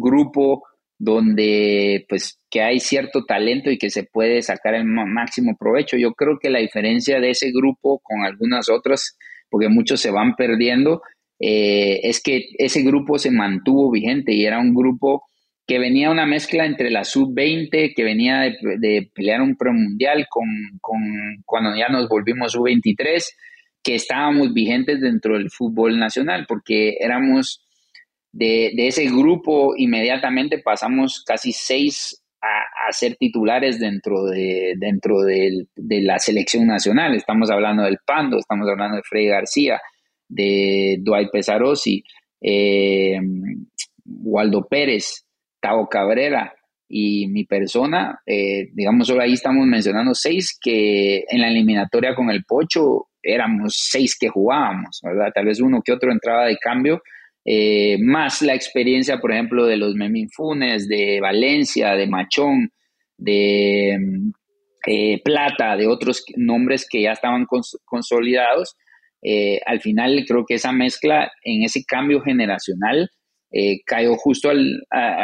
grupo 0.00 0.62
donde 0.98 2.06
pues 2.08 2.38
que 2.50 2.62
hay 2.62 2.80
cierto 2.80 3.26
talento 3.26 3.70
y 3.70 3.76
que 3.76 3.90
se 3.90 4.04
puede 4.04 4.40
sacar 4.40 4.74
el 4.74 4.86
máximo 4.86 5.56
provecho. 5.60 5.98
Yo 5.98 6.12
creo 6.14 6.38
que 6.40 6.48
la 6.48 6.60
diferencia 6.60 7.20
de 7.20 7.30
ese 7.30 7.50
grupo 7.52 8.00
con 8.02 8.24
algunas 8.24 8.70
otras, 8.70 9.18
porque 9.50 9.68
muchos 9.68 10.00
se 10.00 10.10
van 10.10 10.36
perdiendo, 10.36 11.02
eh, 11.38 12.00
es 12.02 12.22
que 12.22 12.46
ese 12.56 12.82
grupo 12.82 13.18
se 13.18 13.30
mantuvo 13.30 13.90
vigente 13.90 14.32
y 14.32 14.46
era 14.46 14.58
un 14.58 14.72
grupo 14.72 15.24
que 15.66 15.78
venía 15.78 16.10
una 16.10 16.26
mezcla 16.26 16.66
entre 16.66 16.90
la 16.90 17.04
sub-20, 17.04 17.94
que 17.94 18.04
venía 18.04 18.40
de, 18.40 19.10
pelear 19.14 19.40
un 19.40 19.56
premundial 19.56 20.26
con, 20.28 20.46
con 20.80 20.98
cuando 21.46 21.74
ya 21.76 21.88
nos 21.88 22.08
volvimos 22.08 22.52
sub-23, 22.52 23.24
que 23.82 23.94
estábamos 23.94 24.52
vigentes 24.52 25.00
dentro 25.00 25.38
del 25.38 25.50
fútbol 25.50 25.98
nacional, 25.98 26.44
porque 26.48 26.96
éramos 27.00 27.64
de, 28.34 28.72
ese 28.76 29.06
grupo 29.06 29.74
inmediatamente 29.76 30.58
pasamos 30.58 31.22
casi 31.24 31.52
seis 31.52 32.20
a, 32.42 32.92
ser 32.92 33.16
titulares 33.16 33.80
dentro, 33.80 34.24
de, 34.24 34.74
dentro 34.76 35.20
de, 35.22 35.66
la 35.76 36.18
selección 36.18 36.66
nacional. 36.66 37.14
Estamos 37.14 37.50
hablando 37.50 37.84
del 37.84 37.98
Pando, 38.04 38.38
estamos 38.38 38.68
hablando 38.68 38.96
de 38.96 39.02
Freddy 39.02 39.28
García, 39.28 39.80
de 40.28 40.98
Dwight 41.00 41.30
Pesarosi, 41.32 42.04
eh, 42.42 43.18
Waldo 44.04 44.66
Pérez, 44.68 45.24
Tavo 45.64 45.88
Cabrera 45.88 46.54
y 46.86 47.26
mi 47.28 47.44
persona. 47.44 48.20
Eh, 48.26 48.68
digamos, 48.74 49.06
solo 49.06 49.22
ahí 49.22 49.32
estamos 49.32 49.66
mencionando 49.66 50.14
seis 50.14 50.58
que 50.60 51.24
en 51.26 51.40
la 51.40 51.48
eliminatoria 51.48 52.14
con 52.14 52.28
el 52.28 52.44
Pocho 52.44 53.06
éramos 53.22 53.74
seis 53.74 54.14
que 54.20 54.28
jugábamos, 54.28 55.00
¿verdad? 55.02 55.32
Tal 55.34 55.46
vez 55.46 55.60
uno 55.60 55.80
que 55.82 55.92
otro 55.92 56.12
entraba 56.12 56.44
de 56.44 56.58
cambio, 56.58 57.00
eh, 57.46 57.96
más 57.98 58.42
la 58.42 58.54
experiencia, 58.54 59.20
por 59.20 59.32
ejemplo, 59.32 59.64
de 59.64 59.78
los 59.78 59.94
Memín 59.94 60.28
Funes, 60.28 60.86
de 60.86 61.18
Valencia, 61.18 61.94
de 61.94 62.08
Machón, 62.08 62.70
de 63.16 63.98
eh, 64.86 65.22
Plata, 65.24 65.76
de 65.78 65.86
otros 65.86 66.26
nombres 66.36 66.86
que 66.86 67.00
ya 67.00 67.12
estaban 67.12 67.46
consolidados. 67.86 68.76
Al 69.64 69.80
final 69.80 70.26
creo 70.28 70.44
que 70.46 70.56
esa 70.56 70.72
mezcla 70.72 71.32
en 71.42 71.62
ese 71.62 71.82
cambio 71.86 72.20
generacional 72.20 73.08
cayó 73.86 74.16
justo 74.16 74.50
al, 74.50 74.82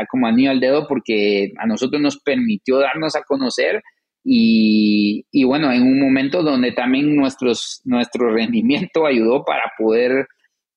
como 0.08 0.26
anillo 0.26 0.50
al 0.50 0.60
dedo 0.60 0.86
porque 0.86 1.52
a 1.58 1.66
nosotros 1.66 2.00
nos 2.00 2.20
permitió 2.20 2.78
darnos 2.78 3.16
a 3.16 3.22
conocer 3.22 3.82
y, 4.22 5.24
y, 5.32 5.44
bueno, 5.44 5.72
en 5.72 5.82
un 5.82 5.98
momento 5.98 6.42
donde 6.42 6.72
también 6.72 7.16
nuestros, 7.16 7.80
nuestro 7.84 8.32
rendimiento 8.32 9.06
ayudó 9.06 9.44
para 9.44 9.72
poder 9.78 10.26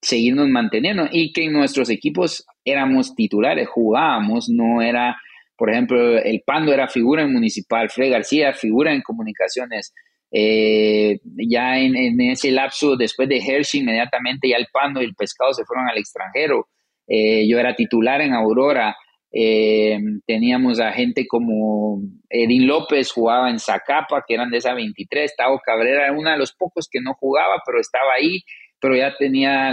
seguirnos 0.03 0.49
manteniendo 0.49 1.07
y 1.11 1.31
que 1.31 1.45
en 1.45 1.53
nuestros 1.53 1.89
equipos 1.89 2.45
éramos 2.65 3.15
titulares, 3.15 3.67
jugábamos, 3.69 4.49
no 4.49 4.81
era, 4.81 5.15
por 5.57 5.71
ejemplo, 5.71 6.17
el 6.17 6.41
Pando 6.45 6.73
era 6.73 6.87
figura 6.87 7.23
en 7.23 7.33
municipal, 7.33 7.89
Fred 7.89 8.11
García 8.11 8.53
figura 8.53 8.93
en 8.93 9.01
comunicaciones. 9.01 9.93
Eh, 10.35 11.19
ya 11.47 11.77
en, 11.77 12.19
ese 12.21 12.51
lapso, 12.51 12.95
después 12.97 13.29
de 13.29 13.37
Hershey, 13.37 13.81
inmediatamente 13.81 14.49
ya 14.49 14.57
el 14.57 14.67
Pando 14.71 15.01
y 15.01 15.05
el 15.05 15.15
Pescado 15.15 15.53
se 15.53 15.63
fueron 15.63 15.87
al 15.87 15.97
extranjero. 15.97 16.67
Eh, 17.07 17.47
yo 17.47 17.59
era 17.59 17.75
titular 17.75 18.21
en 18.21 18.33
Aurora. 18.33 18.95
Eh, 19.31 19.97
teníamos 20.27 20.79
a 20.79 20.91
gente 20.91 21.25
como 21.27 22.01
Edín 22.29 22.67
López, 22.67 23.11
jugaba 23.11 23.49
en 23.49 23.59
Zacapa, 23.59 24.23
que 24.27 24.35
eran 24.35 24.51
de 24.51 24.57
esa 24.57 24.73
23. 24.73 25.35
Tavo 25.35 25.59
Cabrera 25.59 26.05
era 26.05 26.13
uno 26.13 26.31
de 26.31 26.37
los 26.37 26.53
pocos 26.53 26.87
que 26.89 27.01
no 27.01 27.13
jugaba, 27.15 27.61
pero 27.65 27.79
estaba 27.79 28.13
ahí 28.17 28.43
pero 28.83 28.97
ya 28.97 29.15
tenía 29.17 29.69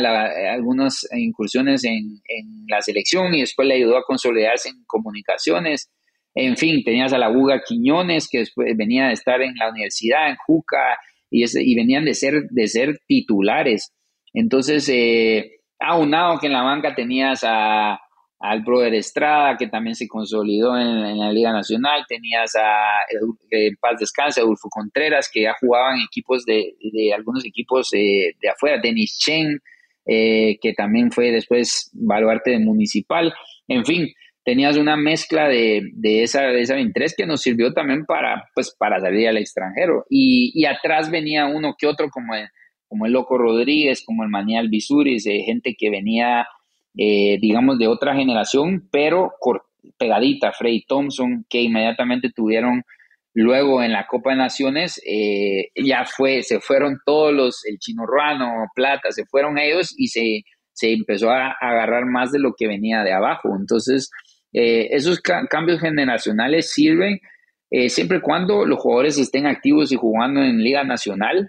algunas 0.53 1.05
incursiones 1.12 1.83
en, 1.83 2.22
la 2.68 2.81
selección 2.81 3.35
y 3.35 3.41
después 3.41 3.66
le 3.66 3.74
ayudó 3.74 3.97
a 3.97 4.05
consolidarse 4.05 4.68
en 4.68 4.85
comunicaciones. 4.87 5.91
En 6.33 6.57
fin, 6.57 6.85
tenías 6.85 7.12
a 7.12 7.18
la 7.18 7.28
Buga 7.28 7.61
Quiñones, 7.66 8.28
que 8.31 8.39
después 8.39 8.76
venía 8.76 9.09
de 9.09 9.14
estar 9.14 9.43
en 9.43 9.57
la 9.57 9.68
universidad, 9.68 10.31
en 10.31 10.37
Juca, 10.37 10.97
y, 11.28 11.43
y 11.43 11.74
venían 11.74 12.05
de 12.05 12.14
ser, 12.14 12.45
de 12.51 12.68
ser 12.68 13.01
titulares. 13.09 13.93
Entonces, 14.33 14.89
eh, 14.89 15.57
aunado 15.81 16.39
que 16.39 16.47
en 16.47 16.53
la 16.53 16.62
banca 16.62 16.95
tenías 16.95 17.43
a, 17.45 17.99
al 18.41 18.62
brother 18.62 18.95
Estrada, 18.95 19.57
que 19.57 19.68
también 19.68 19.95
se 19.95 20.09
consolidó 20.09 20.76
en, 20.78 21.18
la 21.18 21.31
Liga 21.31 21.53
Nacional, 21.53 22.05
tenías 22.09 22.55
a 22.57 23.05
Paz 23.81 24.01
Descanse, 24.01 24.41
Adolfo 24.41 24.68
Contreras, 24.70 25.31
que 25.33 25.43
ya 25.43 25.55
jugaban 25.61 26.01
equipos 26.01 26.45
de, 26.45 26.74
de 26.93 27.12
algunos 27.12 27.45
equipos 27.45 27.91
eh, 27.93 28.35
de 28.41 28.49
afuera, 28.49 28.81
Denis 28.83 29.18
Chen, 29.18 29.61
eh, 30.07 30.59
que 30.61 30.72
también 30.72 31.12
fue 31.12 31.31
después 31.31 31.91
baluarte 31.93 32.53
de 32.53 32.61
Municipal, 32.61 33.33
en 33.68 33.85
fin, 33.85 34.09
tenías 34.43 34.78
una 34.78 34.97
mezcla 34.97 35.47
de, 35.47 35.83
de 35.93 36.22
esa, 36.22 36.45
de 36.45 36.62
esa 36.62 36.74
23 36.74 37.14
que 37.14 37.26
nos 37.26 37.43
sirvió 37.43 37.74
también 37.74 38.07
para, 38.07 38.49
pues, 38.55 38.74
para 38.78 39.01
salir 39.01 39.28
al 39.28 39.37
extranjero, 39.37 40.07
y, 40.09 40.51
y 40.55 40.64
atrás 40.64 41.11
venía 41.11 41.47
uno 41.47 41.74
que 41.78 41.87
otro 41.87 42.09
como 42.09 42.35
como 42.91 43.07
el 43.07 43.12
Loco 43.12 43.38
Rodríguez, 43.38 44.05
como 44.05 44.24
el 44.24 44.28
Manial 44.28 44.68
Bisuris, 44.68 45.24
gente 45.24 45.74
que 45.78 45.88
venía 45.88 46.47
eh, 46.97 47.38
digamos, 47.41 47.78
de 47.78 47.86
otra 47.86 48.16
generación, 48.16 48.88
pero 48.91 49.32
pegadita, 49.97 50.53
Frey 50.53 50.84
Thompson, 50.86 51.47
que 51.49 51.62
inmediatamente 51.62 52.30
tuvieron 52.34 52.82
luego 53.32 53.82
en 53.82 53.93
la 53.93 54.09
Copa 54.09 54.30
de 54.30 54.36
Naciones, 54.36 55.01
eh, 55.07 55.68
ya 55.76 56.05
fue, 56.05 56.43
se 56.43 56.59
fueron 56.59 56.99
todos 57.07 57.32
los, 57.32 57.64
el 57.64 57.78
Chino 57.78 58.07
Ruano, 58.07 58.66
Plata, 58.74 59.12
se 59.12 59.24
fueron 59.24 59.57
ellos 59.57 59.95
y 59.97 60.09
se, 60.09 60.43
se 60.72 60.93
empezó 60.93 61.30
a, 61.30 61.53
agarrar 61.61 62.07
más 62.07 62.32
de 62.32 62.41
lo 62.41 62.55
que 62.59 62.66
venía 62.66 63.05
de 63.05 63.12
abajo. 63.12 63.51
Entonces, 63.57 64.11
eh, 64.53 64.88
esos 64.91 65.20
cambios 65.20 65.80
generacionales 65.80 66.72
sirven 66.72 67.20
siempre 67.86 68.18
y 68.18 68.20
cuando 68.20 68.66
los 68.66 68.80
jugadores 68.80 69.16
estén 69.16 69.47
activos 69.47 69.93
y 69.93 69.97
jugando 69.97 70.43
en 70.43 70.59
Liga 70.59 70.82
Nacional, 70.82 71.49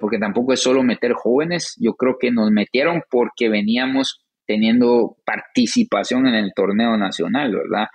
porque 0.00 0.18
tampoco 0.18 0.52
es 0.52 0.60
solo 0.60 0.82
meter 0.82 1.12
jóvenes, 1.12 1.76
yo 1.78 1.94
creo 1.94 2.16
que 2.18 2.30
nos 2.30 2.50
metieron 2.50 3.02
porque 3.08 3.48
veníamos 3.48 4.20
teniendo 4.50 5.16
participación 5.24 6.26
en 6.26 6.34
el 6.34 6.52
torneo 6.56 6.96
nacional, 6.96 7.54
¿verdad? 7.54 7.86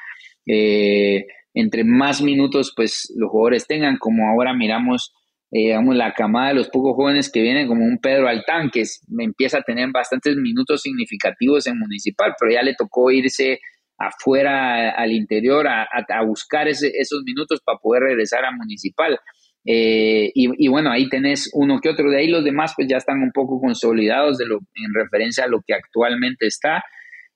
Eh, 0.46 1.26
entre 1.54 1.84
más 1.84 2.22
minutos, 2.22 2.72
pues 2.74 3.12
los 3.18 3.30
jugadores 3.30 3.68
tengan, 3.68 3.98
como 3.98 4.30
ahora 4.30 4.54
miramos, 4.54 5.14
eh, 5.52 5.68
digamos, 5.68 5.96
la 5.96 6.14
camada 6.14 6.50
de 6.50 6.56
los 6.56 6.70
pocos 6.70 6.96
jóvenes 6.96 7.30
que 7.30 7.42
vienen, 7.42 7.68
como 7.68 7.84
un 7.84 7.98
Pedro 7.98 8.30
Altán, 8.30 8.70
que 8.70 8.84
empieza 9.20 9.58
a 9.58 9.64
tener 9.64 9.90
bastantes 9.92 10.38
minutos 10.38 10.82
significativos 10.82 11.68
en 11.68 11.78
Municipal, 11.78 12.34
pero 12.40 12.54
ya 12.54 12.62
le 12.62 12.76
tocó 12.76 13.12
irse 13.12 13.60
afuera 13.98 14.92
al 14.92 15.12
interior 15.12 15.68
a, 15.68 15.88
buscar 16.26 16.70
esos 16.70 17.24
minutos 17.26 17.60
para 17.66 17.80
poder 17.80 18.04
regresar 18.04 18.46
a 18.46 18.52
Municipal. 18.52 19.20
Eh, 19.66 20.32
y, 20.36 20.68
bueno, 20.68 20.92
ahí 20.92 21.10
tenés 21.10 21.50
uno 21.54 21.80
que 21.82 21.90
otro. 21.90 22.10
De 22.10 22.20
ahí 22.20 22.28
los 22.28 22.44
demás 22.44 22.74
pues 22.76 22.88
ya 22.88 22.98
están 22.98 23.22
un 23.22 23.32
poco 23.32 23.60
consolidados 23.60 24.38
de 24.38 24.46
lo, 24.46 24.60
en 24.76 24.94
referencia 24.94 25.46
a 25.46 25.48
lo 25.48 25.62
que 25.66 25.74
actualmente 25.74 26.46
está. 26.48 26.84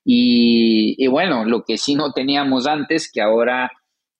Y, 0.04 1.06
bueno, 1.08 1.44
lo 1.44 1.64
que 1.64 1.76
sí 1.76 1.94
no 1.94 2.12
teníamos 2.12 2.66
antes, 2.66 3.10
que 3.12 3.20
ahora 3.20 3.70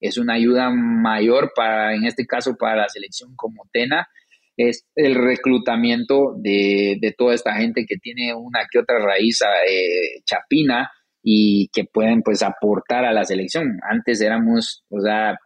es 0.01 0.19
una 0.19 0.35
ayuda 0.35 0.71
mayor 0.71 1.53
para, 1.55 1.95
en 1.95 2.05
este 2.05 2.27
caso, 2.27 2.57
para 2.59 2.83
la 2.83 2.89
selección 2.89 3.35
como 3.37 3.69
Tena, 3.73 4.09
es 4.57 4.87
el 4.95 5.15
reclutamiento 5.15 6.35
de, 6.39 6.97
de 7.01 7.13
toda 7.17 7.35
esta 7.35 7.55
gente 7.55 7.85
que 7.89 7.97
tiene 7.97 8.35
una 8.35 8.67
que 8.71 8.79
otra 8.79 8.99
raíz 8.99 9.41
eh, 9.43 10.21
chapina 10.25 10.91
y 11.23 11.69
que 11.73 11.85
pueden 11.85 12.23
pues 12.23 12.43
aportar 12.43 13.05
a 13.05 13.13
la 13.13 13.25
selección. 13.25 13.79
Antes 13.89 14.21
éramos, 14.21 14.85
o 14.91 15.01
sea, 15.01 15.39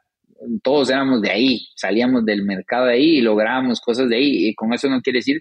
todos 0.62 0.90
éramos 0.90 1.22
de 1.22 1.30
ahí, 1.30 1.68
salíamos 1.74 2.24
del 2.24 2.44
mercado 2.44 2.86
de 2.86 2.94
ahí 2.94 3.18
y 3.18 3.20
lográbamos 3.20 3.80
cosas 3.80 4.08
de 4.08 4.16
ahí. 4.16 4.48
Y 4.48 4.54
con 4.54 4.72
eso 4.72 4.88
no 4.88 5.00
quiere 5.00 5.18
decir 5.18 5.40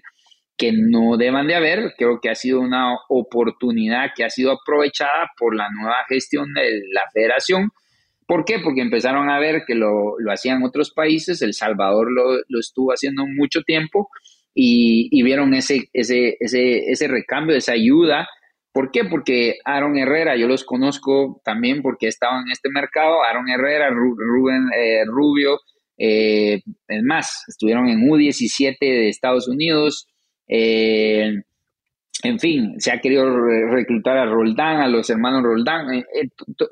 que 0.56 0.72
no 0.72 1.16
deban 1.16 1.48
de 1.48 1.56
haber, 1.56 1.94
creo 1.98 2.20
que 2.20 2.30
ha 2.30 2.34
sido 2.34 2.60
una 2.60 2.96
oportunidad 3.08 4.10
que 4.14 4.24
ha 4.24 4.30
sido 4.30 4.52
aprovechada 4.52 5.30
por 5.38 5.54
la 5.54 5.68
nueva 5.70 5.96
gestión 6.08 6.52
de 6.54 6.80
la 6.92 7.02
federación. 7.12 7.70
¿Por 8.26 8.44
qué? 8.44 8.60
Porque 8.60 8.80
empezaron 8.80 9.28
a 9.30 9.38
ver 9.38 9.62
que 9.66 9.74
lo, 9.74 10.14
hacían 10.30 10.62
otros 10.62 10.92
países, 10.92 11.42
El 11.42 11.54
Salvador 11.54 12.08
lo, 12.10 12.60
estuvo 12.60 12.92
haciendo 12.92 13.26
mucho 13.26 13.62
tiempo 13.62 14.08
y, 14.54 15.08
y 15.10 15.22
vieron 15.22 15.54
ese, 15.54 15.88
ese, 15.92 16.36
ese, 16.40 16.90
ese 16.90 17.08
recambio, 17.08 17.56
esa 17.56 17.72
ayuda 17.72 18.28
¿Por 18.74 18.90
qué? 18.90 19.04
Porque 19.04 19.58
Aaron 19.64 19.96
Herrera, 19.96 20.36
yo 20.36 20.48
los 20.48 20.64
conozco 20.64 21.40
también 21.44 21.80
porque 21.80 22.08
estaban 22.08 22.42
en 22.46 22.50
este 22.50 22.68
mercado, 22.70 23.22
Aaron 23.22 23.48
Herrera, 23.48 23.88
Rubén 23.88 24.68
eh, 24.76 25.04
Rubio, 25.06 25.60
eh, 25.96 26.60
es 26.88 27.02
más, 27.04 27.44
estuvieron 27.46 27.88
en 27.88 28.00
U17 28.00 28.76
de 28.80 29.08
Estados 29.08 29.46
Unidos, 29.46 30.08
eh, 30.48 31.34
en 32.24 32.38
fin, 32.40 32.74
se 32.80 32.90
ha 32.90 33.00
querido 33.00 33.24
reclutar 33.70 34.18
a 34.18 34.26
Roldán, 34.26 34.80
a 34.80 34.88
los 34.88 35.08
hermanos 35.08 35.44
Roldán, 35.44 36.04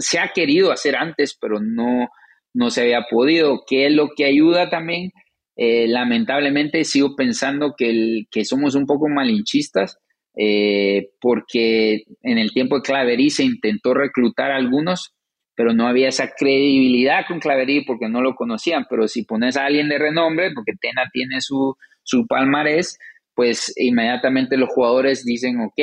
se 0.01 0.19
ha 0.19 0.33
querido 0.33 0.73
hacer 0.73 0.97
antes, 0.97 1.39
pero 1.41 1.61
no, 1.61 2.09
no 2.53 2.71
se 2.71 2.81
había 2.81 3.07
podido, 3.09 3.63
¿Qué 3.65 3.87
es 3.87 3.93
lo 3.93 4.09
que 4.17 4.25
ayuda 4.25 4.71
también. 4.71 5.13
lamentablemente 5.57 6.83
sigo 6.83 7.15
pensando 7.15 7.75
que, 7.79 8.25
que 8.29 8.45
somos 8.45 8.75
un 8.75 8.87
poco 8.87 9.09
malinchistas 9.09 10.02
eh, 10.37 11.11
porque 11.21 12.05
en 12.23 12.39
el 12.39 12.53
tiempo 12.53 12.77
de 12.77 12.83
Claverí 12.83 13.31
se 13.31 13.45
intentó 13.45 13.95
reclutar 13.95 14.51
a 14.51 14.57
algunos, 14.57 15.15
pero 15.55 15.75
no 15.75 15.87
había 15.87 16.09
esa 16.09 16.31
credibilidad 16.37 17.25
con 17.29 17.41
Claverí 17.41 17.85
porque 17.85 18.09
no 18.09 18.23
lo 18.23 18.35
conocían. 18.35 18.87
Pero 18.89 19.09
si 19.09 19.25
pones 19.25 19.57
a 19.57 19.67
alguien 19.67 19.89
de 19.89 19.99
renombre, 19.99 20.51
porque 20.55 20.73
Tena 20.81 21.03
tiene 21.13 21.41
su, 21.41 21.77
su 22.03 22.27
palmarés, 22.27 22.99
pues 23.35 23.73
inmediatamente 23.77 24.57
los 24.57 24.71
jugadores 24.71 25.25
dicen, 25.25 25.61
ok, 25.61 25.81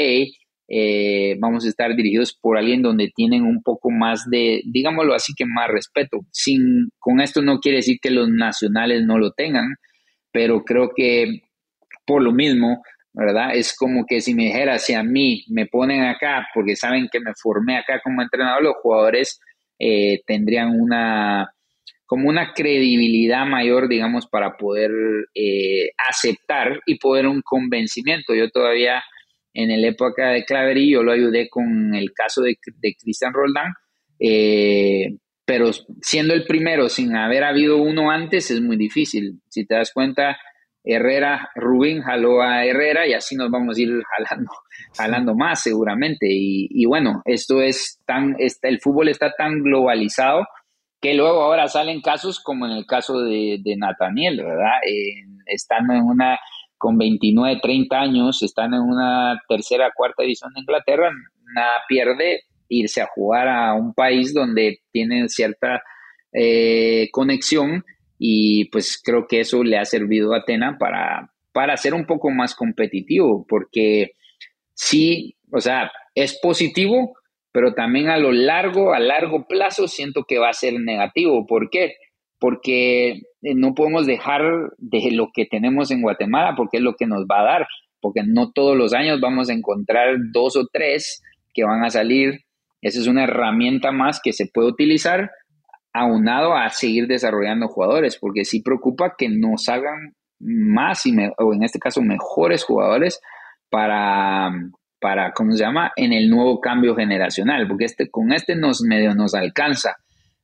eh, 0.72 1.36
vamos 1.39 1.66
a 1.66 1.70
estar 1.70 1.95
dirigidos 1.95 2.38
por 2.39 2.58
alguien 2.58 2.84
donde 2.84 3.12
tienen 3.16 3.43
un 3.43 3.64
poco 3.64 3.89
más 3.89 4.30
de, 4.30 4.62
digámoslo 4.66 5.16
así, 5.16 5.34
que 5.36 5.45
más 5.45 5.68
respeto. 5.68 6.20
Sin, 6.32 6.89
con 7.00 7.22
esto 7.22 7.41
no 7.41 7.60
quiere 7.60 7.78
decir 7.78 7.97
que 8.02 8.12
los 8.12 8.30
nacionales 8.30 9.04
no 9.04 9.18
lo 9.18 9.32
tengan, 9.32 9.76
pero 10.32 10.64
creo 10.64 10.91
que 10.95 11.41
por 12.06 12.22
lo 12.22 12.32
mismo 12.32 12.84
¿verdad? 13.14 13.55
Es 13.55 13.76
como 13.76 14.05
que 14.05 14.22
si 14.22 14.34
me 14.34 14.45
dijera, 14.45 14.78
si 14.80 14.93
a 14.93 15.03
mí 15.03 15.43
me 15.49 15.66
ponen 15.66 16.03
acá 16.03 16.47
porque 16.53 16.76
saben 16.76 17.07
que 17.12 17.20
me 17.20 17.34
formé 17.41 17.78
acá 17.78 18.01
como 18.03 18.22
entrenador, 18.22 18.64
los 18.64 18.76
jugadores 18.82 19.39
eh, 19.80 20.22
tendrían 20.26 20.80
una 20.80 21.49
como 22.05 22.28
una 22.28 22.53
credibilidad 22.53 23.45
mayor, 23.45 23.88
digamos, 23.88 24.26
para 24.26 24.57
poder 24.57 24.89
eh, 25.36 25.91
aceptar 26.10 26.80
y 26.88 26.97
poder 26.97 27.28
un 27.28 27.43
convencimiento. 27.43 28.34
Yo 28.34 28.49
todavía 28.49 29.03
en 29.53 29.82
la 29.82 29.88
época 29.88 30.30
de 30.30 30.43
Claverí, 30.43 30.91
yo 30.91 31.03
lo 31.03 31.12
ayudé 31.12 31.49
con 31.49 31.93
el 31.93 32.12
caso 32.14 32.41
de, 32.41 32.57
de 32.78 32.95
Cristian 32.95 33.34
Roldán, 33.34 33.74
eh, 34.20 35.18
pero 35.45 35.72
siendo 36.01 36.34
el 36.34 36.45
primero 36.45 36.89
sin 36.89 37.16
haber 37.16 37.43
habido 37.43 37.78
uno 37.78 38.12
antes 38.12 38.49
es 38.51 38.62
muy 38.62 38.78
difícil. 38.78 39.39
Si 39.49 39.66
te 39.66 39.76
das 39.76 39.91
cuenta, 39.93 40.38
Herrera, 40.94 41.50
Rubín 41.56 42.02
jaló 42.02 42.42
a 42.42 42.66
Herrera 42.66 43.08
y 43.08 43.14
así 43.14 43.36
nos 43.36 43.52
vamos 43.52 43.78
a 43.78 43.82
ir 43.82 44.02
jalando, 44.04 44.52
jalando 44.98 45.36
más 45.36 45.62
seguramente. 45.62 46.28
Y, 46.30 46.86
bueno, 46.86 47.22
esto 47.26 47.62
es 47.62 48.00
tan, 48.06 48.36
está, 48.40 48.68
el 48.68 48.80
fútbol 48.80 49.10
está 49.10 49.32
tan 49.38 49.62
globalizado 49.62 50.46
que 51.02 51.14
luego 51.14 51.42
ahora 51.44 51.68
salen 51.68 52.02
casos 52.02 52.40
como 52.42 52.66
en 52.66 52.74
el 52.74 52.86
caso 52.86 53.22
de, 53.22 53.60
de 53.64 53.78
Nathaniel, 53.78 54.44
¿verdad? 54.44 54.80
están 55.46 55.90
en 55.92 56.04
una, 56.04 56.38
con 56.78 56.98
29, 56.98 57.60
30 57.62 57.98
años, 57.98 58.44
están 58.44 58.74
en 58.74 58.82
una 58.82 59.42
tercera, 59.48 59.92
cuarta 59.96 60.24
división 60.24 60.52
de 60.54 60.62
Inglaterra, 60.62 61.10
nada 61.56 61.78
pierde 61.88 62.42
irse 62.68 63.02
a 63.02 63.08
jugar 63.08 63.48
a 63.48 63.74
un 63.74 63.94
país 63.94 64.34
donde 64.34 64.80
tienen 64.92 65.30
cierta 65.30 65.82
eh, 66.34 67.10
conexión 67.12 67.84
y 68.20 68.66
pues 68.66 69.02
creo 69.04 69.28
que 69.28 69.40
eso 69.40 69.64
le 69.64 69.78
ha 69.78 69.86
servido 69.86 70.34
a 70.34 70.40
Atena 70.40 70.78
para, 70.78 71.32
para 71.54 71.78
ser 71.78 71.94
un 71.94 72.06
poco 72.06 72.30
más 72.30 72.54
competitivo, 72.54 73.46
porque 73.48 74.12
sí, 74.74 75.38
o 75.52 75.62
sea, 75.62 75.90
es 76.14 76.38
positivo, 76.42 77.18
pero 77.54 77.74
también 77.74 78.10
a 78.10 78.18
lo 78.18 78.34
largo, 78.34 78.94
a 78.94 79.00
largo 79.00 79.48
plazo 79.48 79.88
siento 79.88 80.26
que 80.28 80.38
va 80.38 80.50
a 80.50 80.54
ser 80.54 80.74
negativo. 80.80 81.48
¿Por 81.48 81.70
qué? 81.70 81.94
Porque 82.40 83.10
eh, 83.42 83.56
no 83.56 83.74
podemos 83.74 84.06
dejar 84.06 84.42
de 84.78 85.12
lo 85.12 85.30
que 85.34 85.46
tenemos 85.46 85.90
en 85.90 86.02
Guatemala, 86.02 86.56
porque 86.58 86.78
es 86.78 86.84
lo 86.84 86.96
que 86.96 87.08
nos 87.08 87.26
va 87.26 87.40
a 87.40 87.46
dar, 87.46 87.68
porque 88.02 88.22
no 88.26 88.52
todos 88.52 88.78
los 88.78 88.94
años 88.94 89.22
vamos 89.22 89.50
a 89.50 89.54
encontrar 89.54 90.18
dos 90.34 90.58
o 90.58 90.68
tres 90.72 91.24
que 91.54 91.64
van 91.64 91.86
a 91.86 91.90
salir. 91.90 92.42
Esa 92.82 93.00
es 93.00 93.08
una 93.08 93.24
herramienta 93.24 93.92
más 93.92 94.22
que 94.22 94.34
se 94.34 94.48
puede 94.48 94.68
utilizar 94.68 95.32
aunado 95.94 96.56
a 96.56 96.70
seguir 96.70 97.08
desarrollando 97.08 97.68
jugadores, 97.68 98.18
porque 98.18 98.46
sí 98.46 98.62
preocupa 98.62 99.16
que 99.18 99.30
nos 99.30 99.68
hagan 99.70 100.14
más, 100.40 101.06
y 101.06 101.16
o 101.38 101.54
en 101.54 101.64
este 101.64 101.80
caso 101.80 102.02
mejores 102.02 102.64
jugadores 102.64 103.20
para, 103.70 104.52
para, 105.00 105.32
¿cómo 105.34 105.52
se 105.52 105.60
llama?, 105.60 105.92
en 105.96 106.14
el 106.14 106.30
nuevo 106.30 106.60
cambio 106.62 106.96
generacional, 106.96 107.68
porque 107.68 107.86
este, 107.86 108.10
con 108.10 108.32
este 108.32 108.56
nos 108.56 108.82
medio 108.82 109.14
nos 109.16 109.34
alcanza. 109.34 109.96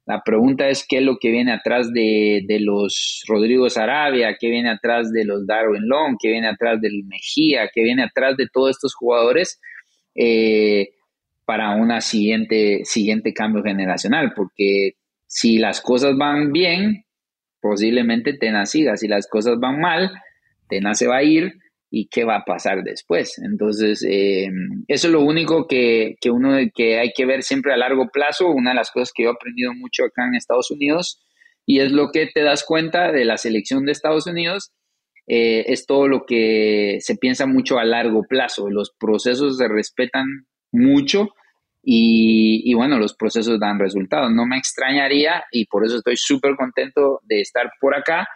La 0.07 0.21
pregunta 0.21 0.67
es 0.67 0.85
qué 0.87 0.97
es 0.97 1.03
lo 1.03 1.17
que 1.17 1.31
viene 1.31 1.51
atrás 1.51 1.91
de, 1.91 2.43
de 2.47 2.59
los 2.59 3.23
Rodrigo 3.27 3.69
Sarabia, 3.69 4.37
qué 4.39 4.51
viene 4.51 4.69
atrás 4.69 5.11
de 5.11 5.25
los 5.25 5.47
Darwin 5.47 5.87
Long, 5.87 6.15
qué 6.21 6.29
viene 6.29 6.47
atrás 6.47 6.79
del 6.79 7.03
Mejía, 7.05 7.69
qué 7.73 7.81
viene 7.81 8.03
atrás 8.03 8.37
de 8.37 8.47
todos 8.51 8.71
estos 8.71 8.93
jugadores 8.93 9.59
eh, 10.13 10.89
para 11.45 11.75
una 11.75 12.01
siguiente, 12.01 12.81
siguiente 12.83 13.33
cambio 13.33 13.63
generacional, 13.63 14.33
porque 14.35 14.91
si 15.35 15.57
las 15.57 15.81
cosas 15.81 16.15
van 16.15 16.53
bien, 16.53 17.03
posiblemente 17.59 18.37
Tena 18.37 18.65
siga, 18.65 18.95
si 18.95 19.09
las 19.09 19.27
cosas 19.27 19.59
van 19.59 19.81
mal, 19.81 20.09
Tena 20.69 20.93
se 20.93 21.07
va 21.07 21.17
a 21.17 21.23
ir 21.23 21.55
y 21.91 22.07
qué 22.07 22.23
va 22.23 22.37
a 22.37 22.45
pasar 22.45 22.83
después. 22.83 23.37
Entonces, 23.39 24.01
eh, 24.09 24.47
eso 24.87 25.07
es 25.07 25.13
lo 25.13 25.19
único 25.19 25.67
que, 25.67 26.15
que, 26.21 26.31
uno 26.31 26.55
que 26.73 26.99
hay 26.99 27.11
que 27.13 27.25
ver 27.25 27.43
siempre 27.43 27.73
a 27.73 27.77
largo 27.77 28.07
plazo, 28.13 28.47
una 28.47 28.69
de 28.69 28.77
las 28.77 28.91
cosas 28.91 29.11
que 29.13 29.23
yo 29.23 29.29
he 29.29 29.33
aprendido 29.33 29.73
mucho 29.73 30.05
acá 30.05 30.25
en 30.25 30.35
Estados 30.35 30.71
Unidos, 30.71 31.21
y 31.65 31.81
es 31.81 31.91
lo 31.91 32.11
que 32.11 32.27
te 32.33 32.41
das 32.41 32.63
cuenta 32.63 33.11
de 33.11 33.25
la 33.25 33.35
selección 33.35 33.85
de 33.85 33.91
Estados 33.91 34.27
Unidos, 34.27 34.71
eh, 35.27 35.65
es 35.67 35.85
todo 35.85 36.07
lo 36.07 36.25
que 36.25 36.99
se 37.01 37.17
piensa 37.17 37.45
mucho 37.45 37.77
a 37.77 37.83
largo 37.83 38.23
plazo. 38.23 38.69
Los 38.69 38.95
procesos 38.97 39.57
se 39.57 39.67
respetan 39.67 40.47
mucho 40.71 41.27
y, 41.87 42.73
bueno, 42.73 42.97
los 42.97 43.15
procesos 43.15 43.59
dan 43.59 43.77
resultados. 43.77 44.31
No 44.31 44.47
me 44.47 44.57
extrañaría 44.57 45.43
y 45.51 45.65
por 45.67 45.85
eso 45.85 45.97
estoy 45.97 46.17
súper 46.17 46.55
contento 46.55 47.19
de 47.23 47.41
estar 47.41 47.69
por 47.79 47.95
acá, 47.95 48.27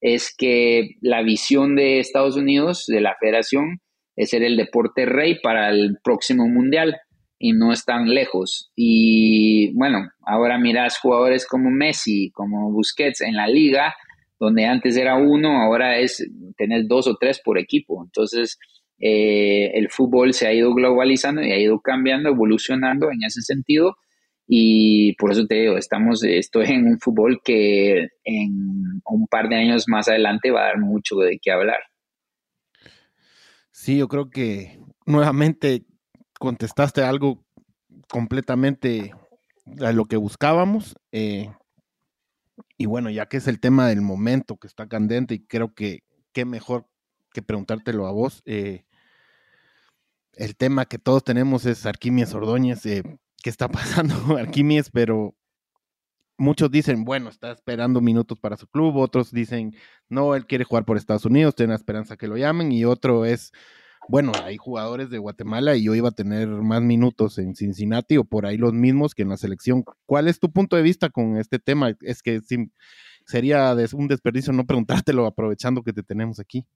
es 0.00 0.34
que 0.36 0.96
la 1.00 1.22
visión 1.22 1.76
de 1.76 2.00
Estados 2.00 2.36
Unidos, 2.36 2.86
de 2.86 3.00
la 3.00 3.14
federación, 3.20 3.80
es 4.16 4.30
ser 4.30 4.42
el 4.42 4.56
deporte 4.56 5.06
rey 5.06 5.38
para 5.40 5.70
el 5.70 5.98
próximo 6.02 6.48
mundial 6.48 6.96
y 7.38 7.52
no 7.52 7.72
están 7.72 8.08
lejos. 8.08 8.72
Y 8.74 9.72
bueno, 9.74 10.10
ahora 10.26 10.58
miras 10.58 10.98
jugadores 10.98 11.46
como 11.46 11.70
Messi, 11.70 12.30
como 12.32 12.72
Busquets 12.72 13.20
en 13.20 13.36
la 13.36 13.46
liga, 13.46 13.94
donde 14.38 14.64
antes 14.64 14.96
era 14.96 15.16
uno, 15.16 15.62
ahora 15.62 15.98
es 15.98 16.26
tener 16.56 16.86
dos 16.86 17.06
o 17.06 17.16
tres 17.20 17.40
por 17.44 17.58
equipo. 17.58 18.02
Entonces, 18.02 18.58
eh, 19.00 19.72
el 19.74 19.88
fútbol 19.90 20.34
se 20.34 20.46
ha 20.46 20.52
ido 20.52 20.74
globalizando 20.74 21.42
y 21.42 21.52
ha 21.52 21.58
ido 21.58 21.80
cambiando, 21.80 22.28
evolucionando 22.28 23.10
en 23.10 23.24
ese 23.24 23.40
sentido. 23.40 23.96
Y 24.46 25.14
por 25.14 25.32
eso 25.32 25.46
te 25.46 25.54
digo, 25.54 25.76
estamos, 25.76 26.22
estoy 26.24 26.66
en 26.66 26.86
un 26.86 26.98
fútbol 26.98 27.40
que 27.42 28.08
en 28.24 29.00
un 29.04 29.26
par 29.28 29.48
de 29.48 29.56
años 29.56 29.84
más 29.88 30.08
adelante 30.08 30.50
va 30.50 30.62
a 30.62 30.66
dar 30.66 30.78
mucho 30.78 31.16
de 31.16 31.38
qué 31.40 31.50
hablar. 31.52 31.80
Sí, 33.70 33.96
yo 33.96 34.08
creo 34.08 34.28
que 34.28 34.80
nuevamente 35.06 35.84
contestaste 36.38 37.02
algo 37.02 37.44
completamente 38.08 39.12
a 39.80 39.92
lo 39.92 40.06
que 40.06 40.16
buscábamos. 40.16 40.96
Eh, 41.12 41.48
y 42.76 42.86
bueno, 42.86 43.08
ya 43.08 43.26
que 43.26 43.36
es 43.36 43.46
el 43.46 43.60
tema 43.60 43.88
del 43.88 44.00
momento 44.00 44.56
que 44.56 44.66
está 44.66 44.88
candente 44.88 45.34
y 45.34 45.46
creo 45.46 45.74
que 45.74 46.00
qué 46.32 46.44
mejor 46.44 46.86
que 47.32 47.42
preguntártelo 47.42 48.06
a 48.06 48.12
vos. 48.12 48.42
Eh, 48.44 48.84
el 50.40 50.56
tema 50.56 50.86
que 50.86 50.98
todos 50.98 51.22
tenemos 51.22 51.66
es 51.66 51.84
Arquímedes 51.84 52.34
Ordóñez. 52.34 52.84
Eh, 52.86 53.02
¿Qué 53.42 53.50
está 53.50 53.68
pasando 53.68 54.20
con 54.22 54.38
Arquímedes? 54.38 54.90
Pero 54.90 55.34
muchos 56.38 56.70
dicen, 56.70 57.04
bueno, 57.04 57.28
está 57.28 57.52
esperando 57.52 58.00
minutos 58.00 58.38
para 58.38 58.56
su 58.56 58.66
club. 58.66 58.96
Otros 58.96 59.30
dicen, 59.32 59.76
no, 60.08 60.34
él 60.34 60.46
quiere 60.46 60.64
jugar 60.64 60.86
por 60.86 60.96
Estados 60.96 61.26
Unidos, 61.26 61.54
tiene 61.54 61.72
la 61.72 61.76
esperanza 61.76 62.16
que 62.16 62.26
lo 62.26 62.38
llamen. 62.38 62.72
Y 62.72 62.86
otro 62.86 63.26
es, 63.26 63.52
bueno, 64.08 64.32
hay 64.42 64.56
jugadores 64.56 65.10
de 65.10 65.18
Guatemala 65.18 65.76
y 65.76 65.84
yo 65.84 65.94
iba 65.94 66.08
a 66.08 66.12
tener 66.12 66.48
más 66.48 66.80
minutos 66.80 67.36
en 67.36 67.54
Cincinnati 67.54 68.16
o 68.16 68.24
por 68.24 68.46
ahí 68.46 68.56
los 68.56 68.72
mismos 68.72 69.14
que 69.14 69.22
en 69.22 69.28
la 69.28 69.36
selección. 69.36 69.84
¿Cuál 70.06 70.26
es 70.26 70.40
tu 70.40 70.50
punto 70.50 70.74
de 70.74 70.82
vista 70.82 71.10
con 71.10 71.36
este 71.36 71.58
tema? 71.58 71.92
Es 72.00 72.22
que 72.22 72.40
sería 73.26 73.76
un 73.92 74.08
desperdicio 74.08 74.54
no 74.54 74.64
preguntártelo 74.64 75.26
aprovechando 75.26 75.82
que 75.82 75.92
te 75.92 76.02
tenemos 76.02 76.40
aquí. 76.40 76.66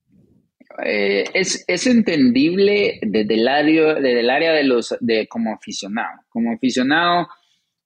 Eh, 0.85 1.25
es, 1.35 1.65
es, 1.69 1.87
entendible 1.87 2.99
desde 3.03 3.35
el 3.35 3.47
área, 3.47 3.95
desde 3.95 4.21
el 4.21 4.31
área 4.31 4.53
de 4.53 4.65
los 4.65 4.97
de 5.01 5.27
como 5.29 5.55
aficionado. 5.55 6.21
Como 6.29 6.53
aficionado, 6.53 7.29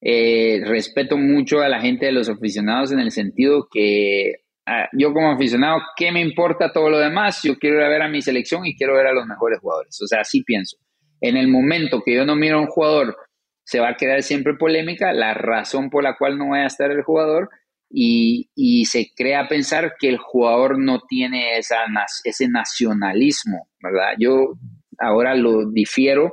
eh, 0.00 0.62
respeto 0.64 1.18
mucho 1.18 1.60
a 1.60 1.68
la 1.68 1.80
gente 1.80 2.06
de 2.06 2.12
los 2.12 2.28
aficionados 2.28 2.92
en 2.92 3.00
el 3.00 3.10
sentido 3.10 3.68
que 3.70 4.44
Ah, 4.70 4.86
yo 4.92 5.14
como 5.14 5.30
aficionado, 5.30 5.80
¿qué 5.96 6.12
me 6.12 6.20
importa 6.20 6.70
todo 6.70 6.90
lo 6.90 6.98
demás? 6.98 7.40
Yo 7.42 7.56
quiero 7.56 7.78
ir 7.78 7.84
a 7.84 7.88
ver 7.88 8.02
a 8.02 8.08
mi 8.08 8.20
selección 8.20 8.66
y 8.66 8.76
quiero 8.76 8.94
ver 8.96 9.06
a 9.06 9.14
los 9.14 9.24
mejores 9.24 9.60
jugadores. 9.60 9.98
O 10.02 10.06
sea, 10.06 10.20
así 10.20 10.42
pienso. 10.42 10.76
En 11.22 11.38
el 11.38 11.48
momento 11.48 12.02
que 12.04 12.14
yo 12.14 12.26
no 12.26 12.36
miro 12.36 12.58
a 12.58 12.60
un 12.60 12.66
jugador, 12.66 13.16
se 13.64 13.80
va 13.80 13.88
a 13.88 13.96
quedar 13.96 14.22
siempre 14.22 14.58
polémica, 14.58 15.14
la 15.14 15.32
razón 15.32 15.88
por 15.88 16.02
la 16.02 16.16
cual 16.18 16.36
no 16.36 16.50
va 16.50 16.58
a 16.58 16.66
estar 16.66 16.90
el 16.90 17.02
jugador 17.02 17.48
y, 17.90 18.50
y 18.54 18.84
se 18.84 19.12
crea 19.16 19.48
pensar 19.48 19.94
que 19.98 20.08
el 20.08 20.18
jugador 20.18 20.78
no 20.78 21.00
tiene 21.08 21.58
esa, 21.58 21.84
ese 22.24 22.48
nacionalismo, 22.48 23.68
¿verdad? 23.82 24.14
Yo 24.18 24.54
ahora 24.98 25.34
lo 25.34 25.70
difiero 25.70 26.32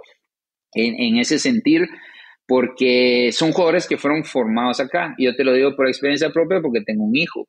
en, 0.74 1.00
en 1.00 1.18
ese 1.18 1.40
sentir 1.40 1.88
porque 2.48 3.32
son 3.32 3.52
jugadores 3.52 3.88
que 3.88 3.98
fueron 3.98 4.24
formados 4.24 4.80
acá. 4.80 5.16
Yo 5.18 5.36
te 5.36 5.44
lo 5.44 5.54
digo 5.54 5.76
por 5.76 5.88
experiencia 5.88 6.30
propia 6.30 6.62
porque 6.62 6.82
tengo 6.82 7.04
un 7.04 7.16
hijo 7.16 7.48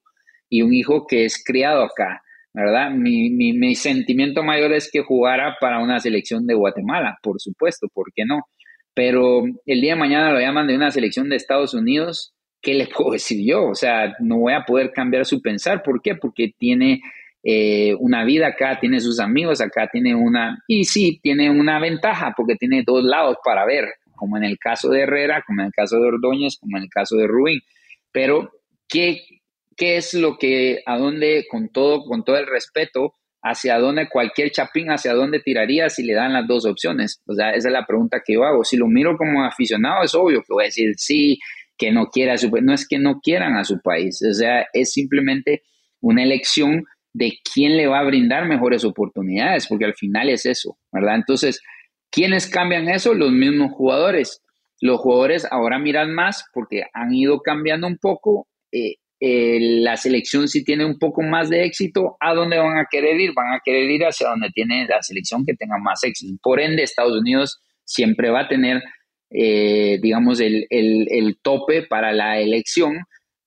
y 0.49 0.63
un 0.63 0.73
hijo 0.73 1.07
que 1.07 1.25
es 1.25 1.43
criado 1.45 1.83
acá, 1.83 2.23
¿verdad? 2.55 2.91
Mi, 2.91 3.31
mi, 3.31 3.75
sentimiento 3.75 4.43
mayor 4.43 4.73
es 4.73 4.91
que 4.91 5.03
jugara 5.03 5.57
para 5.61 5.83
una 5.83 5.99
selección 6.01 6.47
de 6.47 6.55
Guatemala, 6.55 7.19
por 7.23 7.41
supuesto, 7.41 7.89
¿por 7.93 8.07
qué 8.15 8.25
no? 8.25 8.43
Pero 8.95 9.45
el 9.67 9.81
día 9.81 9.95
de 9.95 10.01
mañana 10.01 10.33
lo 10.33 10.41
llaman 10.41 10.67
de 10.69 10.77
una 10.77 10.91
selección 10.91 11.29
de 11.29 11.37
Estados 11.37 11.75
Unidos, 11.75 12.35
¿qué 12.67 12.75
le 12.75 12.89
puedo 12.95 13.13
decir 13.13 13.47
yo? 13.47 13.69
O 13.69 13.75
sea, 13.75 14.15
no 14.19 14.39
voy 14.39 14.53
a 14.53 14.65
poder 14.65 14.93
cambiar 14.93 15.25
su 15.25 15.41
pensar, 15.41 15.83
¿por 15.85 16.03
qué? 16.03 16.17
Porque 16.17 16.53
tiene 16.59 17.01
eh, 17.45 17.95
una 18.01 18.25
vida 18.25 18.49
acá, 18.49 18.79
tiene 18.81 18.99
sus 19.01 19.21
amigos 19.21 19.61
acá, 19.61 19.89
tiene 19.91 20.17
una, 20.17 20.59
y 20.67 20.85
sí, 20.85 21.21
tiene 21.23 21.49
una 21.49 21.79
ventaja, 21.79 22.35
porque 22.37 22.57
tiene 22.57 22.83
dos 22.85 23.05
lados 23.05 23.37
para 23.45 23.65
ver, 23.65 23.85
como 24.17 24.37
en 24.37 24.43
el 24.43 24.59
caso 24.59 24.91
de 24.91 25.03
Herrera, 25.03 25.45
como 25.47 25.61
en 25.61 25.69
el 25.69 25.73
caso 25.73 26.01
de 26.01 26.09
Ordóñez, 26.09 26.59
como 26.59 26.77
en 26.77 26.83
el 26.83 26.91
caso 26.91 27.17
de 27.17 27.29
Rubín. 27.29 27.61
Pero, 28.11 28.51
¿qué, 28.89 29.23
qué 29.77 29.99
es 29.99 30.15
lo 30.15 30.37
que, 30.37 30.83
a 30.85 30.99
dónde, 30.99 31.47
con 31.49 31.69
todo, 31.69 32.05
con 32.05 32.25
todo 32.25 32.37
el 32.37 32.47
respeto, 32.47 33.15
hacia 33.43 33.79
dónde 33.79 34.09
cualquier 34.09 34.51
chapín, 34.51 34.91
hacia 34.91 35.15
dónde 35.15 35.39
tiraría 35.39 35.89
si 35.89 36.03
le 36.03 36.15
dan 36.15 36.33
las 36.33 36.49
dos 36.49 36.67
opciones. 36.67 37.23
O 37.29 37.35
sea, 37.35 37.51
esa 37.51 37.69
es 37.69 37.73
la 37.73 37.87
pregunta 37.87 38.23
que 38.25 38.35
yo 38.35 38.43
hago. 38.43 38.65
Si 38.65 38.77
lo 38.77 38.89
miro 38.89 39.17
como 39.17 39.45
aficionado, 39.45 40.03
es 40.03 40.17
obvio 40.17 40.41
que 40.41 40.53
voy 40.53 40.65
a 40.65 40.67
decir 40.67 40.95
sí, 40.97 41.39
que 41.79 41.93
no 41.93 42.07
quiera 42.07 42.35
a 42.35 42.39
su 42.39 42.51
país. 42.51 42.65
No 42.65 42.75
es 42.75 42.87
que 42.87 42.99
no 42.99 43.21
quieran 43.21 43.57
a 43.57 43.65
su 43.65 43.81
país, 43.81 44.23
o 44.29 44.33
sea, 44.33 44.67
es 44.73 44.93
simplemente 44.93 45.63
una 46.01 46.23
elección 46.23 46.85
de 47.13 47.39
quién 47.55 47.77
le 47.77 47.87
va 47.87 48.01
a 48.01 48.05
brindar 48.05 48.47
mejores 48.47 48.85
oportunidades, 48.85 49.67
porque 49.67 49.87
al 49.87 49.95
final 49.95 50.29
es 50.29 50.45
eso, 50.45 50.79
¿verdad? 50.93 51.17
Entonces, 51.17 51.63
¿quiénes 52.11 52.47
cambian 52.47 52.89
eso? 52.89 53.15
Los 53.15 53.33
mismos 53.33 53.73
jugadores. 53.73 54.43
Los 54.83 55.01
jugadores 55.01 55.47
ahora 55.51 55.79
miran 55.79 56.15
más 56.15 56.45
porque 56.53 56.83
han 56.93 57.15
ido 57.15 57.41
cambiando 57.41 57.87
un 57.87 57.97
poco. 57.97 58.49
Eh, 58.71 58.97
eh, 59.19 59.59
la 59.81 59.97
selección 59.97 60.47
si 60.47 60.63
tiene 60.63 60.85
un 60.85 60.99
poco 60.99 61.23
más 61.23 61.49
de 61.49 61.65
éxito, 61.65 62.19
¿a 62.21 62.35
dónde 62.35 62.59
van 62.59 62.77
a 62.77 62.87
querer 62.91 63.19
ir? 63.19 63.33
Van 63.35 63.55
a 63.55 63.61
querer 63.65 63.91
ir 63.91 64.03
hacia 64.03 64.29
donde 64.29 64.51
tiene 64.51 64.87
la 64.87 65.03
selección 65.03 65.45
que 65.47 65.55
tenga 65.55 65.79
más 65.79 66.05
éxito. 66.05 66.39
Por 66.43 66.61
ende, 66.61 66.83
Estados 66.83 67.19
Unidos 67.19 67.63
siempre 67.85 68.31
va 68.31 68.43
a 68.43 68.49
tener, 68.49 68.83
eh, 69.31 69.99
digamos, 70.01 70.41
el, 70.41 71.39
tope 71.43 71.83
para 71.83 72.13
la 72.13 72.39
elección, 72.39 72.99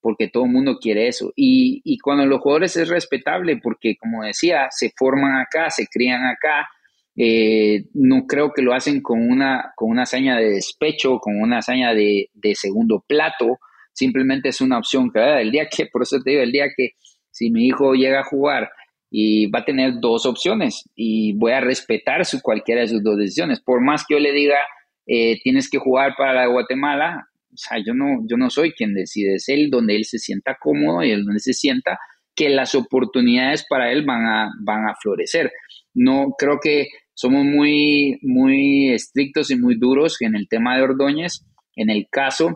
porque 0.01 0.27
todo 0.27 0.45
el 0.45 0.51
mundo 0.51 0.77
quiere 0.79 1.07
eso. 1.07 1.31
Y, 1.35 1.97
cuando 1.99 2.25
los 2.25 2.39
jugadores 2.41 2.75
es 2.77 2.89
respetable, 2.89 3.57
porque 3.61 3.95
como 3.97 4.23
decía, 4.23 4.67
se 4.71 4.91
forman 4.95 5.39
acá, 5.39 5.69
se 5.69 5.87
crían 5.87 6.25
acá, 6.25 6.67
eh, 7.15 7.85
no 7.93 8.25
creo 8.27 8.51
que 8.53 8.61
lo 8.61 8.73
hacen 8.73 9.01
con 9.01 9.19
una, 9.29 9.73
con 9.75 9.89
una 9.89 10.03
hazaña 10.03 10.37
de 10.37 10.51
despecho, 10.51 11.19
con 11.19 11.39
una 11.41 11.57
hazaña 11.57 11.93
de, 11.93 12.29
de 12.33 12.55
segundo 12.55 13.03
plato, 13.05 13.59
simplemente 13.93 14.49
es 14.49 14.61
una 14.61 14.77
opción 14.77 15.11
que 15.11 15.19
el 15.41 15.51
día 15.51 15.67
que, 15.69 15.87
por 15.87 16.03
eso 16.03 16.19
te 16.23 16.31
digo, 16.31 16.43
el 16.43 16.51
día 16.51 16.67
que 16.75 16.91
si 17.31 17.51
mi 17.51 17.67
hijo 17.67 17.93
llega 17.93 18.21
a 18.21 18.23
jugar 18.23 18.69
y 19.11 19.47
va 19.47 19.59
a 19.59 19.65
tener 19.65 19.99
dos 19.99 20.25
opciones 20.25 20.83
y 20.95 21.33
voy 21.33 21.51
a 21.51 21.61
respetar 21.61 22.25
su, 22.25 22.41
cualquiera 22.41 22.81
de 22.81 22.87
sus 22.87 23.03
dos 23.03 23.17
decisiones, 23.17 23.59
por 23.59 23.81
más 23.81 24.05
que 24.07 24.15
yo 24.15 24.19
le 24.19 24.31
diga 24.31 24.57
eh, 25.05 25.39
tienes 25.41 25.69
que 25.69 25.77
jugar 25.77 26.13
para 26.17 26.33
la 26.33 26.47
Guatemala, 26.47 27.27
o 27.51 27.57
sea, 27.57 27.77
yo 27.85 27.93
no, 27.93 28.19
yo 28.29 28.37
no 28.37 28.49
soy 28.49 28.71
quien 28.71 28.93
decide, 28.93 29.35
es 29.35 29.49
él 29.49 29.69
donde 29.69 29.95
él 29.95 30.05
se 30.05 30.19
sienta 30.19 30.57
cómodo 30.59 31.03
y 31.03 31.11
donde 31.11 31.39
se 31.39 31.53
sienta 31.53 31.99
que 32.35 32.49
las 32.49 32.73
oportunidades 32.75 33.65
para 33.69 33.91
él 33.91 34.05
van 34.05 34.25
a, 34.25 34.49
van 34.61 34.87
a 34.87 34.95
florecer. 34.95 35.51
No 35.93 36.35
creo 36.37 36.59
que 36.61 36.87
somos 37.13 37.43
muy, 37.43 38.17
muy 38.21 38.91
estrictos 38.93 39.51
y 39.51 39.57
muy 39.57 39.75
duros 39.75 40.21
en 40.21 40.35
el 40.35 40.47
tema 40.47 40.77
de 40.77 40.83
Ordóñez. 40.83 41.45
En 41.75 41.89
el 41.89 42.07
caso 42.09 42.53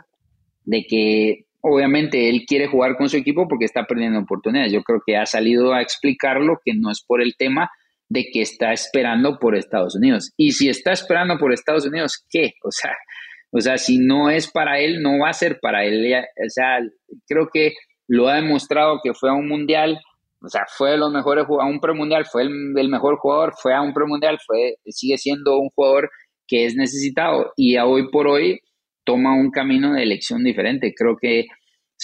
de 0.63 0.85
que 0.85 1.47
obviamente 1.59 2.29
él 2.29 2.45
quiere 2.47 2.67
jugar 2.67 2.95
con 2.95 3.09
su 3.09 3.17
equipo 3.17 3.47
porque 3.49 3.65
está 3.65 3.85
perdiendo 3.85 4.19
oportunidades. 4.19 4.71
Yo 4.71 4.83
creo 4.83 5.01
que 5.05 5.17
ha 5.17 5.25
salido 5.25 5.73
a 5.73 5.81
explicarlo 5.81 6.61
que 6.63 6.73
no 6.73 6.89
es 6.89 7.03
por 7.05 7.21
el 7.21 7.35
tema 7.35 7.69
de 8.13 8.29
que 8.31 8.41
está 8.41 8.71
esperando 8.71 9.39
por 9.39 9.55
Estados 9.55 9.95
Unidos. 9.95 10.31
Y 10.37 10.51
si 10.51 10.69
está 10.69 10.91
esperando 10.91 11.37
por 11.39 11.51
Estados 11.51 11.85
Unidos, 11.87 12.23
¿qué? 12.29 12.53
O 12.63 12.69
sea, 12.69 12.91
o 13.51 13.59
sea, 13.59 13.77
si 13.77 13.97
no 13.97 14.29
es 14.29 14.51
para 14.51 14.79
él, 14.79 15.01
no 15.01 15.19
va 15.19 15.29
a 15.29 15.33
ser 15.33 15.59
para 15.59 15.83
él. 15.83 16.13
O 16.13 16.49
sea, 16.49 16.77
creo 17.27 17.49
que 17.51 17.73
lo 18.07 18.27
ha 18.29 18.35
demostrado 18.35 18.99
que 19.03 19.15
fue 19.15 19.31
a 19.31 19.33
un 19.33 19.47
mundial, 19.47 19.99
o 20.41 20.47
sea, 20.47 20.61
fue 20.77 20.91
de 20.91 20.97
los 20.97 21.11
mejores 21.11 21.45
a 21.47 21.65
un 21.65 21.79
premundial, 21.79 22.25
fue 22.25 22.43
el, 22.43 22.77
el 22.77 22.89
mejor 22.89 23.17
jugador, 23.17 23.53
fue 23.59 23.73
a 23.73 23.81
un 23.81 23.93
premundial, 23.93 24.37
fue 24.45 24.75
sigue 24.85 25.17
siendo 25.17 25.57
un 25.57 25.69
jugador 25.69 26.11
que 26.47 26.65
es 26.65 26.75
necesitado 26.75 27.51
y 27.55 27.77
a 27.77 27.85
hoy 27.85 28.11
por 28.11 28.27
hoy 28.27 28.59
toma 29.05 29.35
un 29.35 29.49
camino 29.49 29.93
de 29.93 30.03
elección 30.03 30.43
diferente. 30.43 30.93
Creo 30.95 31.17
que 31.19 31.47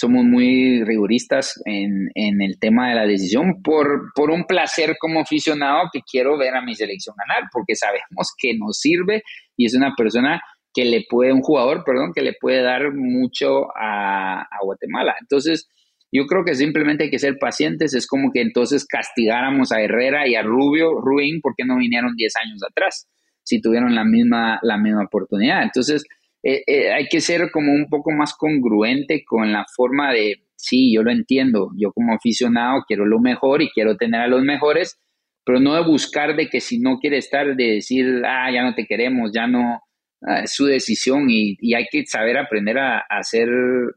somos 0.00 0.24
muy 0.24 0.82
riguristas 0.82 1.60
en, 1.66 2.08
en, 2.14 2.40
el 2.40 2.58
tema 2.58 2.88
de 2.88 2.94
la 2.94 3.06
decisión 3.06 3.60
por, 3.62 4.14
por 4.14 4.30
un 4.30 4.44
placer 4.44 4.96
como 4.98 5.20
aficionado 5.20 5.90
que 5.92 6.00
quiero 6.10 6.38
ver 6.38 6.54
a 6.54 6.62
mi 6.62 6.74
selección 6.74 7.14
ganar, 7.18 7.50
porque 7.52 7.76
sabemos 7.76 8.34
que 8.38 8.56
nos 8.56 8.78
sirve 8.78 9.22
y 9.58 9.66
es 9.66 9.74
una 9.74 9.92
persona 9.94 10.40
que 10.72 10.86
le 10.86 11.04
puede, 11.06 11.34
un 11.34 11.42
jugador, 11.42 11.82
perdón, 11.84 12.12
que 12.14 12.22
le 12.22 12.32
puede 12.40 12.62
dar 12.62 12.94
mucho 12.94 13.66
a, 13.76 14.40
a 14.40 14.58
Guatemala. 14.64 15.16
Entonces, 15.20 15.68
yo 16.10 16.24
creo 16.24 16.44
que 16.46 16.54
simplemente 16.54 17.04
hay 17.04 17.10
que 17.10 17.18
ser 17.18 17.36
pacientes. 17.38 17.92
Es 17.92 18.06
como 18.06 18.32
que 18.32 18.40
entonces 18.40 18.86
castigáramos 18.86 19.70
a 19.70 19.82
Herrera 19.82 20.26
y 20.26 20.34
a 20.34 20.42
Rubio, 20.42 20.98
Ruin, 20.98 21.42
porque 21.42 21.64
no 21.66 21.76
vinieron 21.76 22.16
10 22.16 22.36
años 22.36 22.62
atrás, 22.66 23.06
si 23.42 23.60
tuvieron 23.60 23.94
la 23.94 24.04
misma, 24.04 24.60
la 24.62 24.78
misma 24.78 25.04
oportunidad. 25.04 25.62
Entonces, 25.62 26.04
eh, 26.42 26.62
eh, 26.66 26.92
hay 26.92 27.06
que 27.08 27.20
ser 27.20 27.50
como 27.50 27.72
un 27.72 27.86
poco 27.88 28.10
más 28.12 28.34
congruente 28.34 29.24
con 29.24 29.52
la 29.52 29.66
forma 29.76 30.12
de, 30.12 30.44
sí, 30.56 30.92
yo 30.94 31.02
lo 31.02 31.10
entiendo, 31.10 31.70
yo 31.76 31.92
como 31.92 32.14
aficionado 32.14 32.84
quiero 32.86 33.04
lo 33.04 33.20
mejor 33.20 33.60
y 33.62 33.70
quiero 33.70 33.96
tener 33.96 34.22
a 34.22 34.28
los 34.28 34.42
mejores, 34.42 34.98
pero 35.44 35.60
no 35.60 35.74
de 35.74 35.84
buscar 35.84 36.36
de 36.36 36.48
que 36.48 36.60
si 36.60 36.78
no 36.78 36.98
quiere 36.98 37.18
estar, 37.18 37.56
de 37.56 37.74
decir, 37.74 38.22
ah, 38.24 38.50
ya 38.52 38.62
no 38.62 38.74
te 38.74 38.86
queremos, 38.86 39.32
ya 39.34 39.46
no, 39.46 39.80
ah, 40.26 40.40
es 40.44 40.52
su 40.54 40.64
decisión 40.66 41.26
y, 41.28 41.56
hay 41.74 41.86
que 41.90 42.06
saber 42.06 42.38
aprender 42.38 42.78
a, 42.78 43.00
hacer, 43.00 43.48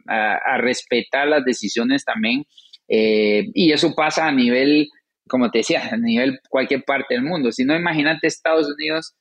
a, 0.07 0.57
respetar 0.57 1.27
las 1.27 1.45
decisiones 1.45 2.03
también. 2.05 2.43
Eh, 2.89 3.45
y 3.53 3.71
eso 3.71 3.93
pasa 3.95 4.27
a 4.27 4.31
nivel, 4.31 4.89
como 5.27 5.49
te 5.49 5.59
decía, 5.59 5.89
a 5.91 5.97
nivel 5.97 6.39
cualquier 6.49 6.83
parte 6.83 7.13
del 7.15 7.23
mundo. 7.23 7.51
Si 7.51 7.63
no, 7.65 7.75
imagínate 7.75 8.27
Estados 8.27 8.67
Unidos 8.67 9.15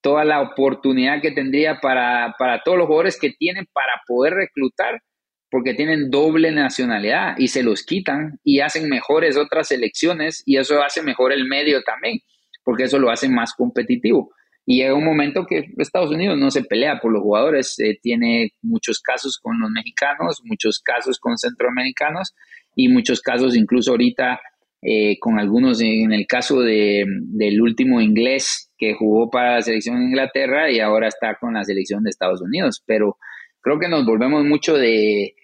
toda 0.00 0.24
la 0.24 0.40
oportunidad 0.40 1.20
que 1.20 1.32
tendría 1.32 1.80
para, 1.80 2.34
todos 2.64 2.78
los 2.78 2.86
jugadores 2.86 3.18
que 3.18 3.30
tienen 3.30 3.66
para 3.72 3.92
poder 4.06 4.34
reclutar, 4.34 5.02
porque 5.50 5.74
tienen 5.74 6.10
doble 6.10 6.52
nacionalidad 6.52 7.34
y 7.38 7.48
se 7.48 7.62
los 7.62 7.82
quitan 7.82 8.38
y 8.44 8.60
hacen 8.60 8.88
mejores 8.88 9.36
otras 9.36 9.68
selecciones 9.68 10.42
y 10.46 10.56
eso 10.56 10.82
hace 10.82 11.02
mejor 11.02 11.32
el 11.32 11.46
medio 11.46 11.82
también, 11.82 12.20
porque 12.64 12.84
eso 12.84 12.98
lo 12.98 13.10
hace 13.10 13.28
más 13.28 13.52
competitivo. 13.54 14.32
Y 14.66 14.76
llega 14.76 14.94
un 14.94 15.04
momento 15.04 15.46
que 15.46 15.64
Estados 15.78 16.10
Unidos 16.10 16.38
no 16.38 16.50
se 16.50 16.62
pelea 16.62 17.00
por 17.00 17.10
los 17.12 17.22
jugadores, 17.22 17.76
eh, 17.80 17.98
tiene 18.00 18.52
muchos 18.62 19.00
casos 19.00 19.38
con 19.42 19.58
los 19.58 19.70
mexicanos, 19.70 20.40
muchos 20.44 20.80
casos 20.80 21.18
con 21.18 21.36
centroamericanos 21.36 22.34
y 22.76 22.88
muchos 22.88 23.20
casos 23.20 23.56
incluso 23.56 23.90
ahorita 23.90 24.40
eh, 24.82 25.18
con 25.18 25.38
algunos 25.38 25.80
en 25.82 26.12
el 26.12 26.26
caso 26.26 26.60
de, 26.60 27.04
del 27.06 27.60
último 27.60 28.00
inglés 28.00 28.70
que 28.78 28.94
jugó 28.94 29.30
para 29.30 29.56
la 29.56 29.62
selección 29.62 29.98
de 29.98 30.06
Inglaterra 30.06 30.70
y 30.70 30.80
ahora 30.80 31.08
está 31.08 31.36
con 31.38 31.54
la 31.54 31.64
selección 31.64 32.02
de 32.02 32.10
Estados 32.10 32.40
Unidos. 32.40 32.82
Pero 32.86 33.18
creo 33.60 33.78
que 33.78 33.88
nos 33.88 34.06
volvemos 34.06 34.44
mucho 34.44 34.74
de, 34.74 35.34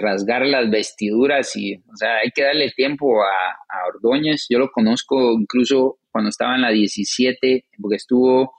rasgar 0.00 0.46
las 0.46 0.70
vestiduras 0.70 1.56
y, 1.56 1.74
o 1.74 1.96
sea, 1.96 2.18
hay 2.18 2.30
que 2.34 2.42
darle 2.42 2.70
tiempo 2.70 3.22
a, 3.22 3.26
a 3.28 3.88
Ordóñez. 3.88 4.46
Yo 4.48 4.58
lo 4.58 4.70
conozco 4.70 5.32
incluso 5.32 5.98
cuando 6.12 6.28
estaba 6.28 6.54
en 6.54 6.62
la 6.62 6.70
17, 6.70 7.64
porque 7.80 7.96
estuvo 7.96 8.52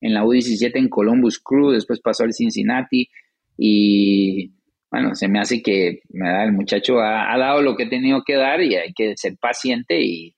en 0.00 0.14
la 0.14 0.24
U17 0.24 0.72
en 0.74 0.88
Columbus 0.88 1.38
Crew, 1.38 1.70
después 1.70 2.00
pasó 2.00 2.24
al 2.24 2.34
Cincinnati 2.34 3.08
y 3.56 4.52
bueno, 4.92 5.14
se 5.14 5.26
me 5.26 5.40
hace 5.40 5.62
que 5.62 6.02
el 6.12 6.52
muchacho 6.52 7.00
ha, 7.00 7.34
dado 7.38 7.62
lo 7.62 7.74
que 7.74 7.84
ha 7.84 7.88
tenido 7.88 8.22
que 8.26 8.36
dar 8.36 8.60
y 8.60 8.76
hay 8.76 8.92
que 8.92 9.16
ser 9.16 9.38
paciente 9.40 9.98
y, 10.02 10.34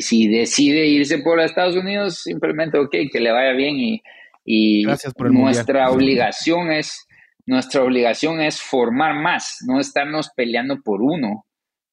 si 0.00 0.28
decide 0.28 0.86
irse 0.86 1.18
por 1.18 1.40
Estados 1.40 1.74
Unidos, 1.74 2.20
simplemente, 2.22 2.78
ok, 2.78 2.94
que 3.10 3.20
le 3.20 3.32
vaya 3.32 3.52
bien 3.54 3.76
y, 3.76 4.02
y 4.44 4.84
nuestra 4.84 5.90
obligación 5.90 6.70
es 6.70 7.06
nuestra 7.46 7.82
obligación 7.82 8.42
es 8.42 8.60
formar 8.60 9.14
más, 9.14 9.64
no 9.66 9.80
estarnos 9.80 10.30
peleando 10.36 10.82
por 10.84 11.00
uno 11.00 11.46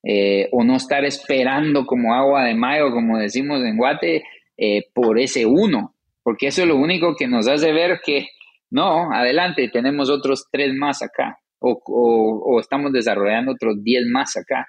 eh, 0.04 0.50
o 0.52 0.66
no 0.66 0.76
estar 0.76 1.06
esperando 1.06 1.86
como 1.86 2.14
agua 2.14 2.44
de 2.44 2.54
mayo, 2.54 2.92
como 2.92 3.18
decimos 3.18 3.64
en 3.64 3.78
Guate, 3.78 4.26
eh, 4.58 4.84
por 4.94 5.18
ese 5.18 5.46
uno, 5.46 5.96
porque 6.22 6.48
eso 6.48 6.64
es 6.64 6.68
lo 6.68 6.76
único 6.76 7.16
que 7.16 7.30
nos 7.30 7.48
hace 7.48 7.72
ver 7.72 8.02
que 8.06 8.28
no, 8.70 9.12
adelante, 9.14 9.70
tenemos 9.70 10.10
otros 10.10 10.48
tres 10.52 10.74
más 10.74 11.02
acá 11.02 11.40
o, 11.60 12.60
estamos 12.60 12.92
desarrollando 12.92 13.54
otros 13.54 13.84
10 13.84 14.06
más 14.12 14.38
acá. 14.38 14.68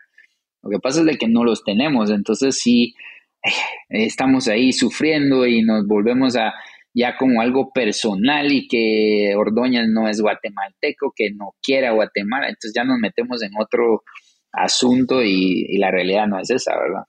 Lo 0.62 0.70
que 0.70 0.78
pasa 0.78 1.00
es 1.00 1.06
de 1.06 1.18
que 1.18 1.28
no 1.28 1.44
los 1.44 1.62
tenemos, 1.64 2.10
entonces 2.10 2.58
sí 2.58 2.94
eh, 3.42 4.06
estamos 4.06 4.48
ahí 4.48 4.72
sufriendo 4.72 5.46
y 5.46 5.62
nos 5.62 5.86
volvemos 5.86 6.36
a 6.36 6.54
ya 6.94 7.16
como 7.18 7.42
algo 7.42 7.72
personal 7.72 8.50
y 8.50 8.66
que 8.66 9.34
Ordóñez 9.36 9.86
no 9.88 10.08
es 10.08 10.20
guatemalteco, 10.20 11.12
que 11.14 11.30
no 11.30 11.54
quiere 11.62 11.88
a 11.88 11.92
Guatemala, 11.92 12.48
entonces 12.48 12.72
ya 12.74 12.84
nos 12.84 12.98
metemos 12.98 13.42
en 13.42 13.50
otro 13.60 14.02
asunto 14.50 15.22
y, 15.22 15.76
la 15.76 15.90
realidad 15.90 16.26
no 16.26 16.40
es 16.40 16.50
esa, 16.50 16.74
¿verdad? 16.74 17.02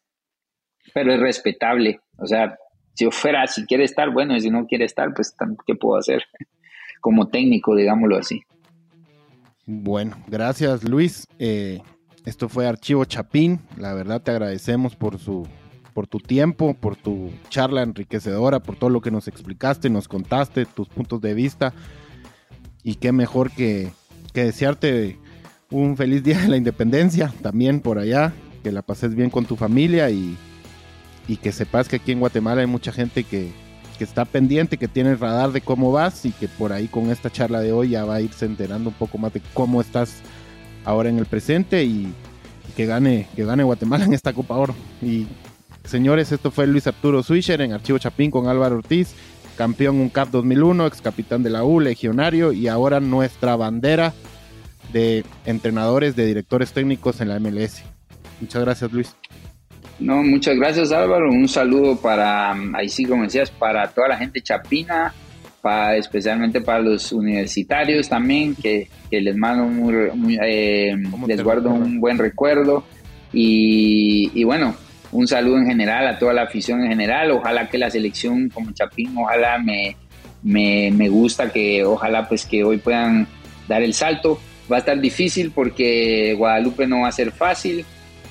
Pero 0.93 1.13
es 1.13 1.19
respetable, 1.21 2.01
o 2.17 2.27
sea, 2.27 2.57
si 2.95 3.05
yo 3.05 3.11
fuera, 3.11 3.47
si 3.47 3.65
quiere 3.65 3.85
estar, 3.85 4.11
bueno, 4.11 4.35
y 4.35 4.41
si 4.41 4.49
no 4.49 4.65
quiere 4.65 4.83
estar, 4.83 5.13
pues, 5.13 5.33
¿qué 5.65 5.75
puedo 5.75 5.97
hacer? 5.97 6.23
Como 7.01 7.29
técnico, 7.29 7.75
digámoslo 7.75 8.17
así. 8.17 8.41
Bueno, 9.69 10.15
gracias 10.27 10.85
Luis. 10.85 11.27
Eh, 11.39 11.81
esto 12.25 12.47
fue 12.47 12.65
Archivo 12.65 13.03
Chapín. 13.03 13.59
La 13.77 13.93
verdad 13.93 14.21
te 14.21 14.31
agradecemos 14.31 14.95
por 14.95 15.19
su 15.19 15.45
por 15.93 16.07
tu 16.07 16.19
tiempo, 16.19 16.73
por 16.75 16.95
tu 16.95 17.31
charla 17.49 17.81
enriquecedora, 17.81 18.61
por 18.61 18.77
todo 18.77 18.91
lo 18.91 19.01
que 19.01 19.11
nos 19.11 19.27
explicaste, 19.27 19.89
nos 19.89 20.07
contaste, 20.07 20.65
tus 20.65 20.87
puntos 20.87 21.19
de 21.21 21.33
vista. 21.33 21.73
Y 22.83 22.95
qué 22.95 23.11
mejor 23.11 23.51
que, 23.51 23.91
que 24.31 24.45
desearte 24.45 25.19
un 25.69 25.97
feliz 25.97 26.23
día 26.23 26.39
de 26.39 26.47
la 26.47 26.57
independencia 26.57 27.33
también 27.41 27.81
por 27.81 27.97
allá, 27.97 28.31
que 28.63 28.71
la 28.71 28.83
pases 28.83 29.15
bien 29.15 29.31
con 29.31 29.45
tu 29.45 29.57
familia 29.57 30.09
y, 30.11 30.37
y 31.27 31.37
que 31.37 31.51
sepas 31.51 31.89
que 31.89 31.97
aquí 31.97 32.13
en 32.13 32.19
Guatemala 32.19 32.61
hay 32.61 32.67
mucha 32.67 32.91
gente 32.93 33.23
que, 33.23 33.51
que 33.97 34.03
está 34.03 34.25
pendiente, 34.25 34.77
que 34.77 34.87
tiene 34.87 35.11
el 35.11 35.19
radar 35.19 35.51
de 35.51 35.61
cómo 35.61 35.91
vas 35.91 36.25
y 36.25 36.31
que 36.31 36.47
por 36.47 36.71
ahí 36.71 36.87
con 36.87 37.09
esta 37.09 37.29
charla 37.29 37.59
de 37.59 37.71
hoy 37.71 37.89
ya 37.89 38.05
va 38.05 38.15
a 38.15 38.21
irse 38.21 38.45
enterando 38.45 38.89
un 38.89 38.95
poco 38.95 39.17
más 39.17 39.33
de 39.33 39.41
cómo 39.53 39.81
estás 39.81 40.21
ahora 40.85 41.09
en 41.09 41.17
el 41.17 41.25
presente 41.25 41.83
y, 41.83 42.13
que 42.75 42.85
gane, 42.85 43.27
que 43.35 43.43
gane 43.43 43.63
Guatemala 43.63 44.05
en 44.05 44.13
esta 44.13 44.33
Copa 44.33 44.55
Oro. 44.55 44.75
Y 45.01 45.27
señores, 45.83 46.31
esto 46.31 46.51
fue 46.51 46.67
Luis 46.67 46.87
Arturo 46.87 47.23
Swisher 47.23 47.61
en 47.61 47.73
Archivo 47.73 47.97
Chapín 47.97 48.31
con 48.31 48.47
Álvaro 48.47 48.77
Ortiz, 48.77 49.13
campeón 49.57 49.99
UNCAP 49.99 50.29
2001, 50.29 50.87
ex 50.87 51.01
capitán 51.01 51.43
de 51.43 51.49
la 51.49 51.63
U, 51.63 51.79
legionario 51.79 52.51
y 52.51 52.67
ahora 52.67 52.99
nuestra 52.99 53.55
bandera 53.55 54.13
de 54.93 55.25
entrenadores, 55.45 56.15
de 56.15 56.25
directores 56.25 56.71
técnicos 56.71 57.19
en 57.19 57.29
la 57.29 57.39
MLS. 57.39 57.83
Muchas 58.39 58.61
gracias 58.61 58.91
Luis. 58.91 59.15
No, 59.99 60.23
muchas 60.23 60.55
gracias 60.57 60.91
Álvaro. 60.91 61.31
Un 61.31 61.47
saludo 61.47 61.99
para, 61.99 62.55
ahí 62.73 62.89
sí 62.89 63.05
como 63.05 63.23
decías, 63.23 63.49
para 63.49 63.87
toda 63.89 64.09
la 64.09 64.17
gente 64.17 64.41
chapina, 64.41 65.13
para, 65.61 65.95
especialmente 65.95 66.61
para 66.61 66.79
los 66.79 67.11
universitarios 67.11 68.07
también, 68.07 68.55
que, 68.55 68.87
les 69.09 69.35
mando 69.35 69.65
muy, 69.65 70.37
eh, 70.41 70.95
les 71.27 71.43
guardo 71.43 71.69
un 71.69 71.99
buen 71.99 72.17
recuerdo. 72.17 72.83
Y, 73.33 74.43
bueno, 74.43 74.75
un 75.11 75.27
saludo 75.27 75.57
en 75.57 75.67
general 75.67 76.07
a 76.07 76.17
toda 76.17 76.33
la 76.33 76.43
afición 76.43 76.81
en 76.83 76.89
general. 76.89 77.31
Ojalá 77.31 77.67
que 77.67 77.77
la 77.77 77.89
selección 77.89 78.49
como 78.49 78.71
Chapín, 78.71 79.17
ojalá 79.17 79.57
me, 79.57 79.95
me, 80.43 80.91
me 80.91 81.09
gusta 81.09 81.51
que, 81.51 81.83
ojalá 81.83 82.27
pues 82.27 82.45
que 82.45 82.63
hoy 82.63 82.77
puedan 82.77 83.27
dar 83.67 83.81
el 83.81 83.93
salto. 83.93 84.39
Va 84.71 84.77
a 84.77 84.79
estar 84.79 84.99
difícil 84.99 85.51
porque 85.51 86.35
Guadalupe 86.37 86.87
no 86.87 87.01
va 87.01 87.07
a 87.07 87.11
ser 87.11 87.31
fácil 87.31 87.85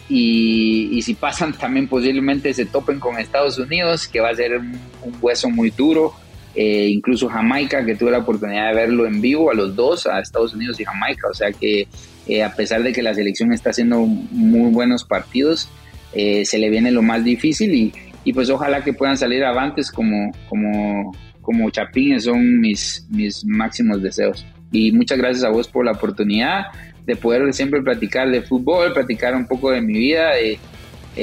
y, 0.09 1.01
si 1.03 1.15
pasan 1.15 1.53
también 1.59 1.89
posiblemente 1.89 2.53
se 2.55 2.67
topen 2.67 3.01
con 3.01 3.19
Estados 3.19 3.59
Unidos, 3.59 4.07
que 4.07 4.21
va 4.21 4.31
a 4.31 4.35
ser 4.35 4.59
un, 4.59 4.79
hueso 5.21 5.51
muy 5.51 5.71
duro. 5.71 6.15
Eh, 6.55 6.89
incluso 6.89 7.29
Jamaica, 7.29 7.85
que 7.85 7.97
tuve 7.97 8.11
la 8.11 8.19
oportunidad 8.19 8.71
de 8.71 8.75
verlo 8.75 9.07
en 9.07 9.21
vivo 9.21 9.51
a 9.51 9.55
los 9.55 9.77
dos, 9.77 10.07
a 10.07 10.21
Estados 10.21 10.55
Unidos 10.55 10.81
y 10.81 10.85
Jamaica. 10.85 11.29
O 11.31 11.35
sea 11.35 11.53
que 11.53 11.87
eh, 12.27 12.43
a 12.43 12.55
pesar 12.55 12.83
de 12.83 12.93
que 12.93 13.03
la 13.03 13.15
selección 13.15 13.53
está 13.53 13.71
haciendo 13.71 14.01
muy 14.01 14.71
buenos 14.73 15.05
partidos, 15.05 15.69
eh, 16.15 16.47
se 16.47 16.59
le 16.59 16.71
viene 16.71 16.91
lo 16.91 17.03
más 17.03 17.25
difícil 17.25 17.75
y, 17.75 17.93
y, 18.25 18.33
pues 18.33 18.49
ojalá 18.49 18.83
que 18.83 18.95
puedan 18.95 19.19
salir 19.19 19.45
avantes 19.45 19.93
como, 19.93 20.33
como, 20.49 21.15
como 21.43 21.69
Chapín, 21.71 22.19
son 22.21 22.59
mis, 22.59 23.07
mis 23.11 23.45
máximos 23.45 24.03
deseos. 24.03 24.47
Y 24.73 24.93
muchas 24.93 25.19
gracias 25.19 25.45
a 25.45 25.51
vos 25.51 25.69
por 25.69 25.85
la 25.85 25.93
oportunidad 25.93 26.69
de 27.07 27.17
poder 27.17 27.53
siempre 27.55 27.81
platicar 27.83 28.29
de 28.31 28.43
fútbol, 28.43 28.93
platicar 28.93 29.35
un 29.35 29.47
poco 29.47 29.71
de 29.71 29.81
mi 29.81 29.95
vida, 29.95 30.33
de, 30.33 30.59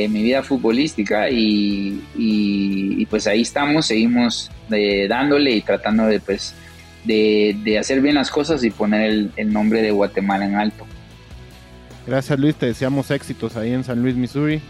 mi 0.08 0.24
vida 0.24 0.42
futbolística 0.42 1.30
y, 1.30 3.06
pues 3.10 3.28
ahí 3.28 3.42
estamos, 3.42 3.86
seguimos 3.86 4.50
eh, 4.72 5.08
dándole 5.08 5.52
y 5.52 5.62
tratando 5.62 6.06
de 6.06 6.20
pues 6.20 6.56
de, 7.04 7.78
hacer 7.80 8.02
bien 8.02 8.16
las 8.16 8.32
cosas 8.32 8.64
y 8.64 8.72
poner 8.72 9.30
el, 9.36 9.54
nombre 9.54 9.82
de 9.84 9.92
Guatemala 9.92 10.46
en 10.46 10.56
alto. 10.56 10.86
Gracias 12.08 12.40
Luis, 12.40 12.56
te 12.56 12.66
deseamos 12.66 13.12
éxitos 13.12 13.56
ahí 13.56 13.72
en 13.72 13.84
San 13.84 14.02
Luis, 14.02 14.16
Missouri 14.16 14.62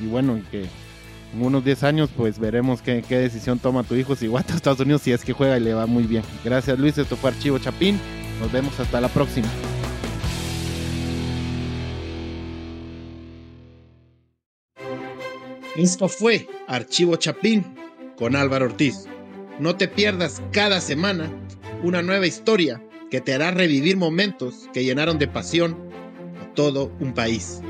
y, 0.00 0.06
bueno, 0.06 0.40
que 0.50 0.64
En 1.32 1.42
unos 1.42 1.64
10 1.64 1.82
años, 1.84 2.10
pues 2.16 2.38
veremos 2.38 2.82
qué, 2.82 3.04
qué 3.06 3.18
decisión 3.18 3.58
toma 3.58 3.82
tu 3.82 3.94
hijo 3.94 4.16
si 4.16 4.26
guata 4.26 4.54
a 4.54 4.56
Estados 4.56 4.80
Unidos, 4.80 5.02
si 5.02 5.12
es 5.12 5.22
que 5.22 5.32
juega 5.32 5.58
y 5.58 5.60
le 5.60 5.74
va 5.74 5.86
muy 5.86 6.04
bien. 6.04 6.22
Gracias 6.44 6.78
Luis, 6.78 6.98
esto 6.98 7.14
fue 7.14 7.30
Archivo 7.30 7.58
Chapín. 7.58 8.00
Nos 8.40 8.50
vemos 8.50 8.78
hasta 8.80 9.00
la 9.00 9.08
próxima. 9.08 9.48
Esto 15.76 16.08
fue 16.08 16.48
Archivo 16.68 17.16
Chapín 17.16 17.62
con 18.16 18.34
Álvaro 18.34 18.64
Ortiz. 18.64 19.04
No 19.60 19.76
te 19.76 19.88
pierdas 19.88 20.40
cada 20.50 20.80
semana 20.80 21.30
una 21.82 22.00
nueva 22.00 22.26
historia 22.26 22.82
que 23.10 23.20
te 23.20 23.34
hará 23.34 23.50
revivir 23.50 23.98
momentos 23.98 24.70
que 24.72 24.84
llenaron 24.84 25.18
de 25.18 25.28
pasión 25.28 25.76
a 26.40 26.54
todo 26.54 26.90
un 26.98 27.12
país. 27.12 27.60